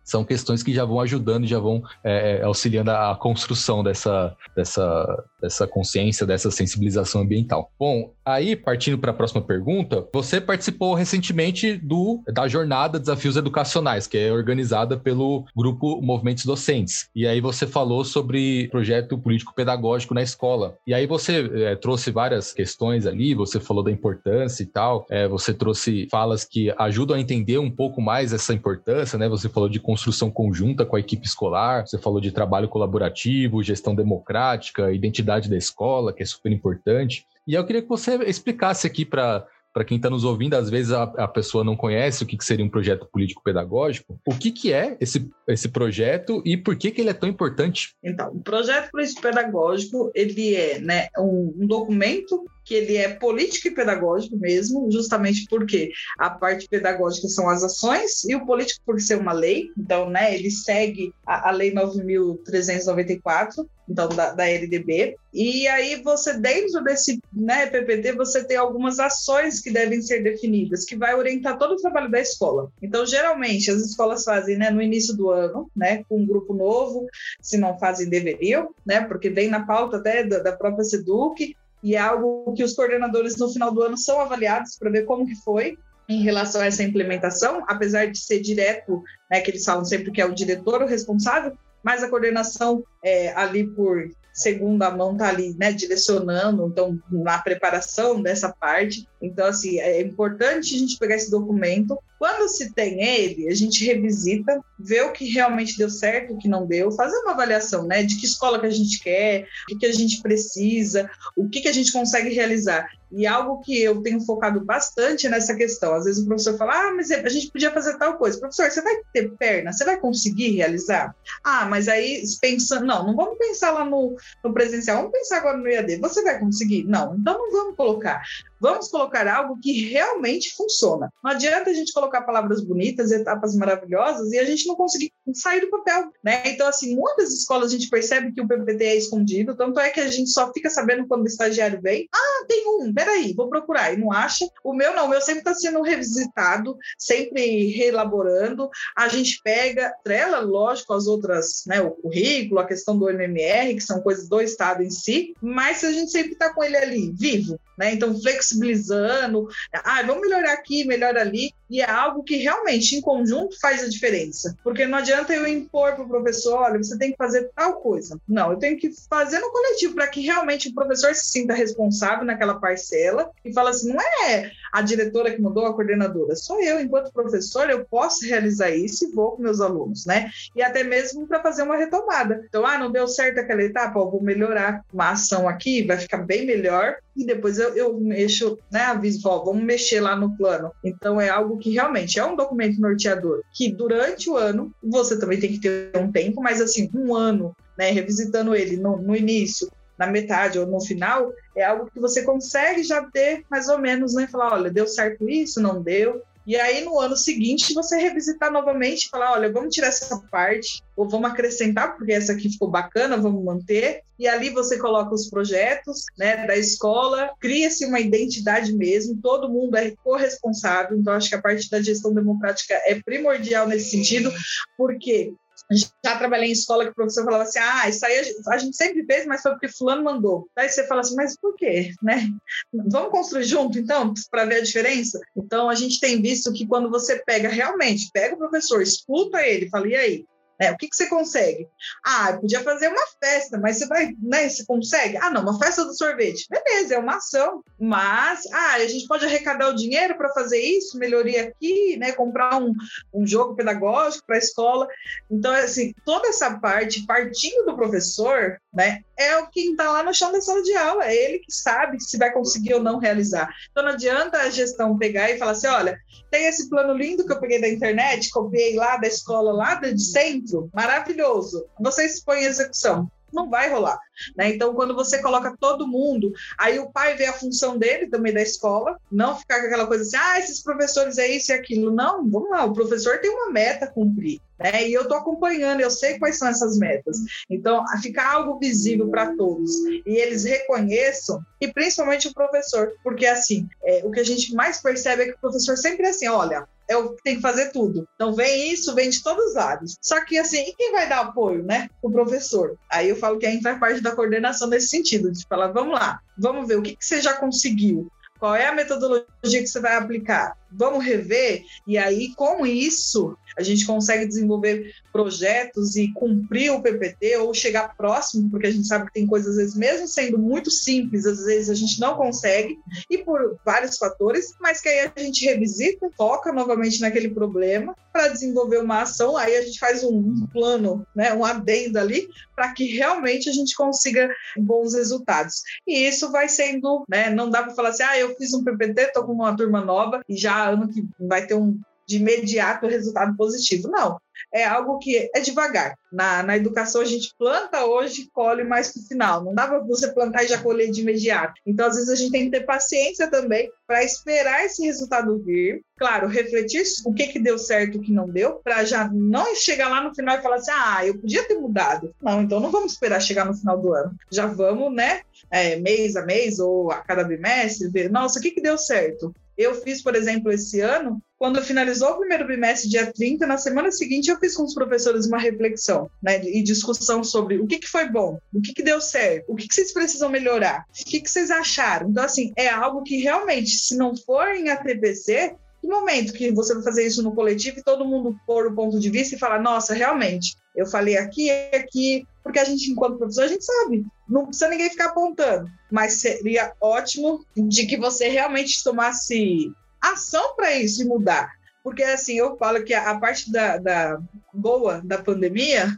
são 0.11 0.25
questões 0.25 0.61
que 0.61 0.73
já 0.73 0.83
vão 0.83 0.99
ajudando, 0.99 1.47
já 1.47 1.57
vão 1.57 1.81
é, 2.03 2.39
é, 2.39 2.43
auxiliando 2.43 2.91
a 2.91 3.15
construção 3.15 3.81
dessa, 3.81 4.35
dessa, 4.55 5.23
dessa 5.41 5.65
consciência, 5.65 6.27
dessa 6.27 6.51
sensibilização 6.51 7.21
ambiental. 7.21 7.71
Bom, 7.79 8.11
aí 8.25 8.55
partindo 8.55 8.97
para 8.97 9.11
a 9.11 9.13
próxima 9.13 9.41
pergunta, 9.41 10.05
você 10.13 10.41
participou 10.41 10.93
recentemente 10.93 11.77
do 11.77 12.21
da 12.31 12.47
jornada 12.47 12.99
Desafios 12.99 13.37
Educacionais, 13.37 14.05
que 14.05 14.17
é 14.17 14.31
organizada 14.31 14.97
pelo 14.97 15.45
grupo 15.55 16.01
Movimentos 16.01 16.45
Docentes. 16.45 17.09
E 17.15 17.25
aí 17.25 17.39
você 17.39 17.65
falou 17.65 18.03
sobre 18.03 18.67
projeto 18.67 19.17
político-pedagógico 19.17 20.13
na 20.13 20.21
escola. 20.21 20.75
E 20.85 20.93
aí 20.93 21.07
você 21.07 21.49
é, 21.53 21.75
trouxe 21.75 22.11
várias 22.11 22.51
questões 22.51 23.05
ali, 23.05 23.33
você 23.33 23.59
falou 23.59 23.83
da 23.83 23.91
importância 23.91 24.63
e 24.63 24.65
tal, 24.65 25.05
é, 25.09 25.27
você 25.27 25.53
trouxe 25.53 26.07
falas 26.11 26.43
que 26.43 26.73
ajudam 26.77 27.15
a 27.15 27.19
entender 27.19 27.57
um 27.57 27.71
pouco 27.71 28.01
mais 28.01 28.33
essa 28.33 28.53
importância, 28.53 29.17
né? 29.17 29.29
Você 29.29 29.47
falou 29.47 29.69
de 29.69 29.79
construção 30.01 30.31
conjunta 30.31 30.83
com 30.83 30.95
a 30.95 30.99
equipe 30.99 31.27
escolar, 31.27 31.85
você 31.85 31.97
falou 31.97 32.19
de 32.19 32.31
trabalho 32.31 32.67
colaborativo, 32.67 33.61
gestão 33.61 33.93
democrática, 33.93 34.91
identidade 34.91 35.47
da 35.47 35.55
escola, 35.55 36.11
que 36.11 36.23
é 36.23 36.25
super 36.25 36.51
importante. 36.51 37.25
E 37.47 37.53
eu 37.53 37.63
queria 37.63 37.83
que 37.83 37.87
você 37.87 38.15
explicasse 38.23 38.87
aqui 38.87 39.05
para 39.05 39.45
para 39.73 39.85
quem 39.85 39.95
está 39.95 40.09
nos 40.09 40.25
ouvindo, 40.25 40.53
às 40.55 40.69
vezes 40.69 40.91
a, 40.91 41.03
a, 41.03 41.27
pessoa 41.29 41.63
não 41.63 41.77
conhece 41.77 42.21
o 42.21 42.27
que, 42.27 42.35
que 42.35 42.43
seria 42.43 42.65
um 42.65 42.69
projeto 42.69 43.05
político-pedagógico. 43.05 44.19
O 44.27 44.35
que, 44.35 44.51
que 44.51 44.73
é 44.73 44.97
esse, 44.99 45.31
esse 45.47 45.69
projeto 45.69 46.41
e 46.45 46.57
por 46.57 46.75
que, 46.75 46.91
que 46.91 46.99
ele 46.99 47.09
é 47.09 47.13
tão 47.13 47.29
importante? 47.29 47.95
Então, 48.03 48.33
o 48.33 48.41
projeto 48.41 48.91
político-pedagógico 48.91 50.11
ele 50.13 50.55
é 50.55 50.77
né, 50.79 51.07
um, 51.17 51.55
um 51.57 51.65
documento 51.65 52.45
que 52.71 52.75
ele 52.75 52.95
é 52.95 53.09
político 53.09 53.67
e 53.67 53.75
pedagógico 53.75 54.37
mesmo, 54.37 54.89
justamente 54.89 55.45
porque 55.49 55.91
a 56.17 56.29
parte 56.29 56.69
pedagógica 56.69 57.27
são 57.27 57.49
as 57.49 57.61
ações 57.65 58.23
e 58.23 58.33
o 58.33 58.45
político 58.45 58.79
por 58.85 58.97
ser 59.01 59.17
uma 59.17 59.33
lei, 59.33 59.69
então, 59.77 60.09
né, 60.09 60.33
ele 60.33 60.49
segue 60.49 61.13
a, 61.27 61.49
a 61.49 61.51
lei 61.51 61.73
9.394, 61.73 63.67
então, 63.89 64.07
da, 64.07 64.31
da 64.31 64.47
LDB, 64.47 65.17
e 65.33 65.67
aí 65.67 66.01
você, 66.01 66.39
dentro 66.39 66.81
desse 66.81 67.19
né, 67.33 67.65
PPT, 67.65 68.13
você 68.13 68.41
tem 68.41 68.55
algumas 68.55 68.99
ações 68.99 69.59
que 69.59 69.69
devem 69.69 70.01
ser 70.01 70.23
definidas, 70.23 70.85
que 70.85 70.95
vai 70.95 71.13
orientar 71.13 71.57
todo 71.57 71.73
o 71.73 71.81
trabalho 71.81 72.09
da 72.09 72.21
escola. 72.21 72.71
Então, 72.81 73.05
geralmente, 73.05 73.69
as 73.69 73.81
escolas 73.81 74.23
fazem 74.23 74.57
né, 74.57 74.69
no 74.69 74.81
início 74.81 75.13
do 75.13 75.29
ano, 75.29 75.69
né, 75.75 76.05
com 76.07 76.21
um 76.21 76.25
grupo 76.25 76.53
novo, 76.53 77.05
se 77.41 77.57
não 77.57 77.77
fazem, 77.77 78.07
deveriam, 78.07 78.73
né, 78.85 79.01
porque 79.01 79.29
vem 79.29 79.49
na 79.49 79.65
pauta 79.65 79.97
até 79.97 80.23
da, 80.23 80.39
da 80.39 80.53
própria 80.53 80.85
SEDUC, 80.85 81.53
e 81.83 81.95
é 81.95 81.99
algo 81.99 82.53
que 82.53 82.63
os 82.63 82.73
coordenadores 82.73 83.37
no 83.37 83.51
final 83.51 83.73
do 83.73 83.81
ano 83.81 83.97
são 83.97 84.19
avaliados 84.19 84.77
para 84.77 84.91
ver 84.91 85.05
como 85.05 85.25
que 85.25 85.35
foi 85.43 85.77
em 86.07 86.21
relação 86.21 86.61
a 86.61 86.65
essa 86.65 86.83
implementação, 86.83 87.63
apesar 87.67 88.07
de 88.07 88.17
ser 88.17 88.39
direto, 88.41 89.01
né, 89.29 89.39
que 89.39 89.51
eles 89.51 89.63
falam 89.63 89.85
sempre 89.85 90.11
que 90.11 90.21
é 90.21 90.25
o 90.25 90.33
diretor 90.33 90.81
o 90.81 90.87
responsável, 90.87 91.57
mas 91.83 92.03
a 92.03 92.09
coordenação 92.09 92.83
é, 93.03 93.33
ali 93.33 93.65
por 93.65 94.09
segunda 94.33 94.89
mão 94.91 95.13
está 95.13 95.29
ali, 95.29 95.55
né, 95.57 95.71
direcionando, 95.71 96.67
então, 96.67 96.99
na 97.09 97.37
preparação 97.39 98.21
dessa 98.21 98.49
parte. 98.49 99.07
Então, 99.21 99.47
assim, 99.47 99.79
é 99.79 100.01
importante 100.01 100.75
a 100.75 100.79
gente 100.79 100.97
pegar 100.97 101.15
esse 101.15 101.29
documento. 101.29 101.97
Quando 102.21 102.47
se 102.49 102.71
tem 102.71 103.01
ele, 103.03 103.49
a 103.49 103.55
gente 103.55 103.83
revisita, 103.83 104.63
vê 104.77 105.01
o 105.01 105.11
que 105.11 105.25
realmente 105.25 105.75
deu 105.75 105.89
certo, 105.89 106.35
o 106.35 106.37
que 106.37 106.47
não 106.47 106.67
deu, 106.67 106.91
fazer 106.91 107.17
uma 107.17 107.31
avaliação, 107.31 107.87
né, 107.87 108.03
de 108.03 108.15
que 108.15 108.27
escola 108.27 108.59
que 108.59 108.67
a 108.67 108.69
gente 108.69 109.01
quer, 109.01 109.47
o 109.63 109.65
que, 109.69 109.79
que 109.79 109.85
a 109.87 109.91
gente 109.91 110.21
precisa, 110.21 111.09
o 111.35 111.49
que, 111.49 111.61
que 111.61 111.67
a 111.67 111.73
gente 111.73 111.91
consegue 111.91 112.29
realizar. 112.29 112.87
E 113.11 113.25
algo 113.25 113.61
que 113.61 113.81
eu 113.81 114.03
tenho 114.03 114.21
focado 114.21 114.63
bastante 114.63 115.27
nessa 115.27 115.55
questão. 115.55 115.95
Às 115.95 116.05
vezes 116.05 116.23
o 116.23 116.27
professor 116.27 116.55
fala: 116.59 116.89
ah, 116.89 116.93
mas 116.93 117.09
a 117.09 117.27
gente 117.27 117.51
podia 117.51 117.71
fazer 117.71 117.97
tal 117.97 118.17
coisa. 118.19 118.39
Professor, 118.39 118.69
você 118.69 118.81
vai 118.83 118.97
ter 119.11 119.31
perna? 119.31 119.73
Você 119.73 119.83
vai 119.83 119.99
conseguir 119.99 120.51
realizar? 120.51 121.15
Ah, 121.43 121.65
mas 121.65 121.87
aí 121.87 122.21
pensando, 122.39 122.85
não, 122.85 123.03
não 123.07 123.15
vamos 123.15 123.39
pensar 123.39 123.71
lá 123.71 123.83
no, 123.83 124.15
no 124.43 124.53
presencial, 124.53 124.97
vamos 124.97 125.11
pensar 125.11 125.37
agora 125.37 125.57
no 125.57 125.67
EAD. 125.67 125.97
Você 125.97 126.21
vai 126.21 126.39
conseguir? 126.39 126.83
Não, 126.83 127.15
então 127.15 127.37
não 127.37 127.51
vamos 127.51 127.75
colocar. 127.75 128.21
Vamos 128.61 128.89
colocar 128.89 129.27
algo 129.27 129.59
que 129.59 129.89
realmente 129.89 130.53
funciona. 130.55 131.11
Não 131.23 131.31
adianta 131.31 131.71
a 131.71 131.73
gente 131.73 131.91
colocar 131.91 132.21
palavras 132.21 132.63
bonitas, 132.63 133.11
etapas 133.11 133.55
maravilhosas 133.55 134.31
e 134.31 134.37
a 134.37 134.45
gente 134.45 134.67
não 134.67 134.75
conseguir 134.75 135.11
sair 135.33 135.61
do 135.61 135.69
papel, 135.71 136.11
né? 136.23 136.43
Então, 136.45 136.67
assim, 136.67 136.95
muitas 136.95 137.33
escolas 137.33 137.69
a 137.69 137.75
gente 137.75 137.89
percebe 137.89 138.31
que 138.31 138.39
o 138.39 138.47
PPT 138.47 138.83
é 138.83 138.95
escondido, 138.97 139.57
tanto 139.57 139.79
é 139.79 139.89
que 139.89 139.99
a 139.99 140.07
gente 140.07 140.29
só 140.29 140.53
fica 140.53 140.69
sabendo 140.69 141.07
quando 141.07 141.23
o 141.23 141.27
estagiário 141.27 141.81
vem. 141.81 142.07
Ah, 142.13 142.45
tem 142.47 142.63
um, 142.67 142.93
peraí, 142.93 143.33
vou 143.33 143.49
procurar. 143.49 143.93
E 143.93 143.97
não 143.97 144.11
acha. 144.11 144.47
O 144.63 144.73
meu 144.73 144.93
não, 144.93 145.07
o 145.07 145.09
meu 145.09 145.21
sempre 145.21 145.39
está 145.39 145.55
sendo 145.55 145.81
revisitado, 145.81 146.77
sempre 146.99 147.67
reelaborando. 147.71 148.69
A 148.95 149.07
gente 149.07 149.41
pega, 149.43 149.91
trela, 150.03 150.39
lógico, 150.39 150.93
as 150.93 151.07
outras, 151.07 151.63
né? 151.65 151.81
O 151.81 151.91
currículo, 151.91 152.59
a 152.59 152.67
questão 152.67 152.97
do 152.97 153.09
MMR, 153.09 153.73
que 153.73 153.81
são 153.81 154.01
coisas 154.01 154.29
do 154.29 154.39
Estado 154.39 154.83
em 154.83 154.91
si, 154.91 155.33
mas 155.41 155.83
a 155.83 155.91
gente 155.91 156.11
sempre 156.11 156.33
está 156.33 156.53
com 156.53 156.63
ele 156.63 156.77
ali, 156.77 157.11
vivo, 157.17 157.59
né? 157.77 157.93
Então, 157.93 158.13
flexibilizando, 158.51 159.47
ah, 159.73 160.01
vamos 160.03 160.21
melhorar 160.21 160.53
aqui, 160.53 160.85
melhor 160.85 161.17
ali, 161.17 161.53
e 161.71 161.81
é 161.81 161.89
algo 161.89 162.21
que 162.21 162.35
realmente, 162.35 162.97
em 162.97 163.01
conjunto, 163.01 163.57
faz 163.59 163.81
a 163.81 163.87
diferença. 163.87 164.57
Porque 164.61 164.85
não 164.85 164.97
adianta 164.97 165.33
eu 165.33 165.47
impor 165.47 165.95
para 165.95 166.03
o 166.03 166.07
professor, 166.07 166.55
olha, 166.55 166.77
você 166.77 166.97
tem 166.97 167.11
que 167.11 167.17
fazer 167.17 167.49
tal 167.55 167.75
coisa. 167.75 168.19
Não, 168.27 168.51
eu 168.51 168.57
tenho 168.57 168.77
que 168.77 168.91
fazer 169.09 169.39
no 169.39 169.51
coletivo, 169.51 169.95
para 169.95 170.07
que 170.07 170.19
realmente 170.19 170.67
o 170.67 170.73
professor 170.73 171.15
se 171.15 171.31
sinta 171.31 171.53
responsável 171.53 172.25
naquela 172.25 172.59
parcela 172.59 173.31
e 173.45 173.53
fala 173.53 173.69
assim, 173.69 173.93
não 173.93 174.01
é 174.27 174.51
a 174.73 174.81
diretora 174.81 175.31
que 175.31 175.41
mudou, 175.41 175.65
a 175.65 175.73
coordenadora, 175.73 176.35
sou 176.35 176.61
eu, 176.61 176.79
enquanto 176.79 177.11
professor, 177.11 177.69
eu 177.69 177.85
posso 177.85 178.25
realizar 178.25 178.69
isso 178.71 179.05
e 179.05 179.11
vou 179.11 179.31
com 179.31 179.41
meus 179.41 179.61
alunos, 179.61 180.05
né? 180.05 180.29
E 180.55 180.61
até 180.61 180.83
mesmo 180.83 181.27
para 181.27 181.41
fazer 181.41 181.63
uma 181.63 181.77
retomada. 181.77 182.43
Então, 182.47 182.65
ah, 182.65 182.77
não 182.77 182.91
deu 182.91 183.07
certo 183.07 183.39
aquela 183.39 183.63
etapa, 183.63 183.99
eu 183.99 184.09
vou 184.09 184.21
melhorar 184.21 184.83
uma 184.93 185.11
ação 185.11 185.47
aqui, 185.47 185.85
vai 185.85 185.97
ficar 185.97 186.17
bem 186.17 186.45
melhor, 186.45 186.97
e 187.15 187.25
depois 187.25 187.59
eu, 187.59 187.75
eu 187.75 187.99
mexo, 187.99 188.57
né, 188.71 188.81
aviso, 188.81 189.27
ó, 189.27 189.43
vamos 189.43 189.63
mexer 189.63 189.99
lá 189.99 190.15
no 190.15 190.35
plano. 190.35 190.71
Então 190.83 191.19
é 191.19 191.29
algo 191.29 191.57
que 191.61 191.71
realmente 191.71 192.19
é 192.19 192.25
um 192.25 192.35
documento 192.35 192.81
norteador, 192.81 193.41
que 193.53 193.71
durante 193.71 194.29
o 194.29 194.35
ano 194.35 194.73
você 194.83 195.17
também 195.17 195.39
tem 195.39 195.51
que 195.51 195.59
ter 195.59 195.91
um 195.97 196.11
tempo, 196.11 196.41
mas 196.41 196.59
assim, 196.59 196.89
um 196.93 197.15
ano, 197.15 197.55
né, 197.77 197.91
revisitando 197.91 198.55
ele 198.55 198.75
no, 198.75 198.97
no 198.97 199.15
início, 199.15 199.71
na 199.97 200.07
metade 200.07 200.57
ou 200.57 200.65
no 200.65 200.81
final, 200.81 201.31
é 201.55 201.63
algo 201.63 201.89
que 201.91 201.99
você 201.99 202.23
consegue 202.23 202.83
já 202.83 203.03
ter 203.03 203.43
mais 203.49 203.69
ou 203.69 203.77
menos, 203.77 204.15
né, 204.15 204.27
falar, 204.27 204.53
olha, 204.53 204.71
deu 204.71 204.87
certo 204.87 205.29
isso, 205.29 205.61
não 205.61 205.81
deu, 205.81 206.21
e 206.51 206.55
aí, 206.57 206.83
no 206.83 206.99
ano 206.99 207.15
seguinte, 207.15 207.73
você 207.73 207.95
revisitar 207.95 208.51
novamente 208.51 209.05
e 209.05 209.09
falar: 209.09 209.31
olha, 209.31 209.49
vamos 209.49 209.73
tirar 209.73 209.87
essa 209.87 210.21
parte, 210.29 210.83
ou 210.97 211.07
vamos 211.07 211.31
acrescentar, 211.31 211.95
porque 211.95 212.11
essa 212.11 212.33
aqui 212.33 212.49
ficou 212.49 212.69
bacana, 212.69 213.15
vamos 213.15 213.41
manter. 213.41 214.01
E 214.19 214.27
ali 214.27 214.49
você 214.49 214.77
coloca 214.77 215.15
os 215.15 215.29
projetos 215.29 216.03
né, 216.17 216.45
da 216.45 216.57
escola, 216.57 217.31
cria-se 217.39 217.85
uma 217.85 218.01
identidade 218.01 218.73
mesmo, 218.73 219.21
todo 219.23 219.47
mundo 219.47 219.77
é 219.77 219.93
corresponsável. 220.03 220.97
Então, 220.97 221.13
acho 221.13 221.29
que 221.29 221.35
a 221.35 221.41
parte 221.41 221.69
da 221.69 221.81
gestão 221.81 222.13
democrática 222.13 222.73
é 222.85 223.01
primordial 223.01 223.65
nesse 223.65 223.91
sentido, 223.91 224.29
porque 224.77 225.33
já 225.71 226.17
trabalhei 226.17 226.49
em 226.49 226.53
escola 226.53 226.85
que 226.85 226.91
o 226.91 226.95
professor 226.95 227.23
falava 227.23 227.43
assim, 227.43 227.59
ah, 227.59 227.87
isso 227.89 228.05
aí 228.05 228.35
a 228.47 228.57
gente 228.57 228.75
sempre 228.75 229.05
fez, 229.05 229.25
mas 229.25 229.41
foi 229.41 229.51
porque 229.51 229.67
fulano 229.67 230.03
mandou. 230.03 230.47
Daí 230.55 230.69
você 230.69 230.85
fala 230.87 231.01
assim, 231.01 231.15
mas 231.15 231.37
por 231.37 231.55
quê? 231.55 231.93
Né? 232.01 232.29
Vamos 232.73 233.11
construir 233.11 233.43
junto, 233.43 233.79
então, 233.79 234.13
para 234.29 234.45
ver 234.45 234.55
a 234.55 234.63
diferença? 234.63 235.19
Então, 235.35 235.69
a 235.69 235.75
gente 235.75 235.99
tem 235.99 236.21
visto 236.21 236.51
que 236.53 236.67
quando 236.67 236.89
você 236.89 237.21
pega 237.25 237.49
realmente, 237.49 238.09
pega 238.13 238.35
o 238.35 238.37
professor, 238.37 238.81
escuta 238.81 239.41
ele, 239.45 239.69
fala, 239.69 239.87
e 239.87 239.95
aí? 239.95 240.25
Né? 240.61 240.69
O 240.69 240.77
que, 240.77 240.87
que 240.87 240.95
você 240.95 241.07
consegue? 241.07 241.67
Ah, 242.05 242.37
podia 242.39 242.61
fazer 242.61 242.87
uma 242.87 243.07
festa, 243.19 243.57
mas 243.57 243.77
você 243.77 243.87
vai, 243.87 244.15
né? 244.21 244.47
Você 244.47 244.63
consegue? 244.63 245.17
Ah, 245.17 245.31
não, 245.31 245.41
uma 245.41 245.57
festa 245.57 245.83
do 245.83 245.97
sorvete. 245.97 246.45
Beleza, 246.47 246.93
é 246.93 246.99
uma 246.99 247.15
ação. 247.15 247.63
Mas, 247.79 248.45
ah, 248.53 248.73
a 248.73 248.87
gente 248.87 249.07
pode 249.07 249.25
arrecadar 249.25 249.69
o 249.69 249.75
dinheiro 249.75 250.15
para 250.15 250.31
fazer 250.33 250.59
isso, 250.59 250.99
melhoria 250.99 251.45
aqui, 251.45 251.97
né? 251.97 252.11
Comprar 252.11 252.61
um, 252.61 252.75
um 253.11 253.25
jogo 253.25 253.55
pedagógico 253.55 254.27
para 254.27 254.35
a 254.35 254.39
escola. 254.39 254.87
Então, 255.31 255.51
assim, 255.51 255.95
toda 256.05 256.27
essa 256.27 256.59
parte, 256.59 257.07
partindo 257.07 257.65
do 257.65 257.75
professor, 257.75 258.61
né? 258.71 259.01
É 259.17 259.37
o 259.37 259.47
que 259.47 259.61
está 259.71 259.91
lá 259.91 260.03
no 260.03 260.13
chão 260.13 260.31
da 260.31 260.41
sala 260.41 260.61
de 260.61 260.75
aula, 260.75 261.05
é 261.05 261.15
ele 261.15 261.39
que 261.39 261.51
sabe 261.51 261.99
se 261.99 262.19
vai 262.19 262.31
conseguir 262.31 262.75
ou 262.75 262.83
não 262.83 262.99
realizar. 262.99 263.49
Então, 263.71 263.83
não 263.83 263.93
adianta 263.93 264.37
a 264.37 264.49
gestão 264.51 264.95
pegar 264.95 265.31
e 265.31 265.39
falar 265.39 265.53
assim: 265.53 265.67
olha, 265.67 265.99
tem 266.29 266.45
esse 266.45 266.69
plano 266.69 266.93
lindo 266.93 267.25
que 267.25 267.33
eu 267.33 267.39
peguei 267.39 267.59
da 267.59 267.67
internet, 267.67 268.29
copiei 268.29 268.75
lá 268.75 268.97
da 268.97 269.07
escola, 269.07 269.51
lá 269.51 269.75
de 269.75 270.01
centro, 270.01 270.50
maravilhoso. 270.73 271.65
Vocês 271.79 272.23
põem 272.23 272.43
em 272.43 272.47
execução 272.47 273.09
não 273.31 273.49
vai 273.49 273.69
rolar. 273.69 273.99
Né? 274.35 274.49
Então, 274.53 274.73
quando 274.73 274.95
você 274.95 275.21
coloca 275.21 275.55
todo 275.59 275.87
mundo, 275.87 276.31
aí 276.57 276.79
o 276.79 276.91
pai 276.91 277.15
vê 277.15 277.25
a 277.25 277.33
função 277.33 277.77
dele 277.77 278.07
também 278.07 278.33
da 278.33 278.41
escola, 278.41 278.97
não 279.11 279.37
ficar 279.37 279.59
com 279.59 279.67
aquela 279.67 279.87
coisa 279.87 280.03
assim, 280.03 280.17
ah, 280.17 280.39
esses 280.39 280.61
professores 280.61 281.17
é 281.17 281.27
isso 281.27 281.51
e 281.51 281.55
aquilo. 281.55 281.91
Não, 281.91 282.27
vamos 282.29 282.49
lá, 282.49 282.65
o 282.65 282.73
professor 282.73 283.19
tem 283.19 283.29
uma 283.29 283.51
meta 283.51 283.85
a 283.85 283.91
cumprir. 283.91 284.39
Né? 284.61 284.87
E 284.87 284.93
eu 284.93 285.01
estou 285.01 285.17
acompanhando, 285.17 285.81
eu 285.81 285.89
sei 285.89 286.19
quais 286.19 286.37
são 286.37 286.47
essas 286.47 286.77
metas. 286.77 287.17
Então, 287.49 287.83
ficar 288.01 288.31
algo 288.31 288.59
visível 288.59 289.09
para 289.09 289.35
todos 289.35 289.75
e 290.05 290.17
eles 290.17 290.43
reconheçam, 290.43 291.43
e 291.59 291.67
principalmente 291.67 292.27
o 292.27 292.33
professor, 292.33 292.93
porque 293.03 293.25
assim, 293.25 293.67
é, 293.83 294.01
o 294.03 294.11
que 294.11 294.19
a 294.19 294.25
gente 294.25 294.53
mais 294.53 294.79
percebe 294.79 295.23
é 295.23 295.25
que 295.25 295.33
o 295.33 295.39
professor 295.39 295.77
sempre 295.77 296.05
é 296.05 296.09
assim: 296.09 296.27
olha, 296.27 296.67
é 296.87 296.97
o 296.97 297.15
que 297.15 297.39
fazer 297.39 297.71
tudo. 297.71 298.07
Então 298.15 298.33
vem 298.33 298.71
isso, 298.71 298.93
vem 298.93 299.09
de 299.09 299.23
todos 299.23 299.45
os 299.45 299.55
lados. 299.55 299.95
Só 300.01 300.23
que 300.25 300.37
assim, 300.37 300.57
e 300.57 300.75
quem 300.75 300.91
vai 300.91 301.07
dar 301.07 301.21
apoio, 301.21 301.63
né? 301.63 301.89
O 302.01 302.11
professor. 302.11 302.75
Aí 302.89 303.07
eu 303.07 303.15
falo 303.15 303.39
que 303.39 303.45
a 303.45 303.49
gente 303.49 303.63
faz 303.63 303.79
parte 303.79 304.01
da 304.01 304.10
coordenação 304.15 304.67
nesse 304.67 304.87
sentido, 304.87 305.31
de 305.31 305.45
falar, 305.47 305.67
vamos 305.67 305.93
lá, 305.93 306.19
vamos 306.37 306.67
ver 306.67 306.77
o 306.77 306.81
que, 306.81 306.95
que 306.95 307.05
você 307.05 307.21
já 307.21 307.33
conseguiu, 307.33 308.11
qual 308.39 308.55
é 308.55 308.67
a 308.67 308.73
metodologia 308.73 309.27
que 309.43 309.67
você 309.67 309.79
vai 309.79 309.95
aplicar? 309.95 310.57
Vamos 310.71 311.03
rever? 311.03 311.63
E 311.87 311.97
aí, 311.97 312.33
com 312.35 312.65
isso, 312.65 313.37
a 313.57 313.63
gente 313.63 313.85
consegue 313.85 314.25
desenvolver 314.25 314.93
projetos 315.11 315.95
e 315.95 316.11
cumprir 316.13 316.71
o 316.71 316.81
PPT 316.81 317.37
ou 317.37 317.53
chegar 317.53 317.95
próximo, 317.95 318.49
porque 318.49 318.67
a 318.67 318.71
gente 318.71 318.87
sabe 318.87 319.07
que 319.07 319.13
tem 319.13 319.27
coisas, 319.27 319.51
às 319.51 319.57
vezes, 319.57 319.75
mesmo 319.75 320.07
sendo 320.07 320.37
muito 320.37 320.71
simples, 320.71 321.25
às 321.25 321.45
vezes 321.45 321.69
a 321.69 321.73
gente 321.73 321.99
não 321.99 322.15
consegue, 322.15 322.79
e 323.09 323.17
por 323.17 323.59
vários 323.65 323.97
fatores, 323.97 324.53
mas 324.59 324.79
que 324.79 324.89
aí 324.89 325.11
a 325.13 325.19
gente 325.19 325.45
revisita, 325.45 326.09
foca 326.15 326.51
novamente 326.51 327.01
naquele 327.01 327.29
problema 327.29 327.95
para 328.11 328.29
desenvolver 328.29 328.79
uma 328.79 329.01
ação, 329.01 329.37
aí 329.37 329.55
a 329.55 329.61
gente 329.61 329.79
faz 329.79 330.03
um, 330.03 330.45
plano, 330.47 331.05
né, 331.15 331.33
um 331.33 331.45
adendo 331.45 331.99
ali, 331.99 332.27
para 332.55 332.73
que 332.73 332.85
realmente 332.85 333.49
a 333.49 333.53
gente 333.53 333.75
consiga 333.75 334.29
bons 334.57 334.93
resultados. 334.93 335.63
E 335.87 336.07
isso 336.07 336.31
vai 336.31 336.47
sendo, 336.47 337.05
né, 337.09 337.29
não 337.29 337.49
dá 337.49 337.63
para 337.63 337.73
falar 337.73 337.89
assim, 337.89 338.03
ah, 338.03 338.17
eu 338.17 338.35
fiz 338.35 338.53
um 338.53 338.63
PPT, 338.63 339.01
estou 339.01 339.23
com 339.23 339.33
uma 339.33 339.55
turma 339.55 339.83
nova 339.83 340.21
e 340.27 340.37
já 340.37 340.60
ano 340.69 340.87
que 340.87 341.05
vai 341.19 341.45
ter 341.45 341.55
um 341.55 341.79
de 342.11 342.17
imediato 342.17 342.87
resultado 342.87 343.35
positivo. 343.37 343.87
Não, 343.87 344.17
é 344.53 344.65
algo 344.65 344.99
que 344.99 345.29
é 345.33 345.39
devagar. 345.39 345.95
Na, 346.11 346.43
na 346.43 346.57
educação, 346.57 347.01
a 347.01 347.05
gente 347.05 347.33
planta 347.39 347.85
hoje 347.85 348.29
colhe 348.33 348.65
mais 348.65 348.91
para 348.91 349.01
o 349.01 349.05
final. 349.05 349.43
Não 349.43 349.53
dá 349.53 349.65
para 349.65 349.79
você 349.79 350.09
plantar 350.09 350.43
e 350.43 350.47
já 350.47 350.57
colher 350.57 350.91
de 350.91 351.01
imediato. 351.01 351.53
Então, 351.65 351.87
às 351.87 351.95
vezes, 351.95 352.09
a 352.09 352.15
gente 352.15 352.31
tem 352.31 352.45
que 352.45 352.51
ter 352.51 352.65
paciência 352.65 353.29
também 353.31 353.71
para 353.87 354.03
esperar 354.03 354.65
esse 354.65 354.83
resultado 354.83 355.41
vir. 355.41 355.81
Claro, 355.97 356.27
refletir 356.27 356.83
o 357.05 357.13
que, 357.13 357.27
que 357.27 357.39
deu 357.39 357.57
certo 357.57 357.97
o 357.97 358.01
que 358.01 358.11
não 358.11 358.27
deu, 358.27 358.55
para 358.55 358.83
já 358.83 359.07
não 359.07 359.55
chegar 359.55 359.87
lá 359.87 360.03
no 360.03 360.13
final 360.13 360.37
e 360.37 360.41
falar 360.41 360.55
assim: 360.55 360.71
ah, 360.73 361.05
eu 361.05 361.17
podia 361.17 361.47
ter 361.47 361.55
mudado. 361.55 362.13
Não, 362.21 362.41
então 362.41 362.59
não 362.59 362.71
vamos 362.71 362.93
esperar 362.93 363.21
chegar 363.21 363.45
no 363.45 363.53
final 363.53 363.79
do 363.79 363.93
ano. 363.93 364.11
Já 364.31 364.47
vamos, 364.47 364.93
né, 364.93 365.21
é, 365.49 365.75
mês 365.77 366.15
a 366.15 366.25
mês 366.25 366.59
ou 366.59 366.91
a 366.91 366.97
cada 366.97 367.23
bimestre, 367.23 367.89
ver, 367.89 368.09
nossa, 368.09 368.39
o 368.39 368.41
que, 368.41 368.51
que 368.51 368.61
deu 368.61 368.77
certo? 368.77 369.33
Eu 369.61 369.75
fiz, 369.81 370.01
por 370.01 370.15
exemplo, 370.15 370.51
esse 370.51 370.81
ano, 370.81 371.21
quando 371.37 371.61
finalizou 371.61 372.11
o 372.11 372.17
primeiro 372.19 372.47
bimestre, 372.47 372.89
dia 372.89 373.11
30, 373.11 373.45
na 373.45 373.57
semana 373.57 373.91
seguinte 373.91 374.29
eu 374.29 374.39
fiz 374.39 374.55
com 374.55 374.63
os 374.63 374.73
professores 374.73 375.27
uma 375.27 375.39
reflexão 375.39 376.09
né, 376.21 376.43
e 376.43 376.63
discussão 376.63 377.23
sobre 377.23 377.59
o 377.59 377.67
que, 377.67 377.79
que 377.79 377.87
foi 377.87 378.09
bom, 378.09 378.37
o 378.53 378.61
que, 378.61 378.73
que 378.73 378.83
deu 378.83 378.99
certo, 378.99 379.51
o 379.51 379.55
que, 379.55 379.67
que 379.67 379.73
vocês 379.73 379.93
precisam 379.93 380.29
melhorar, 380.29 380.85
o 380.89 381.05
que, 381.05 381.21
que 381.21 381.29
vocês 381.29 381.51
acharam. 381.51 382.09
Então, 382.09 382.23
assim, 382.23 382.51
é 382.57 382.69
algo 382.69 383.03
que 383.03 383.17
realmente, 383.17 383.71
se 383.71 383.95
não 383.95 384.15
for 384.15 384.47
em 384.49 384.69
ATPC, 384.69 385.55
que 385.81 385.87
momento 385.87 386.33
que 386.33 386.51
você 386.51 386.75
vai 386.75 386.83
fazer 386.83 387.07
isso 387.07 387.23
no 387.23 387.33
coletivo 387.33 387.79
e 387.79 387.83
todo 387.83 388.05
mundo 388.05 388.39
pôr 388.45 388.67
o 388.67 388.75
ponto 388.75 388.99
de 388.99 389.09
vista 389.09 389.35
e 389.35 389.39
falar, 389.39 389.59
nossa, 389.59 389.95
realmente, 389.95 390.55
eu 390.75 390.85
falei 390.85 391.17
aqui 391.17 391.49
aqui, 391.73 392.23
porque 392.43 392.59
a 392.59 392.63
gente, 392.63 392.91
enquanto 392.91 393.17
professor, 393.17 393.45
a 393.45 393.47
gente 393.47 393.65
sabe, 393.65 394.05
não 394.29 394.45
precisa 394.45 394.69
ninguém 394.69 394.89
ficar 394.91 395.07
apontando, 395.07 395.67
mas 395.91 396.21
seria 396.21 396.71
ótimo 396.79 397.43
de 397.57 397.87
que 397.87 397.97
você 397.97 398.29
realmente 398.29 398.83
tomasse 398.83 399.71
ação 399.99 400.55
para 400.55 400.73
isso 400.77 401.01
e 401.01 401.05
mudar. 401.05 401.51
Porque, 401.83 402.03
assim, 402.03 402.35
eu 402.35 402.55
falo 402.57 402.83
que 402.83 402.93
a, 402.93 403.17
parte 403.19 403.51
da, 403.51 403.77
da 403.77 404.19
boa 404.53 405.01
da 405.03 405.17
pandemia, 405.17 405.95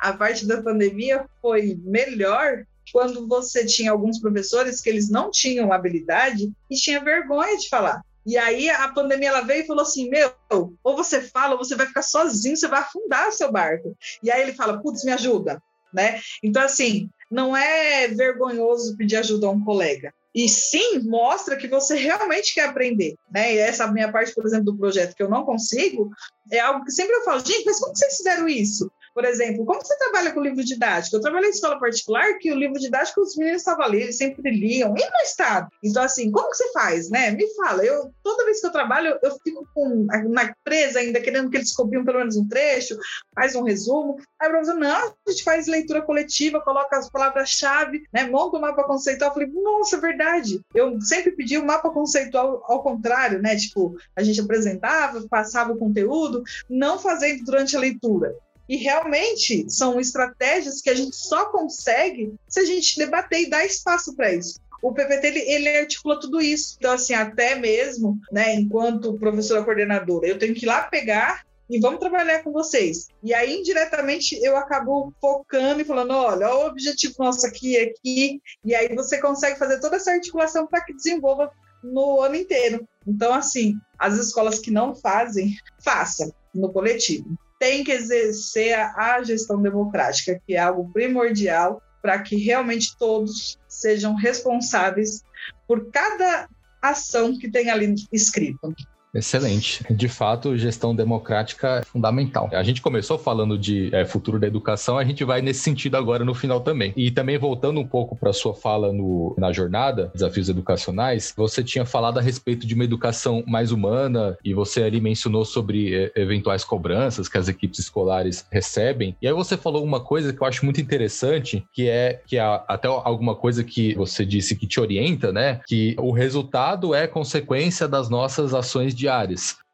a 0.00 0.12
parte 0.12 0.46
da 0.46 0.62
pandemia 0.62 1.24
foi 1.40 1.80
melhor 1.82 2.64
quando 2.92 3.26
você 3.26 3.64
tinha 3.64 3.90
alguns 3.90 4.20
professores 4.20 4.82
que 4.82 4.90
eles 4.90 5.08
não 5.08 5.30
tinham 5.30 5.72
habilidade 5.72 6.52
e 6.70 6.76
tinha 6.76 7.02
vergonha 7.02 7.56
de 7.56 7.70
falar. 7.70 8.02
E 8.26 8.38
aí 8.38 8.70
a 8.70 8.88
pandemia 8.88 9.28
ela 9.28 9.40
veio 9.42 9.64
e 9.64 9.66
falou 9.66 9.82
assim: 9.82 10.08
Meu, 10.08 10.32
ou 10.50 10.96
você 10.96 11.20
fala, 11.20 11.52
ou 11.52 11.58
você 11.58 11.74
vai 11.74 11.86
ficar 11.86 12.02
sozinho, 12.02 12.56
você 12.56 12.68
vai 12.68 12.80
afundar 12.80 13.32
seu 13.32 13.50
barco. 13.52 13.96
E 14.22 14.30
aí 14.30 14.42
ele 14.42 14.54
fala: 14.54 14.80
Putz, 14.80 15.04
me 15.04 15.12
ajuda. 15.12 15.62
Né? 15.92 16.20
Então, 16.42 16.62
assim, 16.62 17.08
não 17.30 17.56
é 17.56 18.08
vergonhoso 18.08 18.96
pedir 18.96 19.16
ajuda 19.16 19.46
a 19.46 19.50
um 19.50 19.64
colega. 19.64 20.12
E 20.34 20.48
sim, 20.48 20.98
mostra 21.04 21.56
que 21.56 21.68
você 21.68 21.94
realmente 21.94 22.52
quer 22.52 22.64
aprender. 22.64 23.14
Né? 23.30 23.54
E 23.54 23.58
essa 23.58 23.86
minha 23.86 24.10
parte, 24.10 24.34
por 24.34 24.44
exemplo, 24.44 24.64
do 24.64 24.76
projeto 24.76 25.14
que 25.14 25.22
eu 25.22 25.28
não 25.28 25.44
consigo, 25.44 26.10
é 26.50 26.58
algo 26.58 26.84
que 26.84 26.90
sempre 26.90 27.14
eu 27.14 27.22
falo, 27.22 27.38
gente, 27.38 27.64
mas 27.64 27.78
como 27.78 27.96
vocês 27.96 28.16
fizeram 28.16 28.48
isso? 28.48 28.90
Por 29.14 29.24
exemplo, 29.24 29.64
como 29.64 29.80
você 29.80 29.96
trabalha 29.96 30.32
com 30.32 30.40
livro 30.40 30.64
didático? 30.64 31.16
Eu 31.16 31.20
trabalhei 31.20 31.48
em 31.48 31.52
escola 31.52 31.78
particular 31.78 32.36
que 32.38 32.50
o 32.50 32.56
livro 32.56 32.80
didático 32.80 33.20
os 33.20 33.36
meninos 33.36 33.62
estavam 33.62 33.84
ali, 33.84 34.02
eles 34.02 34.16
sempre 34.16 34.50
liam, 34.50 34.94
e 34.96 35.00
no 35.00 35.16
estado. 35.22 35.68
Então, 35.82 36.02
assim, 36.02 36.32
como 36.32 36.50
que 36.50 36.56
você 36.56 36.72
faz, 36.72 37.10
né? 37.10 37.30
Me 37.30 37.46
fala. 37.54 37.84
Eu, 37.84 38.12
toda 38.22 38.44
vez 38.44 38.60
que 38.60 38.66
eu 38.66 38.72
trabalho, 38.72 39.16
eu 39.22 39.38
fico 39.44 39.66
com, 39.72 40.06
na 40.28 40.52
presa 40.64 40.98
ainda, 40.98 41.20
querendo 41.20 41.48
que 41.48 41.56
eles 41.56 41.72
copiem 41.72 42.04
pelo 42.04 42.18
menos 42.18 42.36
um 42.36 42.48
trecho, 42.48 42.98
faz 43.34 43.54
um 43.54 43.62
resumo. 43.62 44.16
Aí 44.40 44.48
o 44.48 44.52
professor, 44.52 44.74
não, 44.74 45.14
a 45.26 45.30
gente 45.30 45.44
faz 45.44 45.68
leitura 45.68 46.02
coletiva, 46.02 46.60
coloca 46.60 46.98
as 46.98 47.08
palavras-chave, 47.08 48.02
né? 48.12 48.24
Monta 48.24 48.56
o 48.56 48.60
mapa 48.60 48.82
conceitual. 48.82 49.30
Eu 49.30 49.34
falei, 49.34 49.48
nossa, 49.50 49.96
é 49.96 50.00
verdade. 50.00 50.60
Eu 50.74 51.00
sempre 51.00 51.30
pedi 51.32 51.56
o 51.56 51.62
um 51.62 51.66
mapa 51.66 51.88
conceitual 51.90 52.64
ao 52.66 52.82
contrário, 52.82 53.40
né? 53.40 53.54
Tipo, 53.54 53.96
a 54.16 54.22
gente 54.24 54.40
apresentava, 54.40 55.24
passava 55.28 55.72
o 55.72 55.78
conteúdo, 55.78 56.42
não 56.68 56.98
fazendo 56.98 57.44
durante 57.44 57.76
a 57.76 57.80
leitura. 57.80 58.34
E 58.68 58.76
realmente 58.76 59.66
são 59.68 60.00
estratégias 60.00 60.80
que 60.80 60.90
a 60.90 60.94
gente 60.94 61.14
só 61.14 61.46
consegue 61.46 62.34
se 62.48 62.60
a 62.60 62.64
gente 62.64 62.98
debater 62.98 63.42
e 63.42 63.50
dar 63.50 63.64
espaço 63.64 64.14
para 64.16 64.32
isso. 64.32 64.58
O 64.82 64.92
PPT 64.92 65.26
ele, 65.26 65.40
ele, 65.40 65.68
articula 65.78 66.20
tudo 66.20 66.40
isso. 66.40 66.76
Então, 66.78 66.92
assim, 66.92 67.14
até 67.14 67.54
mesmo, 67.54 68.18
né, 68.30 68.54
enquanto 68.54 69.18
professora 69.18 69.64
coordenadora, 69.64 70.26
eu 70.26 70.38
tenho 70.38 70.54
que 70.54 70.66
ir 70.66 70.68
lá 70.68 70.82
pegar 70.82 71.42
e 71.70 71.80
vamos 71.80 72.00
trabalhar 72.00 72.42
com 72.42 72.52
vocês. 72.52 73.08
E 73.22 73.32
aí, 73.32 73.60
indiretamente, 73.60 74.38
eu 74.42 74.56
acabo 74.56 75.12
focando 75.20 75.80
e 75.80 75.86
falando: 75.86 76.12
olha, 76.12 76.54
o 76.54 76.66
objetivo 76.66 77.14
nosso 77.18 77.46
aqui 77.46 77.78
aqui. 77.78 78.42
E 78.62 78.74
aí 78.74 78.94
você 78.94 79.18
consegue 79.18 79.58
fazer 79.58 79.80
toda 79.80 79.96
essa 79.96 80.12
articulação 80.12 80.66
para 80.66 80.84
que 80.84 80.92
desenvolva 80.92 81.50
no 81.82 82.20
ano 82.20 82.36
inteiro. 82.36 82.86
Então, 83.06 83.32
assim, 83.32 83.76
as 83.98 84.18
escolas 84.18 84.58
que 84.58 84.70
não 84.70 84.94
fazem, 84.94 85.56
façam 85.82 86.32
no 86.54 86.70
coletivo 86.70 87.38
tem 87.64 87.82
que 87.82 87.92
exercer 87.92 88.74
a 88.74 89.22
gestão 89.22 89.62
democrática, 89.62 90.38
que 90.46 90.54
é 90.54 90.58
algo 90.58 90.92
primordial 90.92 91.82
para 92.02 92.18
que 92.20 92.36
realmente 92.36 92.94
todos 92.98 93.58
sejam 93.66 94.14
responsáveis 94.14 95.24
por 95.66 95.90
cada 95.90 96.46
ação 96.82 97.38
que 97.38 97.50
tem 97.50 97.70
ali 97.70 97.94
escrito. 98.12 98.74
Excelente. 99.14 99.84
De 99.90 100.08
fato, 100.08 100.56
gestão 100.56 100.94
democrática 100.94 101.80
é 101.80 101.84
fundamental. 101.84 102.48
A 102.52 102.62
gente 102.62 102.82
começou 102.82 103.16
falando 103.16 103.56
de 103.56 103.94
é, 103.94 104.04
futuro 104.04 104.38
da 104.38 104.46
educação, 104.46 104.98
a 104.98 105.04
gente 105.04 105.22
vai 105.24 105.40
nesse 105.40 105.60
sentido 105.60 105.96
agora 105.96 106.24
no 106.24 106.34
final 106.34 106.60
também. 106.60 106.92
E 106.96 107.10
também 107.10 107.38
voltando 107.38 107.78
um 107.78 107.86
pouco 107.86 108.16
para 108.16 108.32
sua 108.32 108.54
fala 108.54 108.92
no, 108.92 109.34
na 109.38 109.52
jornada, 109.52 110.10
desafios 110.14 110.48
educacionais, 110.48 111.32
você 111.36 111.62
tinha 111.62 111.84
falado 111.84 112.18
a 112.18 112.22
respeito 112.22 112.66
de 112.66 112.74
uma 112.74 112.84
educação 112.84 113.44
mais 113.46 113.70
humana 113.70 114.36
e 114.44 114.52
você 114.52 114.82
ali 114.82 115.00
mencionou 115.00 115.44
sobre 115.44 115.94
é, 115.94 116.12
eventuais 116.16 116.64
cobranças 116.64 117.28
que 117.28 117.38
as 117.38 117.48
equipes 117.48 117.78
escolares 117.78 118.46
recebem. 118.50 119.16
E 119.22 119.28
aí 119.28 119.32
você 119.32 119.56
falou 119.56 119.84
uma 119.84 120.00
coisa 120.00 120.32
que 120.32 120.42
eu 120.42 120.46
acho 120.46 120.64
muito 120.64 120.80
interessante, 120.80 121.64
que 121.72 121.88
é 121.88 122.20
que 122.26 122.36
é 122.36 122.42
até 122.68 122.88
alguma 122.88 123.34
coisa 123.34 123.62
que 123.62 123.94
você 123.94 124.24
disse 124.24 124.56
que 124.56 124.66
te 124.66 124.80
orienta, 124.80 125.32
né? 125.32 125.60
Que 125.66 125.94
o 125.98 126.10
resultado 126.10 126.94
é 126.94 127.06
consequência 127.06 127.86
das 127.86 128.08
nossas 128.08 128.54
ações 128.54 128.94
de 128.94 129.03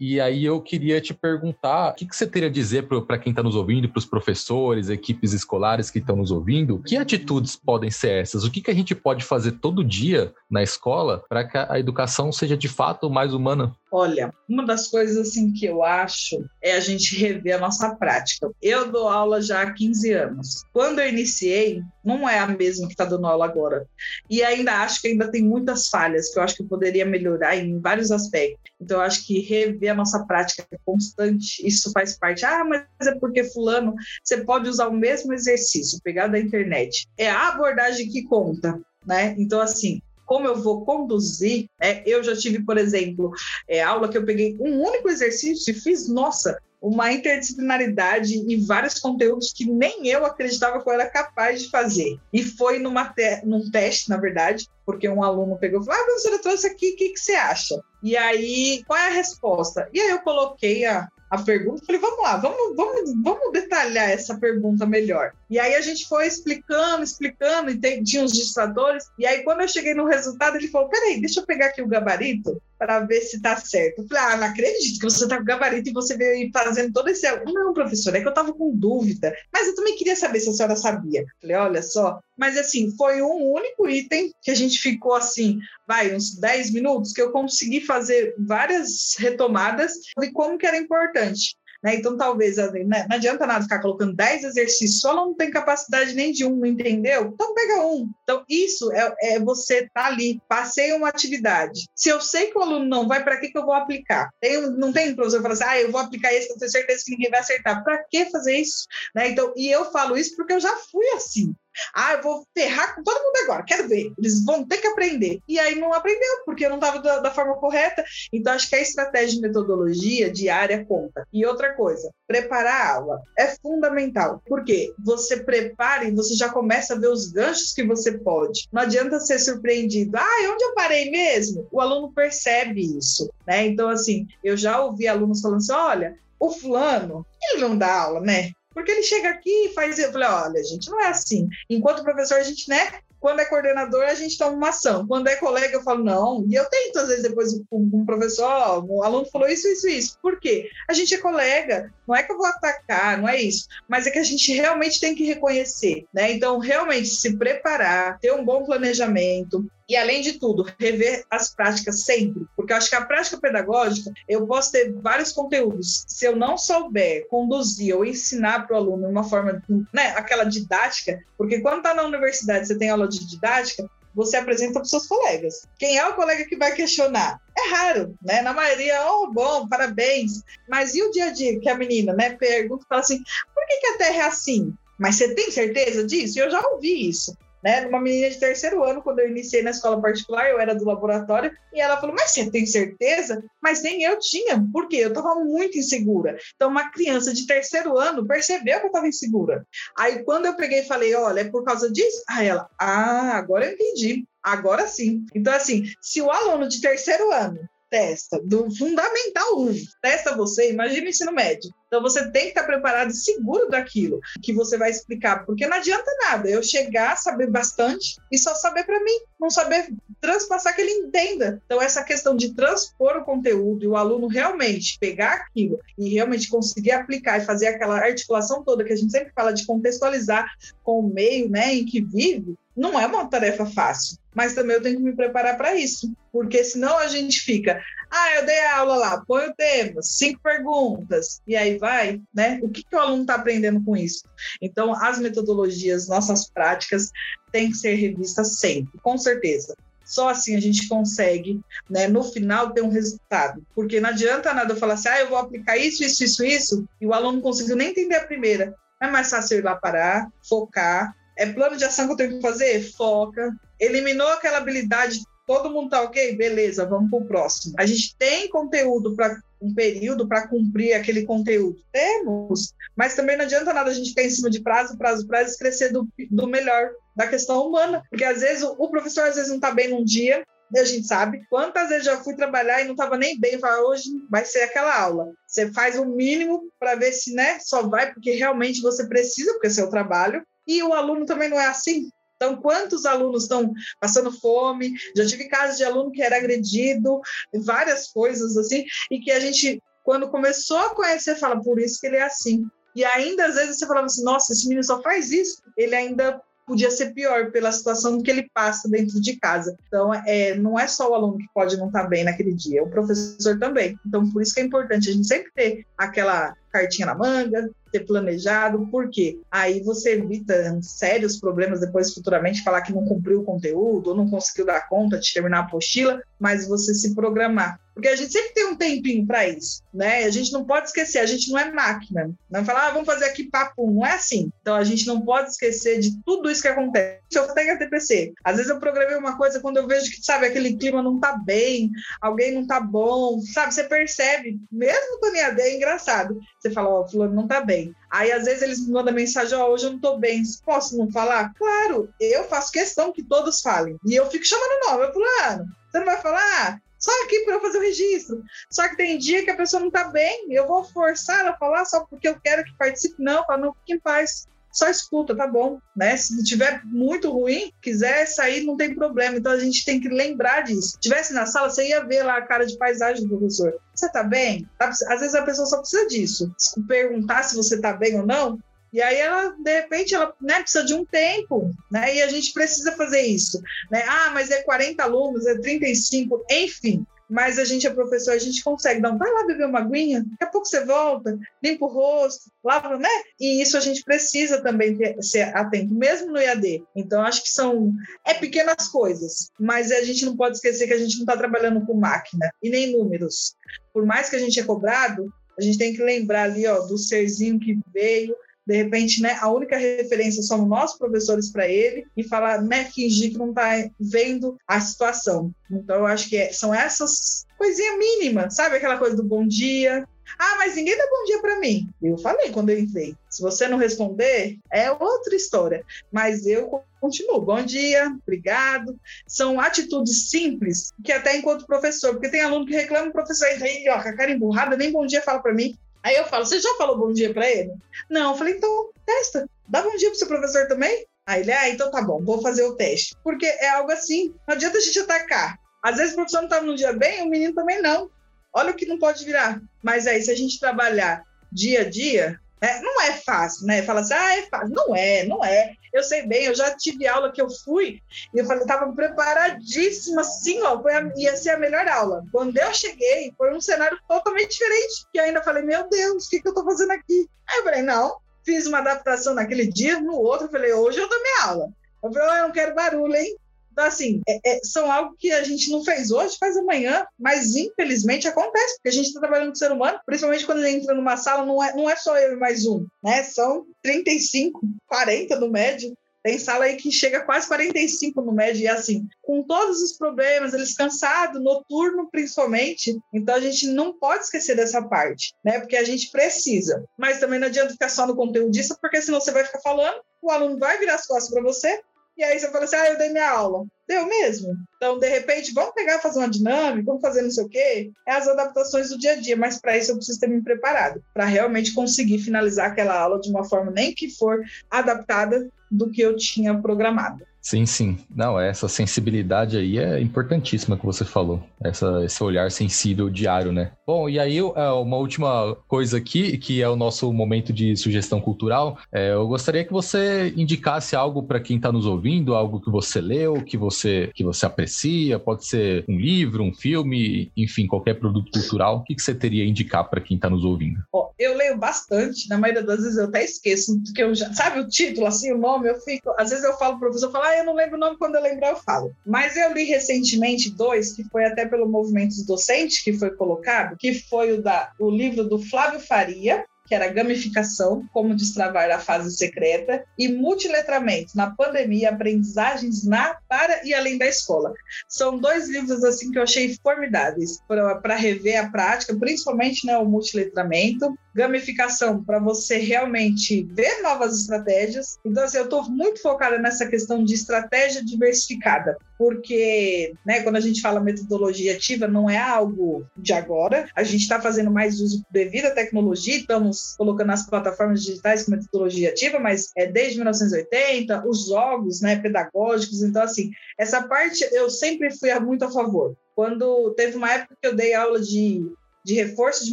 E 0.01 0.19
aí 0.19 0.47
eu 0.47 0.62
queria 0.62 0.99
te 0.99 1.12
perguntar, 1.12 1.90
o 1.90 1.95
que, 1.95 2.07
que 2.07 2.16
você 2.16 2.27
teria 2.27 2.49
a 2.49 2.53
dizer 2.53 2.88
para 3.07 3.19
quem 3.19 3.31
está 3.31 3.43
nos 3.43 3.55
ouvindo, 3.55 3.87
para 3.87 3.99
os 3.99 4.07
professores, 4.07 4.88
equipes 4.88 5.35
escolares 5.35 5.90
que 5.90 5.99
estão 5.99 6.16
nos 6.16 6.31
ouvindo? 6.31 6.83
Que 6.83 6.97
atitudes 6.97 7.55
podem 7.55 7.90
ser 7.90 8.23
essas? 8.23 8.43
O 8.43 8.51
que, 8.51 8.62
que 8.62 8.71
a 8.71 8.75
gente 8.75 8.95
pode 8.95 9.23
fazer 9.23 9.53
todo 9.53 9.85
dia 9.85 10.33
na 10.51 10.62
escola 10.62 11.23
para 11.29 11.47
que 11.47 11.59
a 11.59 11.78
educação 11.78 12.33
seja 12.33 12.57
de 12.57 12.66
fato 12.66 13.11
mais 13.11 13.35
humana? 13.35 13.76
Olha, 13.93 14.33
uma 14.49 14.64
das 14.64 14.89
coisas 14.89 15.18
assim 15.18 15.53
que 15.53 15.66
eu 15.66 15.85
acho 15.85 16.43
é 16.62 16.76
a 16.76 16.81
gente 16.81 17.16
rever 17.16 17.57
a 17.57 17.61
nossa 17.61 17.95
prática. 17.97 18.51
Eu 18.62 18.91
dou 18.91 19.07
aula 19.07 19.43
já 19.43 19.62
há 19.62 19.72
15 19.72 20.12
anos. 20.12 20.64
Quando 20.72 21.01
eu 21.01 21.09
iniciei, 21.09 21.83
não 22.03 22.26
é 22.26 22.39
a 22.39 22.47
mesma 22.47 22.87
que 22.87 22.95
está 22.95 23.05
dando 23.05 23.26
aula 23.26 23.45
agora. 23.45 23.87
E 24.31 24.43
ainda 24.43 24.81
acho 24.83 25.03
que 25.03 25.09
ainda 25.09 25.31
tem 25.31 25.43
muitas 25.43 25.89
falhas 25.89 26.33
que 26.33 26.39
eu 26.39 26.43
acho 26.43 26.57
que 26.57 26.62
eu 26.62 26.68
poderia 26.68 27.05
melhorar 27.05 27.57
em 27.57 27.78
vários 27.81 28.11
aspectos. 28.11 28.70
Então, 28.81 28.99
eu 28.99 29.03
acho 29.03 29.26
que 29.26 29.41
rever 29.41 29.93
a 29.93 29.95
nossa 29.95 30.24
prática 30.24 30.66
constante, 30.85 31.66
isso 31.66 31.91
faz 31.93 32.16
parte. 32.16 32.45
Ah, 32.45 32.64
mas 32.64 32.85
é 33.07 33.14
porque 33.18 33.45
fulano, 33.45 33.95
você 34.24 34.39
pode 34.39 34.68
usar 34.68 34.89
o 34.89 34.97
mesmo 34.97 35.33
exercício, 35.35 36.01
pegar 36.03 36.28
da 36.28 36.39
internet. 36.39 37.07
É 37.18 37.28
a 37.28 37.49
abordagem 37.49 38.09
que 38.09 38.24
conta, 38.24 38.81
né? 39.07 39.35
Então, 39.39 39.61
assim, 39.61 40.01
como 40.24 40.47
eu 40.47 40.62
vou 40.62 40.85
conduzir, 40.85 41.66
é, 41.81 42.09
eu 42.09 42.22
já 42.22 42.37
tive, 42.37 42.64
por 42.64 42.78
exemplo, 42.78 43.33
é, 43.68 43.83
aula 43.83 44.09
que 44.09 44.16
eu 44.16 44.24
peguei 44.24 44.57
um 44.61 44.81
único 44.81 45.09
exercício 45.09 45.72
e 45.72 45.74
fiz, 45.74 46.09
nossa, 46.09 46.57
uma 46.81 47.12
interdisciplinaridade 47.12 48.35
e 48.35 48.57
vários 48.64 48.99
conteúdos 48.99 49.53
que 49.53 49.70
nem 49.70 50.07
eu 50.09 50.24
acreditava 50.24 50.83
que 50.83 50.89
eu 50.89 50.93
era 50.93 51.09
capaz 51.09 51.62
de 51.62 51.70
fazer. 51.70 52.18
E 52.33 52.43
foi 52.43 52.78
numa 52.78 53.12
te 53.12 53.45
num 53.45 53.70
teste, 53.70 54.09
na 54.09 54.16
verdade, 54.16 54.66
porque 54.87 55.09
um 55.09 55.22
aluno 55.22 55.59
pegou 55.59 55.83
e 55.83 55.85
falou: 55.85 56.01
Ah, 56.01 56.05
professora, 56.05 56.39
trouxe 56.39 56.66
aqui, 56.66 56.93
o 56.93 56.97
que, 56.97 57.11
que 57.11 57.20
você 57.20 57.33
acha? 57.33 57.81
E 58.03 58.16
aí, 58.16 58.83
qual 58.87 58.99
é 58.99 59.09
a 59.09 59.12
resposta? 59.12 59.89
E 59.93 60.01
aí 60.01 60.09
eu 60.09 60.20
coloquei 60.20 60.87
a, 60.87 61.07
a 61.31 61.39
pergunta, 61.43 61.85
falei, 61.85 62.01
vamos 62.01 62.22
lá, 62.22 62.37
vamos, 62.39 62.74
vamos, 62.74 63.12
vamos 63.22 63.53
detalhar 63.53 64.11
essa 64.11 64.39
pergunta 64.39 64.87
melhor. 64.87 65.33
E 65.49 65.59
aí 65.59 65.74
a 65.74 65.81
gente 65.81 66.09
foi 66.09 66.26
explicando, 66.26 67.05
explicando, 67.05 67.70
e 67.70 67.78
tem, 67.78 68.03
tinha 68.03 68.24
uns 68.24 68.33
distratores, 68.33 69.05
e 69.18 69.26
aí 69.26 69.45
quando 69.45 69.61
eu 69.61 69.68
cheguei 69.68 69.95
no 69.95 70.07
resultado, 70.07 70.57
ele 70.57 70.68
falou, 70.68 70.89
peraí, 70.89 71.20
deixa 71.20 71.41
eu 71.41 71.47
pegar 71.47 71.66
aqui 71.66 71.83
o 71.83 71.89
gabarito 71.89 72.61
para 72.81 73.01
ver 73.01 73.20
se 73.20 73.37
está 73.37 73.55
certo. 73.59 74.01
Eu 74.01 74.09
falei, 74.09 74.24
ah, 74.24 74.37
não 74.39 74.47
acredito 74.47 74.99
que 74.99 75.05
você 75.05 75.24
está 75.24 75.37
com 75.37 75.45
gabarito 75.45 75.91
e 75.91 75.93
você 75.93 76.16
veio 76.16 76.51
fazendo 76.51 76.91
todo 76.95 77.09
esse... 77.09 77.31
Não, 77.45 77.74
professor, 77.74 78.16
é 78.16 78.20
que 78.20 78.26
eu 78.26 78.31
estava 78.31 78.55
com 78.55 78.74
dúvida, 78.74 79.37
mas 79.53 79.66
eu 79.68 79.74
também 79.74 79.95
queria 79.97 80.16
saber 80.16 80.41
se 80.41 80.49
a 80.49 80.53
senhora 80.55 80.74
sabia. 80.74 81.20
Eu 81.20 81.26
falei, 81.43 81.57
olha 81.57 81.83
só, 81.83 82.18
mas 82.39 82.57
assim, 82.57 82.91
foi 82.97 83.20
um 83.20 83.53
único 83.53 83.87
item 83.87 84.33
que 84.41 84.51
a 84.51 84.55
gente 84.55 84.78
ficou 84.78 85.14
assim, 85.14 85.59
vai, 85.87 86.14
uns 86.14 86.37
10 86.37 86.70
minutos, 86.70 87.12
que 87.12 87.20
eu 87.20 87.33
consegui 87.33 87.83
fazer 87.83 88.35
várias 88.39 89.14
retomadas 89.18 89.93
de 90.18 90.33
como 90.33 90.57
que 90.57 90.66
era 90.66 90.78
importante. 90.78 91.55
Né? 91.83 91.97
Então, 91.97 92.16
talvez 92.16 92.57
né? 92.57 93.07
não 93.09 93.16
adianta 93.16 93.47
nada 93.47 93.62
ficar 93.62 93.81
colocando 93.81 94.14
10 94.14 94.45
exercícios, 94.45 95.01
só 95.01 95.14
não 95.14 95.35
tem 95.35 95.51
capacidade 95.51 96.14
nem 96.14 96.33
de 96.33 96.45
um, 96.45 96.64
entendeu? 96.66 97.31
Então, 97.33 97.55
pega 97.55 97.81
um. 97.81 98.11
Então, 98.22 98.45
isso 98.49 98.93
é, 98.93 99.14
é 99.22 99.41
você 99.41 99.89
tá 99.95 100.07
ali, 100.07 100.41
passei 100.49 100.93
uma 100.93 101.09
atividade. 101.09 101.89
Se 101.95 102.09
eu 102.09 102.20
sei 102.20 102.51
que 102.51 102.59
o 102.59 102.62
aluno 102.62 102.85
não 102.85 103.09
vai, 103.09 103.24
para 103.24 103.39
que, 103.39 103.49
que 103.49 103.59
eu 103.59 103.64
vou 103.64 103.74
aplicar? 103.74 104.31
Tem, 104.41 104.61
não 104.72 104.93
tem 104.93 105.14
professor 105.14 105.41
falar 105.41 105.55
assim, 105.55 105.64
ah, 105.66 105.81
eu 105.81 105.91
vou 105.91 106.01
aplicar 106.01 106.33
esse, 106.33 106.51
eu 106.51 106.59
tenho 106.59 106.70
certeza 106.70 107.05
que 107.05 107.12
ninguém 107.12 107.31
vai 107.31 107.41
acertar. 107.41 107.83
Para 107.83 108.05
que 108.05 108.31
fazer 108.31 108.57
isso? 108.57 108.87
Né? 109.14 109.31
Então, 109.31 109.53
e 109.57 109.70
eu 109.70 109.91
falo 109.91 110.16
isso 110.16 110.37
porque 110.37 110.53
eu 110.53 110.61
já 110.61 110.74
fui 110.91 111.07
assim. 111.14 111.55
Ah, 111.95 112.14
eu 112.14 112.22
vou 112.22 112.45
ferrar 112.57 112.95
com 112.95 113.03
todo 113.03 113.22
mundo 113.22 113.37
agora, 113.45 113.64
quero 113.64 113.89
ver. 113.89 114.12
Eles 114.18 114.45
vão 114.45 114.64
ter 114.66 114.78
que 114.78 114.87
aprender. 114.87 115.41
E 115.49 115.59
aí 115.59 115.74
não 115.74 115.93
aprendeu, 115.93 116.45
porque 116.45 116.64
eu 116.64 116.70
não 116.70 116.78
estava 116.78 117.01
da, 117.01 117.18
da, 117.20 117.31
forma 117.31 117.57
correta. 117.57 118.05
Então, 118.33 118.53
acho 118.53 118.68
que 118.68 118.76
a 118.76 118.81
estratégia 118.81 119.37
de 119.37 119.41
metodologia 119.41 120.31
diária 120.31 120.85
conta. 120.85 121.26
E 121.33 121.45
outra 121.47 121.74
coisa, 121.74 122.11
preparar 122.26 122.87
a 122.87 122.95
aula 122.97 123.22
é 123.39 123.47
fundamental. 123.62 124.43
Porque 124.47 124.93
você 125.05 125.39
prepara 125.39 126.05
e 126.05 126.14
você 126.14 126.35
já 126.35 126.49
começa 126.49 126.95
a 126.95 126.99
ver 126.99 127.09
os 127.09 127.31
ganchos 127.31 127.72
que 127.72 127.85
você 127.85 128.18
pode. 128.18 128.68
Não 128.72 128.83
adianta 128.83 129.20
ser 129.20 129.39
surpreendido. 129.39 130.16
Ah, 130.16 130.53
onde 130.53 130.64
eu 130.64 130.74
parei 130.74 131.11
mesmo? 131.11 131.66
O 131.70 131.81
aluno 131.81 132.12
percebe 132.12 132.81
isso. 132.99 133.31
Né? 133.47 133.66
Então, 133.66 133.89
assim, 133.89 134.26
eu 134.45 134.57
já 134.57 134.81
ouvi 134.83 135.09
alunos 135.09 135.41
falando 135.41 135.59
assim: 135.59 135.72
olha, 135.72 136.18
o 136.39 136.51
fulano, 136.51 137.26
ele 137.43 137.61
não 137.62 137.76
dá 137.76 138.03
aula, 138.03 138.20
né? 138.20 138.51
Porque 138.73 138.93
ele 138.93 139.03
chega 139.03 139.31
aqui 139.31 139.66
e 139.66 139.75
faz. 139.75 139.99
Eu 139.99 140.12
falei: 140.12 140.29
olha, 140.29 140.64
gente, 140.64 140.89
não 140.91 141.01
é 141.01 141.09
assim. 141.09 141.49
Enquanto 141.68 142.05
professor, 142.05 142.39
a 142.39 142.43
gente, 142.43 142.68
né? 142.68 143.01
Quando 143.21 143.41
é 143.41 143.45
coordenador, 143.45 144.05
a 144.05 144.14
gente 144.14 144.39
toma 144.39 144.57
uma 144.57 144.71
ação. 144.71 145.07
Quando 145.07 145.29
é 145.29 145.37
colega, 145.37 145.75
eu 145.75 145.83
falo, 145.83 146.03
não. 146.03 146.43
E 146.49 146.55
eu 146.55 146.64
tento, 146.71 147.01
às 147.01 147.09
vezes, 147.09 147.23
depois 147.23 147.53
com 147.68 147.79
um 147.93 148.07
professor, 148.07 148.83
o 148.89 149.03
aluno 149.03 149.27
falou 149.27 149.47
isso, 149.47 149.68
isso, 149.68 149.87
isso. 149.87 150.18
Por 150.23 150.41
quê? 150.41 150.71
A 150.89 150.95
gente 150.95 151.14
é 151.14 151.18
colega, 151.18 151.93
não 152.09 152.16
é 152.16 152.23
que 152.23 152.33
eu 152.33 152.39
vou 152.39 152.47
atacar, 152.47 153.18
não 153.18 153.29
é 153.29 153.39
isso. 153.39 153.68
Mas 153.87 154.07
é 154.07 154.11
que 154.11 154.18
a 154.18 154.23
gente 154.23 154.55
realmente 154.55 154.99
tem 154.99 155.14
que 155.14 155.27
reconhecer, 155.27 156.07
né? 156.14 156.33
Então, 156.33 156.59
realmente, 156.59 157.09
se 157.09 157.37
preparar, 157.37 158.18
ter 158.21 158.33
um 158.33 158.43
bom 158.43 158.64
planejamento, 158.64 159.71
e, 159.91 159.97
além 159.97 160.20
de 160.20 160.34
tudo, 160.34 160.64
rever 160.78 161.24
as 161.28 161.53
práticas 161.53 162.05
sempre, 162.05 162.47
porque 162.57 162.72
eu 162.72 162.76
acho 162.76 162.88
que 162.88 162.95
a 162.95 163.05
prática 163.05 163.41
pedagógica, 163.41 164.12
eu 164.28 164.47
posso 164.47 164.70
ter 164.70 164.93
vários 164.93 165.32
conteúdos. 165.32 166.05
Se 166.07 166.24
eu 166.24 166.36
não 166.36 166.57
souber 166.57 167.26
conduzir 167.26 167.97
ou 167.97 168.05
ensinar 168.05 168.68
para 168.68 168.76
o 168.76 168.78
aluno 168.78 169.09
uma 169.09 169.24
forma, 169.24 169.61
né, 169.93 170.14
aquela 170.16 170.45
didática, 170.45 171.20
porque 171.36 171.61
quando 171.61 171.78
está 171.78 171.93
na 171.93 172.05
universidade 172.05 172.68
você 172.68 172.78
tem 172.78 172.88
aula 172.88 173.09
de 173.09 173.26
didática, 173.26 173.91
você 174.14 174.36
apresenta 174.36 174.74
para 174.74 174.82
os 174.82 174.91
seus 174.91 175.09
colegas. 175.09 175.66
Quem 175.76 175.99
é 175.99 176.07
o 176.07 176.14
colega 176.14 176.45
que 176.45 176.57
vai 176.57 176.72
questionar? 176.72 177.41
É 177.59 177.70
raro, 177.70 178.14
né? 178.22 178.43
Na 178.43 178.53
maioria, 178.53 178.95
oh, 179.11 179.32
bom, 179.32 179.66
parabéns. 179.68 180.45
Mas 180.68 180.95
e 180.95 181.03
o 181.03 181.11
dia 181.11 181.26
a 181.26 181.30
dia 181.32 181.59
que 181.59 181.68
a 181.68 181.76
menina, 181.76 182.12
né, 182.12 182.30
pergunta, 182.30 182.86
fala 182.88 183.01
assim, 183.01 183.18
por 183.53 183.66
que, 183.66 183.76
que 183.78 183.86
a 183.88 183.99
Terra 183.99 184.22
é 184.22 184.26
assim? 184.26 184.72
Mas 184.97 185.16
você 185.16 185.34
tem 185.34 185.51
certeza 185.51 186.07
disso? 186.07 186.38
Eu 186.38 186.49
já 186.49 186.61
ouvi 186.68 187.09
isso 187.09 187.36
né? 187.62 187.86
Uma 187.86 188.00
menina 188.00 188.30
de 188.30 188.38
terceiro 188.38 188.82
ano, 188.84 189.02
quando 189.02 189.20
eu 189.20 189.28
iniciei 189.28 189.62
na 189.62 189.70
escola 189.70 190.00
particular, 190.00 190.48
eu 190.48 190.58
era 190.58 190.74
do 190.74 190.84
laboratório, 190.84 191.52
e 191.72 191.80
ela 191.80 191.98
falou: 191.98 192.14
Mas 192.14 192.30
você 192.30 192.50
tem 192.50 192.66
certeza? 192.66 193.42
Mas 193.62 193.82
nem 193.82 194.02
eu 194.02 194.18
tinha, 194.18 194.64
porque 194.72 194.96
eu 194.96 195.08
estava 195.08 195.34
muito 195.36 195.78
insegura. 195.78 196.38
Então, 196.54 196.70
uma 196.70 196.90
criança 196.90 197.32
de 197.32 197.46
terceiro 197.46 197.98
ano 197.98 198.26
percebeu 198.26 198.78
que 198.78 198.86
eu 198.86 198.88
estava 198.88 199.08
insegura. 199.08 199.66
Aí, 199.96 200.22
quando 200.24 200.46
eu 200.46 200.56
peguei 200.56 200.80
e 200.80 200.86
falei: 200.86 201.14
Olha, 201.14 201.40
é 201.40 201.50
por 201.50 201.64
causa 201.64 201.90
disso? 201.90 202.22
Aí 202.28 202.48
ela: 202.48 202.68
Ah, 202.78 203.36
agora 203.36 203.66
eu 203.66 203.72
entendi. 203.72 204.24
Agora 204.42 204.86
sim. 204.86 205.26
Então, 205.34 205.52
assim, 205.52 205.84
se 206.00 206.22
o 206.22 206.30
aluno 206.30 206.68
de 206.68 206.80
terceiro 206.80 207.30
ano 207.30 207.61
testa, 207.90 208.40
do 208.42 208.74
Fundamental 208.74 209.61
1, 209.61 209.74
testa 210.00 210.36
você, 210.36 210.70
imagina 210.70 211.06
o 211.06 211.11
ensino 211.11 211.32
médio. 211.32 211.70
Então 211.91 212.01
você 212.01 212.30
tem 212.30 212.45
que 212.45 212.49
estar 212.51 212.62
preparado 212.62 213.11
e 213.11 213.14
seguro 213.14 213.68
daquilo 213.68 214.20
que 214.41 214.53
você 214.53 214.78
vai 214.78 214.91
explicar, 214.91 215.45
porque 215.45 215.66
não 215.66 215.76
adianta 215.76 216.09
nada 216.20 216.49
eu 216.49 216.62
chegar, 216.62 217.16
saber 217.16 217.49
bastante 217.49 218.16
e 218.30 218.38
só 218.38 218.55
saber 218.55 218.84
para 218.84 219.03
mim, 219.03 219.20
não 219.41 219.51
saber 219.51 219.93
transpassar 220.20 220.76
que 220.76 220.82
ele 220.82 220.93
entenda. 220.93 221.61
Então 221.66 221.82
essa 221.82 222.05
questão 222.05 222.36
de 222.36 222.55
transpor 222.55 223.16
o 223.16 223.24
conteúdo 223.24 223.84
e 223.84 223.88
o 223.88 223.97
aluno 223.97 224.28
realmente 224.28 224.99
pegar 225.01 225.32
aquilo 225.32 225.80
e 225.99 226.11
realmente 226.11 226.49
conseguir 226.49 226.93
aplicar 226.93 227.38
e 227.38 227.45
fazer 227.45 227.66
aquela 227.66 227.97
articulação 227.99 228.62
toda 228.62 228.84
que 228.84 228.93
a 228.93 228.97
gente 228.97 229.11
sempre 229.11 229.32
fala 229.34 229.53
de 229.53 229.66
contextualizar 229.66 230.49
com 230.84 231.01
o 231.01 231.12
meio, 231.12 231.51
né, 231.51 231.74
em 231.74 231.84
que 231.84 232.01
vive, 232.01 232.55
não 232.76 232.99
é 233.01 233.07
uma 233.07 233.26
tarefa 233.26 233.66
fácil, 233.66 234.16
mas 234.35 234.55
também 234.55 234.76
eu 234.76 234.83
tenho 234.83 234.97
que 234.97 235.03
me 235.03 235.14
preparar 235.14 235.57
para 235.57 235.74
isso, 235.74 236.12
porque 236.33 236.62
senão 236.64 236.99
a 236.99 237.09
gente 237.09 237.41
fica, 237.41 237.83
ah, 238.11 238.37
eu 238.37 238.47
dei 238.47 238.64
aula 238.66 238.97
lá, 238.97 239.24
põe 239.26 239.47
o 239.47 239.55
tema, 239.55 240.03
cinco 240.03 240.41
perguntas, 240.43 241.41
e 241.47 241.55
aí 241.57 241.78
vai, 241.78 242.20
né? 242.35 242.59
O 242.62 242.68
que, 242.68 242.83
que 242.83 242.97
o 242.97 242.99
aluno 242.99 243.22
está 243.22 243.37
aprendendo 243.37 243.83
com 243.85 243.97
isso? 243.97 244.24
Então, 244.61 244.93
as 244.95 245.18
metodologias, 245.18 246.09
nossas 246.09 246.51
práticas, 246.51 247.11
têm 247.53 247.70
que 247.70 247.76
ser 247.76 247.95
revistas 247.95 248.59
sempre, 248.59 248.99
com 249.01 249.16
certeza. 249.16 249.76
Só 250.05 250.28
assim 250.28 250.57
a 250.57 250.61
gente 250.61 250.89
consegue, 250.89 251.61
né, 251.89 252.09
no 252.09 252.24
final, 252.24 252.72
ter 252.72 252.83
um 252.83 252.89
resultado. 252.89 253.64
Porque 253.76 254.01
não 254.01 254.09
adianta 254.09 254.53
nada 254.53 254.72
eu 254.72 254.76
falar 254.76 254.95
assim, 254.95 255.09
ah, 255.09 255.20
eu 255.20 255.28
vou 255.28 255.39
aplicar 255.39 255.76
isso, 255.76 256.03
isso, 256.03 256.24
isso, 256.24 256.45
isso, 256.45 256.89
e 257.01 257.07
o 257.07 257.14
aluno 257.14 257.35
não 257.35 257.41
conseguiu 257.41 257.76
nem 257.76 257.91
entender 257.91 258.16
a 258.16 258.26
primeira. 258.26 258.74
É 259.01 259.07
mais 259.07 259.31
fácil 259.31 259.59
ir 259.59 259.64
lá 259.64 259.76
parar, 259.76 260.28
focar, 260.49 261.14
é 261.41 261.47
plano 261.47 261.74
de 261.74 261.84
ação 261.84 262.07
que 262.07 262.12
eu 262.12 262.16
tenho 262.16 262.36
que 262.36 262.43
fazer? 262.43 262.82
Foca. 262.93 263.51
Eliminou 263.80 264.28
aquela 264.28 264.59
habilidade, 264.59 265.22
todo 265.47 265.70
mundo 265.70 265.88
tá 265.88 266.03
ok? 266.03 266.36
Beleza, 266.36 266.84
vamos 266.84 267.11
para 267.11 267.18
o 267.18 267.24
próximo. 267.24 267.74
A 267.78 267.86
gente 267.86 268.14
tem 268.18 268.47
conteúdo 268.51 269.16
para 269.16 269.41
um 269.61 269.74
período 269.74 270.28
para 270.28 270.47
cumprir 270.47 270.93
aquele 270.93 271.24
conteúdo? 271.24 271.78
Temos, 271.91 272.74
mas 272.95 273.14
também 273.14 273.38
não 273.38 273.47
adianta 273.47 273.72
nada 273.72 273.91
a 273.91 273.95
gente 273.95 274.11
ficar 274.11 274.22
em 274.22 274.30
cima 274.30 274.51
de 274.51 274.61
prazo, 274.61 274.99
prazo, 274.99 275.26
prazo, 275.26 275.51
esquecer 275.51 275.91
do, 275.91 276.07
do 276.30 276.47
melhor, 276.47 276.91
da 277.16 277.26
questão 277.26 277.66
humana. 277.66 278.03
Porque 278.11 278.24
às 278.24 278.41
vezes 278.41 278.62
o, 278.62 278.74
o 278.78 278.91
professor 278.91 279.24
às 279.26 279.36
vezes 279.36 279.49
não 279.49 279.57
está 279.57 279.70
bem 279.70 279.88
num 279.88 280.05
dia, 280.05 280.45
a 280.76 280.84
gente 280.84 281.07
sabe 281.07 281.43
quantas 281.49 281.88
vezes 281.88 282.05
já 282.05 282.16
fui 282.18 282.34
trabalhar 282.36 282.80
e 282.80 282.84
não 282.84 282.93
estava 282.93 283.16
nem 283.16 283.38
bem, 283.41 283.59
fala, 283.59 283.88
hoje 283.88 284.05
vai 284.30 284.45
ser 284.45 284.61
aquela 284.61 284.95
aula. 284.95 285.32
Você 285.47 285.72
faz 285.72 285.99
o 285.99 286.05
mínimo 286.05 286.70
para 286.78 286.95
ver 286.95 287.12
se 287.12 287.34
né, 287.34 287.59
só 287.61 287.82
vai 287.88 288.12
porque 288.12 288.32
realmente 288.32 288.80
você 288.80 289.07
precisa, 289.07 289.53
porque 289.53 289.66
é 289.66 289.70
seu 289.70 289.91
trabalho, 289.91 290.45
e 290.71 290.83
o 290.83 290.93
aluno 290.95 291.27
também 291.27 291.49
não 291.49 291.61
é 291.61 291.66
assim. 291.66 292.09
Então, 292.37 292.57
quantos 292.57 293.05
alunos 293.05 293.43
estão 293.43 293.73
passando 294.01 294.33
fome? 294.33 294.95
Já 295.14 295.27
tive 295.27 295.45
casos 295.49 295.77
de 295.77 295.85
aluno 295.85 296.11
que 296.11 296.23
era 296.23 296.37
agredido, 296.37 297.21
várias 297.53 298.11
coisas 298.11 298.57
assim, 298.57 298.87
e 299.11 299.18
que 299.18 299.31
a 299.31 299.39
gente, 299.39 299.83
quando 300.03 300.31
começou 300.31 300.79
a 300.79 300.95
conhecer, 300.95 301.37
fala, 301.37 301.61
por 301.62 301.79
isso 301.79 302.01
que 302.01 302.07
ele 302.07 302.16
é 302.16 302.23
assim. 302.23 302.64
E 302.97 303.05
ainda, 303.05 303.47
às 303.47 303.57
vezes, 303.57 303.79
você 303.79 303.87
falava 303.87 304.07
assim, 304.07 304.25
nossa, 304.25 304.53
esse 304.53 304.66
menino 304.66 304.83
só 304.85 305.03
faz 305.03 305.31
isso. 305.31 305.62
Ele 305.77 305.95
ainda 305.95 306.41
podia 306.66 306.91
ser 306.91 307.12
pior 307.12 307.51
pela 307.51 307.73
situação 307.73 308.23
que 308.23 308.31
ele 308.31 308.49
passa 308.55 308.89
dentro 308.89 309.21
de 309.21 309.37
casa. 309.37 309.77
Então, 309.89 310.14
é, 310.14 310.55
não 310.55 310.79
é 310.79 310.87
só 310.87 311.11
o 311.11 311.14
aluno 311.14 311.37
que 311.37 311.49
pode 311.53 311.77
não 311.77 311.89
estar 311.89 312.05
bem 312.05 312.25
naquele 312.25 312.55
dia, 312.55 312.79
é 312.79 312.83
o 312.83 312.89
professor 312.89 313.59
também. 313.59 313.99
Então, 314.07 314.31
por 314.31 314.41
isso 314.41 314.55
que 314.55 314.61
é 314.61 314.64
importante 314.64 315.11
a 315.11 315.12
gente 315.12 315.27
sempre 315.27 315.51
ter 315.53 315.85
aquela 315.99 316.55
cartinha 316.71 317.07
na 317.07 317.14
manga, 317.14 317.71
ter 317.91 318.07
planejado, 318.07 318.87
porque 318.91 319.41
aí 319.51 319.83
você 319.83 320.12
evita 320.14 320.79
sérios 320.83 321.39
problemas 321.39 321.81
depois 321.81 322.12
futuramente 322.14 322.62
falar 322.62 322.83
que 322.83 322.93
não 322.93 323.05
cumpriu 323.05 323.41
o 323.41 323.45
conteúdo 323.45 324.11
ou 324.11 324.16
não 324.16 324.31
conseguiu 324.31 324.66
dar 324.66 324.89
conta 324.89 325.18
de 325.18 325.33
terminar 325.33 325.59
a 325.59 325.62
apostila, 325.62 326.23
mas 326.39 326.66
você 326.66 326.95
se 326.95 327.14
programar. 327.14 327.79
Porque 327.93 328.09
a 328.09 328.16
gente 328.16 328.33
sempre 328.33 328.55
tem 328.55 328.66
um 328.66 328.77
tempinho 328.77 329.27
para 329.27 329.47
isso, 329.47 329.83
né? 329.93 330.25
A 330.25 330.31
gente 330.31 330.53
não 330.53 330.64
pode 330.64 330.87
esquecer, 330.87 331.18
a 331.18 331.27
gente 331.27 331.51
não 331.51 331.59
é 331.59 331.71
máquina. 331.71 332.31
Não 332.49 332.64
falar, 332.64 332.87
ah, 332.87 332.91
vamos 332.93 333.05
fazer 333.05 333.27
aqui 333.27 333.51
papo, 333.51 333.91
não 333.91 334.07
é 334.07 334.12
assim. 334.12 334.51
Então 334.62 334.75
a 334.75 334.85
gente 334.85 335.07
não 335.07 335.21
pode 335.21 335.51
esquecer 335.51 335.99
de 335.99 336.18
tudo 336.25 336.51
isso 336.51 336.62
que 336.62 336.68
acontece. 336.68 337.21
Eu 337.35 337.53
tenho 337.53 337.75
a 337.75 337.77
TPC. 337.77 338.33
Às 338.43 338.57
vezes 338.57 338.71
eu 338.71 338.81
programei 338.81 339.16
uma 339.16 339.37
coisa 339.37 339.61
quando 339.61 339.77
eu 339.77 339.87
vejo 339.87 340.11
que, 340.11 340.25
sabe, 340.25 340.47
aquele 340.47 340.77
clima 340.77 341.03
não 341.03 341.21
tá 341.21 341.37
bem, 341.37 341.91
alguém 342.23 342.55
não 342.55 342.66
tá 342.66 342.81
bom, 342.81 343.39
sabe? 343.41 343.75
Você 343.75 343.85
percebe, 343.85 344.59
mesmo 344.73 345.18
quando 345.18 345.35
é 345.37 345.77
engraçado. 345.77 346.39
Você 346.61 346.70
fala, 346.70 346.90
ó, 346.90 347.00
oh, 347.00 347.08
fulano 347.08 347.34
não 347.34 347.48
tá 347.48 347.62
bem. 347.62 347.94
Aí, 348.11 348.30
às 348.30 348.44
vezes, 348.44 348.62
eles 348.62 348.86
me 348.86 348.92
mandam 348.92 349.14
mensagem: 349.14 349.56
Ó, 349.56 349.66
oh, 349.66 349.72
hoje 349.72 349.86
eu 349.86 349.92
não 349.92 349.98
tô 349.98 350.18
bem, 350.18 350.42
posso 350.64 350.96
não 350.98 351.11
falar? 351.11 351.54
Claro, 351.54 352.12
eu 352.20 352.44
faço 352.44 352.70
questão 352.70 353.12
que 353.12 353.22
todos 353.22 353.62
falem. 353.62 353.98
E 354.04 354.14
eu 354.14 354.30
fico 354.30 354.44
chamando 354.44 354.70
o 354.70 354.90
nome, 354.90 355.12
fulano, 355.12 355.64
você 355.90 355.98
não 355.98 356.06
vai 356.06 356.20
falar? 356.20 356.82
Só 356.98 357.11
aqui 357.24 357.40
para 357.40 357.54
eu 357.54 357.62
fazer 357.62 357.78
o 357.78 357.82
registro. 357.82 358.44
Só 358.70 358.86
que 358.86 358.96
tem 358.96 359.16
dia 359.16 359.42
que 359.42 359.50
a 359.50 359.56
pessoa 359.56 359.80
não 359.80 359.88
está 359.88 360.04
bem, 360.08 360.52
eu 360.52 360.66
vou 360.66 360.84
forçar 360.84 361.40
ela 361.40 361.50
a 361.52 361.56
falar 361.56 361.86
só 361.86 362.04
porque 362.04 362.28
eu 362.28 362.38
quero 362.38 362.62
que 362.62 362.76
participe. 362.76 363.22
Não, 363.22 363.42
fala, 363.46 363.62
não, 363.62 363.72
fique 363.72 363.94
em 363.94 363.98
paz 363.98 364.46
só 364.73 364.89
escuta, 364.89 365.35
tá 365.35 365.47
bom, 365.47 365.81
né? 365.97 366.16
Se 366.16 366.43
tiver 366.45 366.83
muito 366.85 367.31
ruim, 367.31 367.73
quiser 367.83 368.27
sair, 368.27 368.64
não 368.64 368.77
tem 368.77 368.95
problema. 368.95 369.37
Então 369.37 369.53
a 369.53 369.59
gente 369.59 369.85
tem 369.85 370.01
que 370.01 370.09
lembrar 370.09 370.62
disso. 370.62 370.91
Se 370.91 371.01
tivesse 371.01 371.33
na 371.33 371.47
sala, 371.47 371.68
você 371.68 371.89
ia 371.89 372.05
ver 372.05 372.23
lá 372.23 372.37
a 372.37 372.47
cara 372.47 372.64
de 372.64 372.77
paisagem 372.77 373.27
do 373.27 373.37
professor. 373.37 373.75
Você 373.95 374.11
tá 374.11 374.23
bem? 374.23 374.68
Às 374.79 375.21
vezes 375.21 375.35
a 375.35 375.43
pessoa 375.43 375.66
só 375.66 375.79
precisa 375.79 376.07
disso. 376.07 376.55
Perguntar 376.87 377.43
se 377.43 377.57
você 377.57 377.81
tá 377.81 377.93
bem 377.93 378.18
ou 378.18 378.27
não. 378.27 378.59
E 378.93 379.01
aí 379.01 379.18
ela, 379.18 379.51
de 379.51 379.73
repente, 379.73 380.14
ela 380.14 380.35
né, 380.41 380.61
precisa 380.62 380.85
de 380.85 380.95
um 380.95 381.05
tempo, 381.05 381.71
né? 381.91 382.16
E 382.16 382.23
a 382.23 382.29
gente 382.29 382.53
precisa 382.53 382.93
fazer 382.93 383.23
isso, 383.23 383.62
né? 383.89 384.05
Ah, 384.09 384.31
mas 384.35 384.51
é 384.51 384.62
40 384.62 385.01
alunos, 385.03 385.47
é 385.47 385.57
35, 385.59 386.45
enfim 386.51 387.07
mas 387.31 387.59
a 387.59 387.64
gente 387.64 387.87
é 387.87 387.91
professor, 387.91 388.33
a 388.33 388.39
gente 388.39 388.62
consegue 388.62 389.01
dar 389.01 389.12
um, 389.12 389.18
vai 389.18 389.33
lá 389.33 389.47
beber 389.47 389.66
uma 389.66 389.78
aguinha, 389.78 390.22
daqui 390.22 390.45
a 390.45 390.47
pouco 390.47 390.66
você 390.66 390.85
volta, 390.85 391.39
limpa 391.62 391.85
o 391.85 391.89
rosto, 391.89 392.51
lava, 392.64 392.99
né? 392.99 393.09
E 393.39 393.62
isso 393.62 393.76
a 393.76 393.81
gente 393.81 394.03
precisa 394.03 394.61
também 394.61 394.97
ter, 394.97 395.22
ser 395.22 395.57
atento, 395.57 395.95
mesmo 395.95 396.33
no 396.33 396.39
IAD. 396.41 396.83
Então, 396.97 397.22
acho 397.22 397.43
que 397.43 397.51
são, 397.51 397.93
é 398.26 398.35
pequenas 398.35 398.89
coisas, 398.89 399.51
mas 399.59 399.93
a 399.93 400.03
gente 400.03 400.24
não 400.24 400.37
pode 400.37 400.57
esquecer 400.57 400.87
que 400.87 400.95
a 400.95 400.99
gente 400.99 401.14
não 401.14 401.22
está 401.22 401.37
trabalhando 401.37 401.87
com 401.87 401.95
máquina 401.95 402.51
e 402.62 402.68
nem 402.68 402.93
números. 402.93 403.55
Por 403.93 404.05
mais 404.05 404.28
que 404.28 404.37
a 404.37 404.41
gente 404.41 404.59
é 404.59 404.64
cobrado, 404.64 405.33
a 405.59 405.62
gente 405.62 405.78
tem 405.78 405.95
que 405.95 406.03
lembrar 406.03 406.45
ali, 406.45 406.66
ó, 406.66 406.81
do 406.81 406.99
serzinho 406.99 407.61
que 407.61 407.78
veio, 407.93 408.35
de 408.66 408.76
repente, 408.76 409.20
né, 409.20 409.36
a 409.40 409.50
única 409.50 409.76
referência 409.76 410.42
somos 410.42 410.68
nós, 410.68 410.96
professores, 410.96 411.50
para 411.50 411.68
ele, 411.68 412.06
e 412.16 412.22
falar, 412.22 412.62
né, 412.62 412.84
fingir 412.84 413.32
que 413.32 413.38
não 413.38 413.50
está 413.50 413.88
vendo 413.98 414.56
a 414.66 414.80
situação. 414.80 415.52
Então, 415.70 415.96
eu 415.96 416.06
acho 416.06 416.28
que 416.28 416.36
é, 416.36 416.52
são 416.52 416.74
essas 416.74 417.46
coisinhas 417.58 417.98
mínimas, 417.98 418.54
sabe? 418.54 418.76
Aquela 418.76 418.98
coisa 418.98 419.16
do 419.16 419.24
bom 419.24 419.46
dia. 419.46 420.06
Ah, 420.38 420.56
mas 420.56 420.76
ninguém 420.76 420.96
dá 420.96 421.04
bom 421.11 421.24
dia 421.24 421.40
para 421.40 421.58
mim. 421.58 421.88
Eu 422.00 422.16
falei 422.16 422.50
quando 422.50 422.70
eu 422.70 422.78
entrei. 422.78 423.14
Se 423.28 423.42
você 423.42 423.66
não 423.68 423.76
responder, 423.76 424.58
é 424.72 424.90
outra 424.90 425.34
história. 425.34 425.84
Mas 426.11 426.46
eu 426.46 426.82
continuo. 427.00 427.40
Bom 427.40 427.62
dia, 427.62 428.06
obrigado. 428.22 428.98
São 429.26 429.61
atitudes 429.61 430.30
simples 430.30 430.92
que 431.04 431.12
até 431.12 431.36
enquanto 431.36 431.66
professor, 431.66 432.12
porque 432.12 432.28
tem 432.28 432.42
aluno 432.42 432.66
que 432.66 432.74
reclama, 432.74 433.08
o 433.08 433.12
professor 433.12 433.46
aí, 433.46 433.84
ó, 433.90 434.00
com 434.00 434.08
a 434.08 434.16
cara 434.16 434.30
emburrada, 434.30 434.76
nem 434.76 434.92
bom 434.92 435.04
dia 435.04 435.22
fala 435.22 435.42
para 435.42 435.54
mim. 435.54 435.76
Aí 436.03 436.16
eu 436.16 436.24
falo, 436.24 436.46
você 436.46 436.61
já 436.61 436.74
falou 436.76 436.98
bom 436.98 437.12
dia 437.12 437.32
para 437.32 437.48
ele? 437.48 437.72
Não, 438.09 438.32
eu 438.32 438.38
falei, 438.38 438.55
então 438.55 438.90
testa, 439.05 439.48
dá 439.68 439.82
bom 439.82 439.94
dia 439.96 440.09
pro 440.09 440.18
seu 440.18 440.28
professor 440.28 440.66
também? 440.66 441.07
Aí 441.26 441.42
ele, 441.42 441.53
ah, 441.53 441.68
então 441.68 441.90
tá 441.90 442.03
bom, 442.03 442.24
vou 442.24 442.40
fazer 442.40 442.64
o 442.64 442.74
teste. 442.74 443.14
Porque 443.22 443.46
é 443.46 443.70
algo 443.70 443.92
assim, 443.92 444.34
não 444.46 444.55
adianta 444.55 444.78
a 444.78 444.80
gente 444.80 444.98
atacar. 444.98 445.57
Às 445.82 445.96
vezes 445.96 446.12
o 446.12 446.16
professor 446.16 446.42
não 446.42 446.48
tá 446.48 446.61
num 446.61 446.74
dia 446.74 446.92
bem, 446.92 447.22
o 447.22 447.28
menino 447.28 447.55
também 447.55 447.80
não. 447.80 448.11
Olha 448.53 448.70
o 448.70 448.74
que 448.74 448.86
não 448.86 448.98
pode 448.98 449.24
virar. 449.24 449.61
Mas 449.82 450.07
aí, 450.07 450.20
se 450.22 450.30
a 450.30 450.36
gente 450.36 450.59
trabalhar 450.59 451.22
dia 451.53 451.82
a 451.82 451.88
dia, 451.88 452.38
é, 452.61 452.80
não 452.80 453.00
é 453.02 453.12
fácil, 453.12 453.66
né? 453.66 453.82
Fala 453.82 454.00
assim, 454.00 454.14
ah, 454.14 454.36
é 454.36 454.42
fácil. 454.42 454.74
Não 454.74 454.94
é, 454.94 455.24
não 455.24 455.44
é. 455.44 455.72
Eu 455.92 456.02
sei 456.02 456.26
bem, 456.26 456.44
eu 456.44 456.54
já 456.54 456.76
tive 456.76 457.06
aula 457.06 457.32
que 457.32 457.40
eu 457.40 457.48
fui 457.64 458.00
e 458.34 458.38
eu 458.38 458.44
falei, 458.44 458.62
estava 458.62 458.92
preparadíssima, 458.92 460.20
assim, 460.20 460.61
ó, 460.62 460.80
foi 460.80 460.94
a, 460.94 461.11
ia 461.16 461.36
ser 461.36 461.50
a 461.50 461.58
melhor 461.58 461.88
aula. 461.88 462.22
Quando 462.30 462.56
eu 462.56 462.72
cheguei, 462.74 463.32
foi 463.36 463.54
um 463.54 463.61
cenário 463.61 463.98
totalmente 464.06 464.50
diferente, 464.50 465.06
eu 465.14 465.24
ainda 465.24 465.42
falei, 465.42 465.62
meu 465.62 465.88
Deus, 465.88 466.26
o 466.26 466.30
que, 466.30 466.40
que 466.40 466.46
eu 466.46 466.52
estou 466.52 466.64
fazendo 466.64 466.92
aqui? 466.92 467.28
Aí 467.48 467.58
eu 467.58 467.64
falei, 467.64 467.82
não, 467.82 468.18
fiz 468.44 468.66
uma 468.66 468.78
adaptação 468.78 469.34
naquele 469.34 469.66
dia, 469.66 469.98
no 469.98 470.14
outro, 470.14 470.46
eu 470.46 470.50
falei, 470.50 470.72
hoje 470.72 471.00
eu 471.00 471.08
dou 471.08 471.22
minha 471.22 471.46
aula. 471.46 471.68
Eu 472.02 472.12
falei, 472.12 472.28
oh, 472.28 472.34
eu 472.34 472.42
não 472.44 472.52
quero 472.52 472.74
barulho, 472.74 473.16
hein? 473.16 473.36
Então, 473.73 473.85
assim, 473.85 474.21
é, 474.29 474.41
é, 474.45 474.59
são 474.62 474.91
algo 474.91 475.14
que 475.18 475.33
a 475.33 475.43
gente 475.43 475.71
não 475.71 475.85
fez 475.85 476.11
hoje, 476.11 476.37
faz 476.39 476.57
amanhã, 476.57 477.07
mas 477.18 477.55
infelizmente 477.55 478.29
acontece, 478.29 478.75
porque 478.75 478.89
a 478.89 478.93
gente 478.93 479.07
está 479.07 479.21
trabalhando 479.21 479.51
com 479.51 479.55
ser 479.55 479.73
humano, 479.73 479.99
principalmente 480.05 480.47
quando 480.47 480.59
ele 480.59 480.77
entra 480.77 480.95
numa 480.95 481.16
sala, 481.16 481.47
não 481.47 481.62
é, 481.62 481.75
não 481.75 481.89
é 481.89 481.97
só 481.97 482.16
eu 482.18 482.33
e 482.33 482.37
mais 482.37 482.66
um, 482.66 482.87
né? 483.03 483.23
São 483.23 483.64
35, 483.83 484.61
40 484.87 485.39
no 485.39 485.51
médio. 485.51 485.95
Tem 486.23 486.39
sala 486.39 486.66
aí 486.66 486.77
que 486.77 486.93
chega 486.93 487.25
quase 487.25 487.49
45 487.49 488.21
no 488.21 488.33
médio, 488.33 488.62
e 488.62 488.68
assim, 488.68 489.09
com 489.23 489.43
todos 489.43 489.81
os 489.81 489.97
problemas, 489.97 490.53
eles 490.53 490.75
cansados, 490.75 491.43
noturno 491.43 492.11
principalmente. 492.11 492.99
Então 493.12 493.35
a 493.35 493.41
gente 493.41 493.66
não 493.68 493.99
pode 493.99 494.25
esquecer 494.25 494.55
dessa 494.55 494.83
parte, 494.83 495.33
né? 495.43 495.59
Porque 495.61 495.77
a 495.77 495.85
gente 495.85 496.11
precisa. 496.11 496.85
Mas 496.99 497.21
também 497.21 497.39
não 497.39 497.47
adianta 497.47 497.73
ficar 497.73 497.89
só 497.89 498.07
no 498.07 498.14
conteúdo 498.14 498.51
disso, 498.51 498.77
porque 498.83 499.01
senão 499.01 499.18
você 499.18 499.31
vai 499.31 499.45
ficar 499.45 499.61
falando, 499.61 499.99
o 500.21 500.31
aluno 500.31 500.59
vai 500.59 500.79
virar 500.79 500.97
as 500.97 501.07
costas 501.07 501.33
para 501.33 501.43
você, 501.43 501.81
e 502.21 502.25
aí 502.25 502.39
você 502.39 502.51
fala 502.51 502.64
assim, 502.64 502.77
ah, 502.77 502.91
eu 502.91 502.99
dei 502.99 503.09
minha 503.09 503.31
aula. 503.31 503.64
Deu 503.89 504.07
mesmo. 504.07 504.55
Então, 504.77 504.99
de 504.99 505.09
repente, 505.09 505.55
vamos 505.55 505.73
pegar 505.73 506.01
fazer 506.01 506.18
uma 506.18 506.29
dinâmica, 506.29 506.85
vamos 506.85 507.01
fazer 507.01 507.23
não 507.23 507.31
sei 507.31 507.45
o 507.45 507.49
quê. 507.49 507.91
É 508.07 508.12
as 508.12 508.29
adaptações 508.29 508.91
do 508.91 508.99
dia 508.99 509.12
a 509.12 509.16
dia, 509.16 509.39
mas 509.39 509.59
para 509.59 509.79
isso 509.79 509.91
eu 509.91 509.97
preciso 509.97 510.21
ter 510.21 510.29
me 510.29 510.43
preparado, 510.43 511.03
para 511.14 511.25
realmente 511.25 511.73
conseguir 511.73 512.18
finalizar 512.18 512.71
aquela 512.71 512.95
aula 512.95 513.18
de 513.18 513.31
uma 513.31 513.43
forma 513.43 513.71
nem 513.71 513.95
que 513.95 514.11
for 514.11 514.45
adaptada 514.71 515.49
do 515.71 515.91
que 515.91 516.03
eu 516.03 516.14
tinha 516.14 516.61
programado. 516.61 517.25
Sim, 517.41 517.64
sim. 517.64 517.99
Não, 518.14 518.38
essa 518.38 518.68
sensibilidade 518.68 519.57
aí 519.57 519.78
é 519.78 520.01
importantíssima 520.01 520.76
que 520.76 520.84
você 520.84 521.05
falou. 521.05 521.43
Essa, 521.62 522.05
esse 522.05 522.22
olhar 522.22 522.51
sensível 522.51 523.09
diário, 523.09 523.53
né? 523.53 523.72
Bom, 523.86 524.09
e 524.09 524.18
aí 524.18 524.38
é, 524.38 524.70
uma 524.70 524.97
última 524.97 525.57
coisa 525.66 525.99
aqui, 525.99 526.36
que 526.38 526.62
é 526.62 526.68
o 526.68 526.76
nosso 526.76 527.12
momento 527.12 527.53
de 527.53 527.76
sugestão 527.76 528.20
cultural. 528.20 528.78
É, 528.93 529.12
eu 529.12 529.26
gostaria 529.26 529.64
que 529.64 529.72
você 529.72 530.32
indicasse 530.36 530.95
algo 530.95 531.22
para 531.22 531.41
quem 531.41 531.57
está 531.57 531.72
nos 531.72 531.86
ouvindo, 531.86 532.34
algo 532.34 532.61
que 532.61 532.70
você 532.70 533.01
leu, 533.01 533.43
que 533.43 533.57
você, 533.57 534.11
que 534.14 534.22
você 534.22 534.45
aprecia. 534.47 535.18
Pode 535.18 535.47
ser 535.47 535.84
um 535.88 535.99
livro, 535.99 536.45
um 536.45 536.55
filme, 536.55 537.32
enfim, 537.36 537.66
qualquer 537.66 537.95
produto 537.95 538.30
cultural. 538.30 538.78
O 538.78 538.84
que, 538.84 538.95
que 538.95 539.03
você 539.03 539.14
teria 539.14 539.45
a 539.45 539.47
indicar 539.47 539.88
para 539.88 540.01
quem 540.01 540.16
está 540.16 540.28
nos 540.28 540.45
ouvindo? 540.45 540.80
Oh, 540.93 541.09
eu 541.18 541.36
leio 541.36 541.57
bastante. 541.57 542.28
Na 542.28 542.38
maioria 542.38 542.62
das 542.62 542.80
vezes 542.80 542.99
eu 542.99 543.07
até 543.07 543.24
esqueço, 543.24 543.80
porque 543.82 544.03
eu 544.03 544.14
já, 544.14 544.32
sabe 544.32 544.61
o 544.61 544.68
título, 544.68 545.07
assim, 545.07 545.32
o 545.32 545.38
nome, 545.38 545.68
eu 545.68 545.76
fico. 545.80 546.14
Às 546.18 546.30
vezes 546.30 546.45
eu 546.45 546.57
falo 546.59 546.78
para 546.78 546.88
o 546.88 546.91
professor, 546.91 547.11
falo, 547.11 547.30
ah, 547.31 547.39
eu 547.39 547.45
não 547.45 547.55
lembro 547.55 547.76
o 547.76 547.81
nome, 547.81 547.97
quando 547.97 548.16
eu 548.16 548.22
lembrar 548.22 548.51
eu 548.51 548.57
falo. 548.57 548.95
Mas 549.07 549.37
eu 549.37 549.53
li 549.53 549.64
recentemente 549.64 550.51
dois, 550.51 550.93
que 550.93 551.05
foi 551.05 551.24
até 551.24 551.47
pelo 551.47 551.68
movimento 551.68 552.24
docente 552.26 552.83
que 552.83 552.93
foi 552.93 553.11
colocado, 553.11 553.76
que 553.78 553.95
foi 553.95 554.33
o, 554.33 554.43
da, 554.43 554.72
o 554.78 554.91
livro 554.91 555.24
do 555.24 555.39
Flávio 555.39 555.81
Faria, 555.81 556.45
que 556.70 556.74
era 556.76 556.87
gamificação, 556.87 557.85
como 557.93 558.14
destravar 558.14 558.70
a 558.70 558.78
fase 558.78 559.16
secreta, 559.16 559.85
e 559.99 560.07
multiletramento 560.07 561.16
na 561.16 561.35
pandemia, 561.35 561.91
aprendizagens 561.91 562.85
na, 562.85 563.16
para 563.28 563.66
e 563.66 563.74
além 563.74 563.99
da 563.99 564.07
escola. 564.07 564.53
São 564.89 565.18
dois 565.18 565.49
livros 565.49 565.83
assim 565.83 566.12
que 566.12 566.18
eu 566.18 566.22
achei 566.22 566.57
formidáveis 566.62 567.41
para 567.49 567.97
rever 567.97 568.39
a 568.39 568.49
prática, 568.49 568.97
principalmente 568.97 569.66
né, 569.66 569.76
o 569.78 569.85
multiletramento 569.85 570.95
gamificação 571.14 572.02
para 572.02 572.18
você 572.18 572.58
realmente 572.58 573.42
ver 573.52 573.82
novas 573.82 574.18
estratégias. 574.20 574.98
Então, 575.04 575.24
assim, 575.24 575.38
eu 575.38 575.44
estou 575.44 575.68
muito 575.68 576.00
focada 576.00 576.38
nessa 576.38 576.66
questão 576.66 577.04
de 577.04 577.14
estratégia 577.14 577.84
diversificada, 577.84 578.76
porque 578.96 579.92
né, 580.06 580.22
quando 580.22 580.36
a 580.36 580.40
gente 580.40 580.61
fala 580.61 580.80
metodologia 580.80 581.54
ativa, 581.54 581.88
não 581.88 582.08
é 582.08 582.18
algo 582.18 582.86
de 582.96 583.12
agora, 583.12 583.68
a 583.74 583.82
gente 583.82 584.02
está 584.02 584.20
fazendo 584.20 584.50
mais 584.50 584.80
uso 584.80 585.02
devido 585.11 585.46
à 585.46 585.50
tecnologia, 585.50 586.16
estamos 586.16 586.74
colocando 586.76 587.11
as 587.11 587.26
plataformas 587.26 587.82
digitais 587.82 588.24
com 588.24 588.32
metodologia 588.32 588.90
ativa, 588.90 589.18
mas 589.18 589.50
é 589.56 589.66
desde 589.66 589.96
1980, 589.96 591.06
os 591.06 591.26
jogos 591.26 591.80
né, 591.80 591.96
pedagógicos, 591.96 592.82
então, 592.82 593.02
assim, 593.02 593.30
essa 593.58 593.82
parte 593.82 594.26
eu 594.32 594.48
sempre 594.48 594.90
fui 594.96 595.11
muito 595.20 595.44
a 595.44 595.50
favor. 595.50 595.94
Quando 596.14 596.74
teve 596.76 596.96
uma 596.96 597.11
época 597.11 597.36
que 597.40 597.48
eu 597.48 597.54
dei 597.54 597.74
aula 597.74 598.00
de 598.00 598.44
de 598.84 598.94
reforço 598.94 599.44
de 599.44 599.52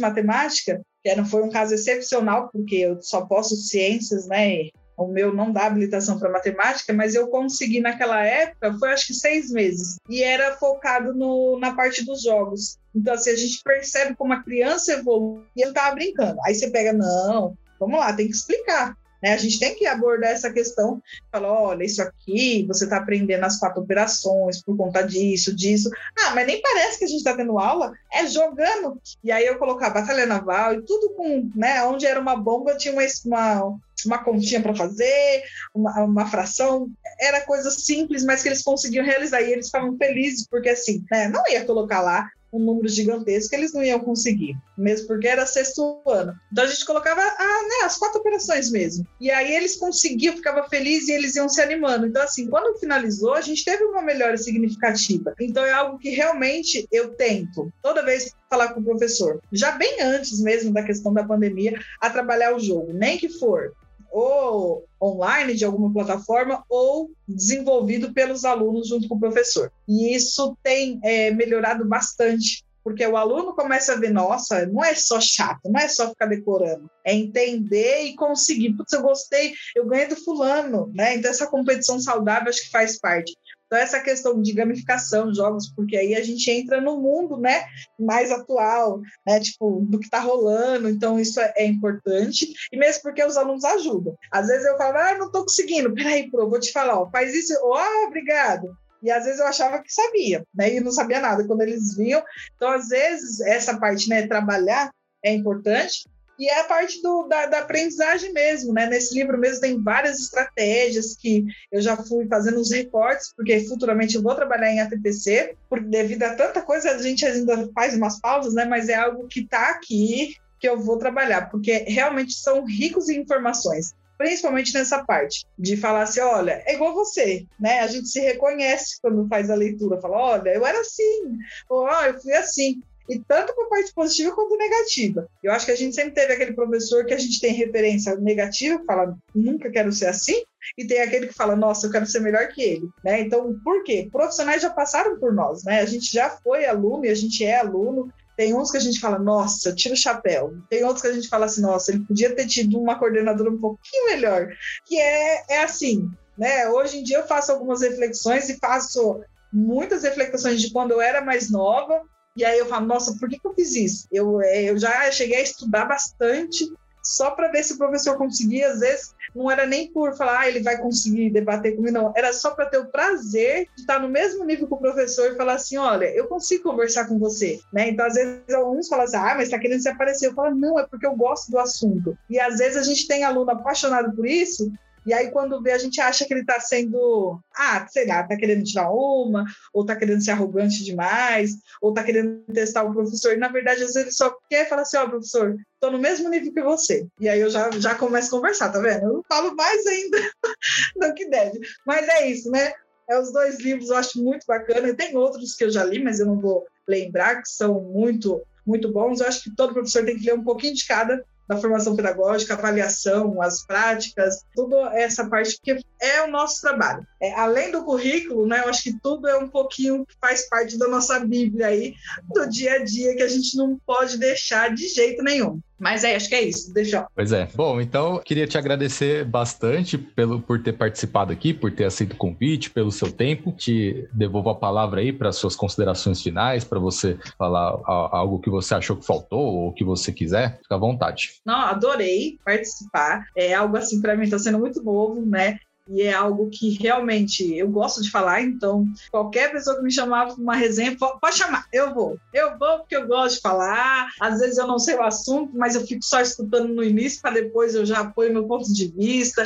matemática, 0.00 0.80
que 1.08 1.10
era, 1.10 1.24
foi 1.24 1.42
um 1.42 1.48
caso 1.48 1.74
excepcional, 1.74 2.50
porque 2.52 2.76
eu 2.76 3.00
só 3.00 3.22
posso 3.24 3.56
ciências, 3.56 4.26
né? 4.26 4.68
O 4.94 5.06
meu 5.06 5.32
não 5.32 5.50
dá 5.50 5.66
habilitação 5.66 6.18
para 6.18 6.30
matemática, 6.30 6.92
mas 6.92 7.14
eu 7.14 7.28
consegui 7.28 7.80
naquela 7.80 8.22
época, 8.22 8.76
foi 8.78 8.92
acho 8.92 9.06
que 9.06 9.14
seis 9.14 9.50
meses, 9.50 9.96
e 10.08 10.22
era 10.22 10.56
focado 10.56 11.14
no, 11.14 11.58
na 11.58 11.74
parte 11.74 12.04
dos 12.04 12.22
jogos. 12.22 12.76
Então, 12.94 13.14
assim, 13.14 13.30
a 13.30 13.36
gente 13.36 13.62
percebe 13.62 14.16
como 14.16 14.32
a 14.32 14.42
criança 14.42 14.92
evolui 14.92 15.44
e 15.56 15.62
ele 15.62 15.70
estava 15.70 15.94
brincando. 15.94 16.38
Aí 16.44 16.54
você 16.54 16.68
pega, 16.68 16.92
não, 16.92 17.56
vamos 17.78 17.98
lá, 17.98 18.12
tem 18.12 18.26
que 18.26 18.34
explicar. 18.34 18.94
Né? 19.22 19.32
A 19.32 19.36
gente 19.36 19.58
tem 19.58 19.74
que 19.74 19.86
abordar 19.86 20.30
essa 20.30 20.52
questão, 20.52 21.02
falar, 21.30 21.52
olha, 21.52 21.84
isso 21.84 22.00
aqui, 22.02 22.64
você 22.66 22.84
está 22.84 22.98
aprendendo 22.98 23.44
as 23.44 23.58
quatro 23.58 23.82
operações 23.82 24.62
por 24.62 24.76
conta 24.76 25.02
disso, 25.02 25.54
disso. 25.54 25.90
Ah, 26.18 26.34
mas 26.34 26.46
nem 26.46 26.60
parece 26.60 26.98
que 26.98 27.04
a 27.04 27.08
gente 27.08 27.18
está 27.18 27.36
tendo 27.36 27.58
aula, 27.58 27.92
é 28.12 28.26
jogando. 28.26 29.00
E 29.22 29.32
aí 29.32 29.46
eu 29.46 29.58
colocar 29.58 29.90
batalha 29.90 30.26
naval 30.26 30.74
e 30.74 30.82
tudo 30.82 31.10
com, 31.14 31.50
né, 31.54 31.82
onde 31.84 32.06
era 32.06 32.20
uma 32.20 32.36
bomba 32.36 32.76
tinha 32.76 32.94
uma, 32.94 33.02
uma, 33.24 33.78
uma 34.06 34.18
continha 34.24 34.62
para 34.62 34.74
fazer, 34.74 35.42
uma, 35.74 36.04
uma, 36.04 36.26
fração, 36.26 36.88
era 37.20 37.40
coisa 37.44 37.70
simples, 37.70 38.24
mas 38.24 38.42
que 38.42 38.48
eles 38.48 38.62
conseguiam 38.62 39.04
realizar 39.04 39.42
e 39.42 39.52
eles 39.52 39.66
ficavam 39.66 39.96
felizes, 39.96 40.46
porque 40.48 40.68
assim, 40.68 41.04
né, 41.10 41.28
não 41.28 41.42
ia 41.48 41.64
colocar 41.64 42.00
lá 42.00 42.28
um 42.52 42.58
número 42.58 42.88
gigantesco, 42.88 43.54
eles 43.54 43.72
não 43.72 43.82
iam 43.82 44.00
conseguir, 44.00 44.56
mesmo 44.76 45.06
porque 45.06 45.28
era 45.28 45.46
sexto 45.46 46.00
ano. 46.06 46.34
Então 46.50 46.64
a 46.64 46.66
gente 46.66 46.84
colocava 46.84 47.20
ah, 47.20 47.62
né, 47.62 47.84
as 47.86 47.96
quatro 47.96 48.20
operações 48.20 48.70
mesmo. 48.70 49.06
E 49.20 49.30
aí 49.30 49.54
eles 49.54 49.76
conseguiam, 49.76 50.36
ficava 50.36 50.68
feliz 50.68 51.08
e 51.08 51.12
eles 51.12 51.36
iam 51.36 51.48
se 51.48 51.60
animando. 51.60 52.06
Então, 52.06 52.22
assim, 52.22 52.48
quando 52.48 52.78
finalizou, 52.78 53.34
a 53.34 53.40
gente 53.40 53.64
teve 53.64 53.84
uma 53.84 54.02
melhora 54.02 54.36
significativa. 54.36 55.34
Então 55.40 55.64
é 55.64 55.72
algo 55.72 55.98
que 55.98 56.10
realmente 56.10 56.86
eu 56.90 57.10
tento, 57.10 57.72
toda 57.82 58.04
vez 58.04 58.34
falar 58.48 58.72
com 58.72 58.80
o 58.80 58.84
professor, 58.84 59.40
já 59.52 59.72
bem 59.72 60.00
antes 60.00 60.40
mesmo 60.40 60.72
da 60.72 60.82
questão 60.82 61.12
da 61.12 61.24
pandemia, 61.24 61.78
a 62.00 62.08
trabalhar 62.08 62.54
o 62.54 62.60
jogo, 62.60 62.92
nem 62.92 63.18
que 63.18 63.28
for 63.28 63.72
ou 64.18 64.84
online 65.00 65.54
de 65.54 65.64
alguma 65.64 65.92
plataforma 65.92 66.64
ou 66.68 67.10
desenvolvido 67.26 68.12
pelos 68.12 68.44
alunos 68.44 68.88
junto 68.88 69.06
com 69.08 69.14
o 69.14 69.20
professor. 69.20 69.70
E 69.86 70.14
isso 70.14 70.56
tem 70.62 70.98
é, 71.04 71.30
melhorado 71.30 71.84
bastante, 71.84 72.64
porque 72.82 73.06
o 73.06 73.16
aluno 73.16 73.54
começa 73.54 73.92
a 73.92 73.96
ver, 73.96 74.10
nossa, 74.10 74.66
não 74.66 74.84
é 74.84 74.94
só 74.94 75.20
chato, 75.20 75.60
não 75.66 75.80
é 75.80 75.86
só 75.86 76.08
ficar 76.08 76.26
decorando, 76.26 76.90
é 77.04 77.14
entender 77.14 78.02
e 78.02 78.16
conseguir. 78.16 78.72
Putz, 78.72 78.92
eu 78.92 79.02
gostei, 79.02 79.52
eu 79.76 79.86
ganhei 79.86 80.08
do 80.08 80.16
fulano, 80.16 80.90
né? 80.94 81.14
Então 81.14 81.30
essa 81.30 81.46
competição 81.46 82.00
saudável 82.00 82.48
acho 82.48 82.62
que 82.62 82.70
faz 82.70 82.98
parte. 82.98 83.36
Então, 83.68 83.78
essa 83.78 84.00
questão 84.00 84.40
de 84.40 84.54
gamificação, 84.54 85.32
jogos, 85.32 85.70
porque 85.70 85.94
aí 85.94 86.14
a 86.14 86.22
gente 86.22 86.50
entra 86.50 86.80
no 86.80 86.98
mundo 86.98 87.36
né, 87.36 87.66
mais 88.00 88.32
atual, 88.32 89.02
né, 89.26 89.38
tipo, 89.40 89.86
do 89.86 89.98
que 89.98 90.06
está 90.06 90.18
rolando, 90.18 90.88
então 90.88 91.20
isso 91.20 91.38
é, 91.38 91.52
é, 91.54 91.66
importante, 91.66 92.50
e 92.72 92.76
mesmo 92.78 93.02
porque 93.02 93.22
os 93.22 93.36
alunos 93.36 93.64
ajudam. 93.64 94.16
Às 94.32 94.46
vezes 94.46 94.64
eu 94.64 94.78
falo, 94.78 94.96
ah, 94.96 95.18
não 95.18 95.26
estou 95.26 95.42
conseguindo, 95.42 95.94
peraí, 95.94 96.30
pro, 96.30 96.48
vou 96.48 96.58
te 96.58 96.72
falar, 96.72 96.98
ó, 96.98 97.10
faz 97.10 97.34
isso, 97.34 97.52
ó, 97.62 97.78
oh, 97.78 98.06
obrigado. 98.06 98.74
E 99.02 99.10
às 99.10 99.24
vezes 99.24 99.38
eu 99.38 99.46
achava 99.46 99.82
que 99.82 99.92
sabia, 99.92 100.42
né, 100.54 100.74
e 100.74 100.80
não 100.80 100.90
sabia 100.90 101.20
nada 101.20 101.46
quando 101.46 101.60
eles 101.60 101.94
vinham. 101.94 102.22
Então, 102.56 102.70
às 102.70 102.88
vezes, 102.88 103.40
essa 103.42 103.78
parte, 103.78 104.08
né, 104.08 104.26
trabalhar 104.26 104.90
é 105.22 105.30
importante, 105.30 106.08
e 106.38 106.48
é 106.48 106.60
a 106.60 106.64
parte 106.64 107.02
do, 107.02 107.24
da, 107.24 107.46
da, 107.46 107.58
aprendizagem 107.58 108.32
mesmo, 108.32 108.72
né? 108.72 108.86
Nesse 108.86 109.14
livro 109.14 109.36
mesmo 109.36 109.60
tem 109.60 109.82
várias 109.82 110.20
estratégias 110.20 111.16
que 111.16 111.44
eu 111.72 111.80
já 111.80 111.96
fui 111.96 112.26
fazendo 112.28 112.60
uns 112.60 112.70
recortes, 112.70 113.32
porque 113.34 113.60
futuramente 113.66 114.14
eu 114.14 114.22
vou 114.22 114.34
trabalhar 114.34 114.70
em 114.70 114.80
ATPC, 114.80 115.56
porque 115.68 115.86
devido 115.86 116.22
a 116.22 116.34
tanta 116.34 116.62
coisa 116.62 116.92
a 116.92 116.98
gente 117.02 117.26
ainda 117.26 117.68
faz 117.74 117.94
umas 117.94 118.20
pausas, 118.20 118.54
né? 118.54 118.64
Mas 118.64 118.88
é 118.88 118.94
algo 118.94 119.26
que 119.26 119.40
está 119.40 119.70
aqui 119.70 120.36
que 120.60 120.68
eu 120.68 120.80
vou 120.80 120.98
trabalhar, 120.98 121.50
porque 121.50 121.84
realmente 121.88 122.34
são 122.34 122.64
ricos 122.64 123.08
em 123.08 123.20
informações 123.20 123.94
principalmente 124.18 124.74
nessa 124.74 125.04
parte 125.04 125.46
de 125.56 125.76
falar 125.76 126.02
assim, 126.02 126.20
olha, 126.20 126.60
é 126.66 126.74
igual 126.74 126.92
você, 126.92 127.46
né? 127.58 127.78
A 127.80 127.86
gente 127.86 128.08
se 128.08 128.18
reconhece 128.18 129.00
quando 129.00 129.28
faz 129.28 129.48
a 129.48 129.54
leitura, 129.54 130.00
fala, 130.00 130.16
olha, 130.16 130.50
eu 130.50 130.66
era 130.66 130.80
assim, 130.80 131.38
ou 131.70 131.86
oh, 131.86 132.04
eu 132.04 132.20
fui 132.20 132.32
assim 132.32 132.82
e 133.08 133.18
tanto 133.18 133.54
para 133.54 133.64
a 133.64 133.68
parte 133.68 133.92
positiva 133.94 134.34
quanto 134.34 134.56
negativa. 134.56 135.26
Eu 135.42 135.52
acho 135.52 135.64
que 135.64 135.72
a 135.72 135.76
gente 135.76 135.94
sempre 135.94 136.12
teve 136.12 136.32
aquele 136.32 136.52
professor 136.52 137.04
que 137.06 137.14
a 137.14 137.18
gente 137.18 137.40
tem 137.40 137.52
referência 137.52 138.14
negativa, 138.16 138.78
que 138.78 138.84
fala, 138.84 139.16
nunca 139.34 139.70
quero 139.70 139.90
ser 139.92 140.06
assim, 140.06 140.42
e 140.76 140.86
tem 140.86 141.00
aquele 141.00 141.28
que 141.28 141.34
fala, 141.34 141.56
nossa, 141.56 141.86
eu 141.86 141.90
quero 141.90 142.06
ser 142.06 142.20
melhor 142.20 142.48
que 142.48 142.62
ele, 142.62 142.88
né? 143.02 143.20
Então, 143.20 143.58
por 143.64 143.82
quê? 143.82 144.08
Profissionais 144.12 144.60
já 144.60 144.70
passaram 144.70 145.18
por 145.18 145.32
nós, 145.32 145.64
né? 145.64 145.80
A 145.80 145.86
gente 145.86 146.12
já 146.12 146.28
foi 146.28 146.66
aluno 146.66 147.04
e 147.04 147.08
a 147.08 147.14
gente 147.14 147.44
é 147.44 147.58
aluno. 147.58 148.12
Tem 148.36 148.54
uns 148.54 148.70
que 148.70 148.76
a 148.76 148.80
gente 148.80 149.00
fala, 149.00 149.18
nossa, 149.18 149.74
tira 149.74 149.94
o 149.94 149.96
chapéu. 149.96 150.54
Tem 150.68 150.84
outros 150.84 151.02
que 151.02 151.08
a 151.08 151.12
gente 151.12 151.28
fala 151.28 151.46
assim, 151.46 151.62
nossa, 151.62 151.90
ele 151.90 152.04
podia 152.04 152.34
ter 152.34 152.46
tido 152.46 152.78
uma 152.78 152.98
coordenadora 152.98 153.50
um 153.50 153.58
pouquinho 153.58 154.06
melhor. 154.06 154.48
Que 154.86 155.00
é, 155.00 155.44
é 155.48 155.62
assim, 155.62 156.08
né? 156.36 156.68
Hoje 156.68 156.98
em 156.98 157.02
dia 157.02 157.18
eu 157.18 157.26
faço 157.26 157.50
algumas 157.50 157.80
reflexões 157.80 158.48
e 158.48 158.58
faço 158.58 159.20
muitas 159.52 160.02
reflexões 160.02 160.60
de 160.60 160.70
quando 160.70 160.92
eu 160.92 161.00
era 161.00 161.20
mais 161.20 161.50
nova 161.50 162.02
e 162.38 162.44
aí 162.44 162.58
eu 162.58 162.66
falo, 162.66 162.86
nossa, 162.86 163.16
por 163.18 163.28
que, 163.28 163.38
que 163.38 163.46
eu 163.46 163.52
fiz 163.52 163.74
isso? 163.74 164.06
Eu, 164.12 164.40
é, 164.40 164.70
eu 164.70 164.78
já 164.78 165.10
cheguei 165.10 165.38
a 165.38 165.42
estudar 165.42 165.86
bastante 165.86 166.72
só 167.02 167.32
para 167.32 167.48
ver 167.48 167.64
se 167.64 167.72
o 167.72 167.78
professor 167.78 168.16
conseguia. 168.16 168.70
Às 168.70 168.78
vezes 168.78 169.14
não 169.34 169.50
era 169.50 169.66
nem 169.66 169.90
por 169.90 170.16
falar, 170.16 170.40
ah, 170.40 170.48
ele 170.48 170.60
vai 170.60 170.78
conseguir 170.78 171.30
debater 171.30 171.74
comigo, 171.74 171.92
não. 171.92 172.12
Era 172.16 172.32
só 172.32 172.52
para 172.52 172.66
ter 172.66 172.78
o 172.78 172.86
prazer 172.86 173.66
de 173.74 173.80
estar 173.80 173.98
no 173.98 174.08
mesmo 174.08 174.44
nível 174.44 174.68
que 174.68 174.74
o 174.74 174.78
professor 174.78 175.32
e 175.32 175.36
falar 175.36 175.54
assim: 175.54 175.76
olha, 175.76 176.06
eu 176.14 176.28
consigo 176.28 176.62
conversar 176.62 177.08
com 177.08 177.18
você. 177.18 177.58
Né? 177.72 177.88
Então, 177.88 178.06
às 178.06 178.14
vezes, 178.14 178.54
alguns 178.54 178.88
falam 178.88 179.04
assim: 179.04 179.16
ah, 179.16 179.34
mas 179.34 179.44
está 179.44 179.58
querendo 179.58 179.80
se 179.80 179.88
aparecer. 179.88 180.26
Eu 180.28 180.34
falo, 180.34 180.54
não, 180.54 180.78
é 180.78 180.86
porque 180.86 181.06
eu 181.06 181.16
gosto 181.16 181.50
do 181.50 181.58
assunto. 181.58 182.16
E 182.30 182.38
às 182.38 182.58
vezes 182.58 182.76
a 182.76 182.82
gente 182.82 183.08
tem 183.08 183.24
aluno 183.24 183.50
apaixonado 183.50 184.14
por 184.14 184.26
isso 184.26 184.70
e 185.08 185.12
aí, 185.14 185.30
quando 185.30 185.62
vê, 185.62 185.72
a 185.72 185.78
gente 185.78 186.02
acha 186.02 186.26
que 186.26 186.34
ele 186.34 186.42
está 186.42 186.60
sendo, 186.60 187.40
ah, 187.56 187.86
sei 187.88 188.06
lá, 188.06 188.20
está 188.20 188.36
querendo 188.36 188.62
tirar 188.62 188.90
uma, 188.90 189.46
ou 189.72 189.80
está 189.80 189.96
querendo 189.96 190.22
ser 190.22 190.32
arrogante 190.32 190.84
demais, 190.84 191.52
ou 191.80 191.88
está 191.88 192.04
querendo 192.04 192.42
testar 192.52 192.84
o 192.84 192.92
professor. 192.92 193.32
E, 193.32 193.38
na 193.38 193.48
verdade, 193.48 193.82
às 193.82 193.94
vezes 193.94 193.96
ele 193.96 194.12
só 194.12 194.36
quer 194.50 194.68
falar 194.68 194.82
assim: 194.82 194.98
ó, 194.98 195.06
oh, 195.06 195.08
professor, 195.08 195.56
estou 195.72 195.90
no 195.90 195.98
mesmo 195.98 196.28
nível 196.28 196.52
que 196.52 196.62
você. 196.62 197.06
E 197.18 197.26
aí 197.26 197.40
eu 197.40 197.48
já, 197.48 197.70
já 197.70 197.94
começo 197.94 198.28
a 198.28 198.38
conversar, 198.38 198.70
tá 198.70 198.80
vendo? 198.80 199.02
Eu 199.06 199.24
falo 199.26 199.56
mais 199.56 199.86
ainda 199.86 200.18
do 200.96 201.14
que 201.14 201.30
deve. 201.30 201.58
Mas 201.86 202.06
é 202.06 202.28
isso, 202.28 202.50
né? 202.50 202.74
É 203.08 203.18
os 203.18 203.32
dois 203.32 203.58
livros 203.60 203.88
eu 203.88 203.96
acho 203.96 204.22
muito 204.22 204.44
bacana. 204.46 204.88
E 204.88 204.94
tem 204.94 205.16
outros 205.16 205.54
que 205.54 205.64
eu 205.64 205.70
já 205.70 205.84
li, 205.84 206.04
mas 206.04 206.20
eu 206.20 206.26
não 206.26 206.38
vou 206.38 206.66
lembrar, 206.86 207.40
que 207.40 207.48
são 207.48 207.80
muito, 207.80 208.42
muito 208.66 208.92
bons. 208.92 209.22
Eu 209.22 209.28
acho 209.28 209.42
que 209.42 209.56
todo 209.56 209.72
professor 209.72 210.04
tem 210.04 210.18
que 210.18 210.26
ler 210.26 210.34
um 210.34 210.44
pouquinho 210.44 210.74
de 210.74 210.86
cada 210.86 211.24
da 211.48 211.56
formação 211.56 211.96
pedagógica, 211.96 212.54
avaliação, 212.54 213.40
as 213.40 213.64
práticas, 213.64 214.44
toda 214.54 214.76
essa 214.94 215.28
parte 215.28 215.58
que 215.62 215.80
é 216.00 216.22
o 216.22 216.30
nosso 216.30 216.60
trabalho. 216.60 217.06
É, 217.20 217.32
além 217.34 217.72
do 217.72 217.84
currículo, 217.84 218.46
né, 218.46 218.60
eu 218.60 218.68
acho 218.68 218.82
que 218.82 218.98
tudo 219.00 219.26
é 219.26 219.36
um 219.36 219.48
pouquinho 219.48 220.04
que 220.04 220.14
faz 220.20 220.48
parte 220.48 220.78
da 220.78 220.86
nossa 220.86 221.18
Bíblia 221.20 221.68
aí, 221.68 221.94
do 222.28 222.46
dia 222.48 222.74
a 222.74 222.84
dia, 222.84 223.16
que 223.16 223.22
a 223.22 223.28
gente 223.28 223.56
não 223.56 223.78
pode 223.86 224.18
deixar 224.18 224.74
de 224.74 224.86
jeito 224.88 225.22
nenhum. 225.22 225.58
Mas 225.78 226.04
é, 226.04 226.16
acho 226.16 226.28
que 226.28 226.34
é 226.34 226.42
isso, 226.42 226.72
deixa. 226.72 227.06
Pois 227.14 227.32
é. 227.32 227.48
Bom, 227.54 227.80
então 227.80 228.20
queria 228.24 228.46
te 228.46 228.58
agradecer 228.58 229.24
bastante 229.24 229.96
pelo, 229.96 230.40
por 230.40 230.62
ter 230.62 230.72
participado 230.72 231.32
aqui, 231.32 231.54
por 231.54 231.70
ter 231.70 231.84
aceito 231.84 232.14
o 232.14 232.16
convite, 232.16 232.70
pelo 232.70 232.90
seu 232.90 233.12
tempo. 233.12 233.52
Te 233.52 234.08
devolvo 234.12 234.50
a 234.50 234.54
palavra 234.54 235.00
aí 235.00 235.12
para 235.12 235.32
suas 235.32 235.54
considerações 235.54 236.20
finais, 236.22 236.64
para 236.64 236.78
você 236.78 237.18
falar 237.36 237.78
algo 237.86 238.40
que 238.40 238.50
você 238.50 238.74
achou 238.74 238.96
que 238.96 239.06
faltou 239.06 239.40
ou 239.40 239.72
que 239.72 239.84
você 239.84 240.12
quiser. 240.12 240.58
Fica 240.62 240.74
à 240.74 240.78
vontade. 240.78 241.34
Não, 241.44 241.60
adorei 241.60 242.38
participar. 242.44 243.26
É 243.36 243.54
algo 243.54 243.76
assim 243.76 244.00
para 244.00 244.16
mim 244.16 244.24
está 244.24 244.38
sendo 244.38 244.58
muito 244.58 244.82
novo, 244.82 245.24
né? 245.24 245.58
E 245.88 246.02
é 246.02 246.12
algo 246.12 246.50
que 246.50 246.70
realmente 246.80 247.56
eu 247.56 247.68
gosto 247.68 248.02
de 248.02 248.10
falar, 248.10 248.42
então 248.42 248.86
qualquer 249.10 249.52
pessoa 249.52 249.76
que 249.76 249.82
me 249.82 249.92
chamar 249.92 250.26
para 250.26 250.34
uma 250.34 250.54
resenha, 250.54 250.96
pode 250.96 251.36
chamar, 251.36 251.66
eu 251.72 251.94
vou. 251.94 252.18
Eu 252.32 252.58
vou 252.58 252.78
porque 252.78 252.96
eu 252.96 253.06
gosto 253.06 253.36
de 253.36 253.40
falar, 253.40 254.08
às 254.20 254.40
vezes 254.40 254.58
eu 254.58 254.66
não 254.66 254.78
sei 254.78 254.94
o 254.94 255.02
assunto, 255.02 255.56
mas 255.56 255.74
eu 255.74 255.86
fico 255.86 256.04
só 256.04 256.20
escutando 256.20 256.68
no 256.68 256.82
início 256.82 257.20
para 257.20 257.34
depois 257.34 257.74
eu 257.74 257.84
já 257.84 258.00
apoio 258.00 258.32
meu 258.32 258.44
ponto 258.44 258.72
de 258.72 258.88
vista. 258.88 259.42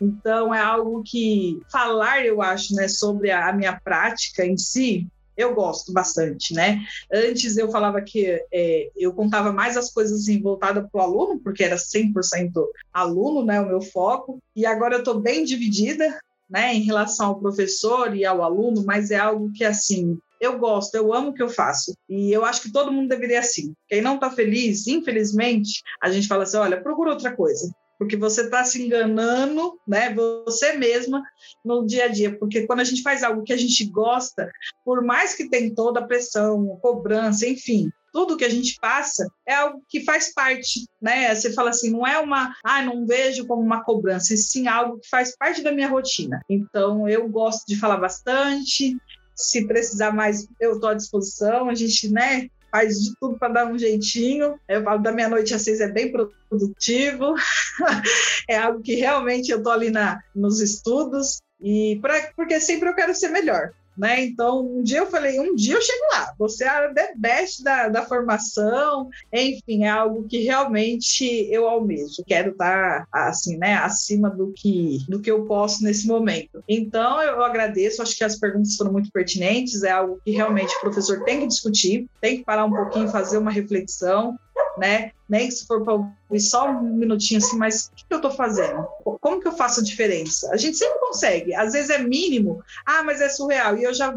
Então 0.00 0.54
é 0.54 0.60
algo 0.60 1.02
que 1.04 1.60
falar, 1.70 2.24
eu 2.24 2.42
acho, 2.42 2.74
né, 2.74 2.88
sobre 2.88 3.30
a 3.30 3.52
minha 3.52 3.78
prática 3.82 4.44
em 4.44 4.56
si, 4.56 5.06
eu 5.36 5.54
gosto 5.54 5.92
bastante, 5.92 6.54
né? 6.54 6.80
Antes 7.12 7.56
eu 7.56 7.70
falava 7.70 8.00
que 8.00 8.42
é, 8.52 8.90
eu 8.96 9.12
contava 9.12 9.52
mais 9.52 9.76
as 9.76 9.90
coisas 9.90 10.22
assim, 10.22 10.40
voltadas 10.40 10.88
para 10.90 11.00
o 11.00 11.02
aluno, 11.04 11.40
porque 11.40 11.64
era 11.64 11.76
100% 11.76 12.50
aluno, 12.92 13.44
né? 13.44 13.60
O 13.60 13.66
meu 13.66 13.80
foco, 13.80 14.38
e 14.54 14.64
agora 14.66 14.94
eu 14.94 15.00
estou 15.00 15.20
bem 15.20 15.44
dividida, 15.44 16.18
né? 16.48 16.74
Em 16.74 16.82
relação 16.82 17.28
ao 17.28 17.40
professor 17.40 18.16
e 18.16 18.24
ao 18.24 18.42
aluno, 18.42 18.84
mas 18.84 19.10
é 19.10 19.16
algo 19.16 19.52
que, 19.52 19.64
assim, 19.64 20.18
eu 20.40 20.58
gosto, 20.58 20.94
eu 20.94 21.12
amo 21.12 21.30
o 21.30 21.34
que 21.34 21.42
eu 21.42 21.48
faço. 21.48 21.94
E 22.08 22.32
eu 22.32 22.44
acho 22.44 22.62
que 22.62 22.72
todo 22.72 22.92
mundo 22.92 23.08
deveria 23.08 23.40
assim. 23.40 23.72
Quem 23.88 24.02
não 24.02 24.16
está 24.16 24.30
feliz, 24.30 24.86
infelizmente, 24.86 25.82
a 26.00 26.10
gente 26.10 26.28
fala 26.28 26.42
assim: 26.42 26.58
olha, 26.58 26.80
procura 26.80 27.10
outra 27.10 27.34
coisa 27.34 27.74
porque 27.98 28.16
você 28.16 28.42
está 28.42 28.64
se 28.64 28.82
enganando, 28.82 29.78
né, 29.86 30.14
você 30.14 30.74
mesma 30.74 31.22
no 31.64 31.86
dia 31.86 32.04
a 32.04 32.08
dia, 32.08 32.36
porque 32.38 32.66
quando 32.66 32.80
a 32.80 32.84
gente 32.84 33.02
faz 33.02 33.22
algo 33.22 33.42
que 33.42 33.52
a 33.52 33.56
gente 33.56 33.84
gosta, 33.86 34.50
por 34.84 35.02
mais 35.04 35.34
que 35.34 35.48
tem 35.48 35.74
toda 35.74 36.00
a 36.00 36.06
pressão, 36.06 36.78
cobrança, 36.80 37.46
enfim, 37.46 37.90
tudo 38.12 38.36
que 38.36 38.44
a 38.44 38.48
gente 38.48 38.76
passa 38.80 39.26
é 39.46 39.54
algo 39.54 39.82
que 39.88 40.04
faz 40.04 40.32
parte, 40.32 40.86
né? 41.02 41.34
Você 41.34 41.52
fala 41.52 41.70
assim, 41.70 41.90
não 41.90 42.06
é 42.06 42.16
uma, 42.18 42.54
ah, 42.64 42.80
não 42.80 43.04
vejo 43.04 43.44
como 43.44 43.60
uma 43.60 43.82
cobrança, 43.82 44.32
e 44.32 44.36
sim 44.36 44.68
algo 44.68 45.00
que 45.00 45.08
faz 45.08 45.36
parte 45.36 45.62
da 45.62 45.72
minha 45.72 45.88
rotina. 45.88 46.40
Então, 46.48 47.08
eu 47.08 47.28
gosto 47.28 47.66
de 47.66 47.76
falar 47.76 47.96
bastante, 47.96 48.96
se 49.34 49.66
precisar 49.66 50.12
mais, 50.12 50.46
eu 50.60 50.74
estou 50.74 50.90
à 50.90 50.94
disposição. 50.94 51.68
A 51.68 51.74
gente, 51.74 52.08
né, 52.08 52.48
faz 52.74 53.00
de 53.00 53.14
tudo 53.20 53.38
para 53.38 53.52
dar 53.52 53.66
um 53.66 53.78
jeitinho. 53.78 54.58
Eu 54.68 54.82
falo 54.82 55.00
da 55.00 55.12
meia-noite 55.12 55.54
às 55.54 55.62
seis 55.62 55.80
é 55.80 55.86
bem 55.86 56.10
produtivo, 56.10 57.36
é 58.50 58.56
algo 58.56 58.82
que 58.82 58.96
realmente 58.96 59.52
eu 59.52 59.58
estou 59.58 59.72
ali 59.72 59.90
na, 59.90 60.20
nos 60.34 60.60
estudos, 60.60 61.40
e 61.60 62.00
pra, 62.02 62.32
porque 62.34 62.58
sempre 62.58 62.88
eu 62.88 62.94
quero 62.96 63.14
ser 63.14 63.28
melhor 63.28 63.72
né? 63.96 64.24
Então, 64.24 64.66
um 64.66 64.82
dia 64.82 64.98
eu 64.98 65.06
falei, 65.06 65.38
um 65.40 65.54
dia 65.54 65.74
eu 65.74 65.82
chego 65.82 66.04
lá, 66.12 66.34
você 66.38 66.64
é 66.64 66.68
a 66.68 66.92
best 67.16 67.62
da, 67.62 67.88
da 67.88 68.02
formação, 68.02 69.08
enfim, 69.32 69.84
é 69.84 69.88
algo 69.88 70.24
que 70.24 70.42
realmente 70.42 71.24
eu 71.50 71.68
almejo, 71.68 72.24
quero 72.26 72.50
estar, 72.50 73.06
assim, 73.12 73.56
né, 73.56 73.74
acima 73.74 74.28
do 74.30 74.52
que, 74.52 75.04
do 75.08 75.20
que 75.20 75.30
eu 75.30 75.44
posso 75.44 75.82
nesse 75.82 76.06
momento. 76.06 76.62
Então, 76.68 77.22
eu 77.22 77.42
agradeço, 77.42 78.02
acho 78.02 78.16
que 78.16 78.24
as 78.24 78.38
perguntas 78.38 78.76
foram 78.76 78.92
muito 78.92 79.10
pertinentes, 79.10 79.82
é 79.82 79.90
algo 79.90 80.20
que 80.24 80.30
realmente 80.30 80.74
o 80.76 80.80
professor 80.80 81.22
tem 81.24 81.40
que 81.40 81.46
discutir, 81.46 82.08
tem 82.20 82.38
que 82.38 82.44
parar 82.44 82.64
um 82.64 82.72
pouquinho, 82.72 83.08
fazer 83.08 83.38
uma 83.38 83.50
reflexão, 83.50 84.38
né? 84.76 85.12
Nem 85.28 85.50
se 85.50 85.66
for 85.66 85.82
para 85.82 85.94
ouvir 85.94 86.40
só 86.40 86.68
um 86.68 86.82
minutinho 86.82 87.38
assim, 87.38 87.56
mas 87.56 87.86
o 87.86 87.96
que, 87.96 88.04
eu 88.10 88.16
estou 88.16 88.30
fazendo? 88.30 88.86
Como 89.20 89.40
que 89.40 89.48
eu 89.48 89.56
faço 89.56 89.80
a 89.80 89.82
diferença? 89.82 90.50
A 90.52 90.56
gente 90.56 90.76
sempre 90.76 90.98
consegue, 91.00 91.54
às 91.54 91.72
vezes 91.72 91.90
é 91.90 91.98
mínimo, 91.98 92.62
ah, 92.84 93.02
mas 93.02 93.20
é 93.20 93.28
surreal. 93.28 93.76
E 93.76 93.84
eu 93.84 93.94
já 93.94 94.14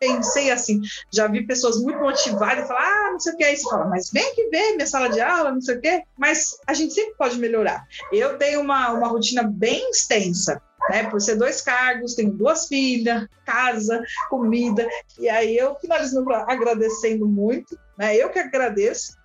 pensei 0.00 0.50
assim, 0.50 0.80
já 1.12 1.26
vi 1.26 1.46
pessoas 1.46 1.76
muito 1.80 1.98
motivadas 2.00 2.66
falar, 2.66 2.80
ah, 2.82 3.12
não 3.12 3.20
sei 3.20 3.34
o 3.34 3.36
que, 3.36 3.44
aí 3.44 3.56
você 3.56 3.68
fala, 3.68 3.84
mas 3.86 4.10
vem 4.10 4.26
aqui 4.26 4.48
ver 4.48 4.76
minha 4.76 4.86
sala 4.86 5.08
de 5.08 5.20
aula, 5.20 5.52
não 5.52 5.60
sei 5.60 5.76
o 5.76 5.80
que, 5.80 6.02
mas 6.16 6.56
a 6.66 6.72
gente 6.72 6.94
sempre 6.94 7.14
pode 7.18 7.38
melhorar. 7.38 7.86
Eu 8.12 8.38
tenho 8.38 8.60
uma, 8.60 8.92
uma 8.92 9.08
rotina 9.08 9.42
bem 9.42 9.90
extensa, 9.90 10.60
né? 10.88 11.04
Por 11.10 11.20
ser 11.20 11.36
dois 11.36 11.60
cargos, 11.60 12.14
tenho 12.14 12.32
duas 12.32 12.66
filhas, 12.66 13.26
casa, 13.44 14.02
comida, 14.28 14.88
e 15.18 15.28
aí 15.28 15.56
eu 15.56 15.74
finalizo 15.76 16.24
agradecendo 16.46 17.26
muito, 17.26 17.78
né? 17.98 18.16
Eu 18.16 18.30
que 18.30 18.38
agradeço, 18.38 19.15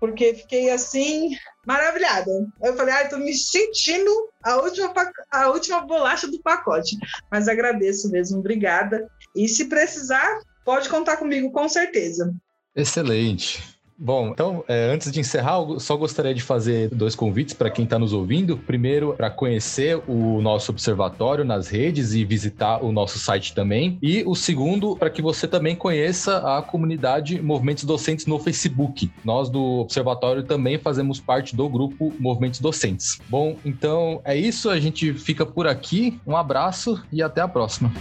porque 0.00 0.34
fiquei 0.34 0.70
assim, 0.70 1.36
maravilhada. 1.66 2.30
Eu 2.62 2.74
falei, 2.74 2.94
ah, 2.94 3.02
estou 3.02 3.18
me 3.18 3.34
sentindo 3.34 4.10
a 4.42 4.56
última, 4.56 4.92
a 5.30 5.48
última 5.50 5.82
bolacha 5.82 6.26
do 6.26 6.40
pacote. 6.40 6.96
Mas 7.30 7.46
agradeço 7.46 8.10
mesmo, 8.10 8.38
obrigada. 8.38 9.08
E 9.36 9.46
se 9.46 9.66
precisar, 9.66 10.40
pode 10.64 10.88
contar 10.88 11.18
comigo, 11.18 11.52
com 11.52 11.68
certeza. 11.68 12.34
Excelente. 12.74 13.62
Bom, 14.02 14.28
então, 14.28 14.64
é, 14.66 14.90
antes 14.90 15.12
de 15.12 15.20
encerrar, 15.20 15.58
eu 15.58 15.78
só 15.78 15.94
gostaria 15.94 16.32
de 16.32 16.40
fazer 16.40 16.88
dois 16.88 17.14
convites 17.14 17.52
para 17.52 17.68
quem 17.68 17.84
está 17.84 17.98
nos 17.98 18.14
ouvindo. 18.14 18.56
Primeiro, 18.56 19.12
para 19.12 19.28
conhecer 19.28 20.00
o 20.08 20.40
nosso 20.40 20.72
observatório 20.72 21.44
nas 21.44 21.68
redes 21.68 22.14
e 22.14 22.24
visitar 22.24 22.82
o 22.82 22.92
nosso 22.92 23.18
site 23.18 23.54
também. 23.54 23.98
E 24.00 24.24
o 24.26 24.34
segundo, 24.34 24.96
para 24.96 25.10
que 25.10 25.20
você 25.20 25.46
também 25.46 25.76
conheça 25.76 26.38
a 26.38 26.62
comunidade 26.62 27.42
Movimentos 27.42 27.84
Docentes 27.84 28.24
no 28.24 28.38
Facebook. 28.38 29.12
Nós 29.22 29.50
do 29.50 29.80
Observatório 29.80 30.44
também 30.44 30.78
fazemos 30.78 31.20
parte 31.20 31.54
do 31.54 31.68
grupo 31.68 32.10
Movimentos 32.18 32.58
Docentes. 32.58 33.20
Bom, 33.28 33.58
então 33.66 34.22
é 34.24 34.34
isso. 34.34 34.70
A 34.70 34.80
gente 34.80 35.12
fica 35.12 35.44
por 35.44 35.66
aqui. 35.66 36.18
Um 36.26 36.34
abraço 36.34 37.02
e 37.12 37.22
até 37.22 37.42
a 37.42 37.48
próxima. 37.48 37.92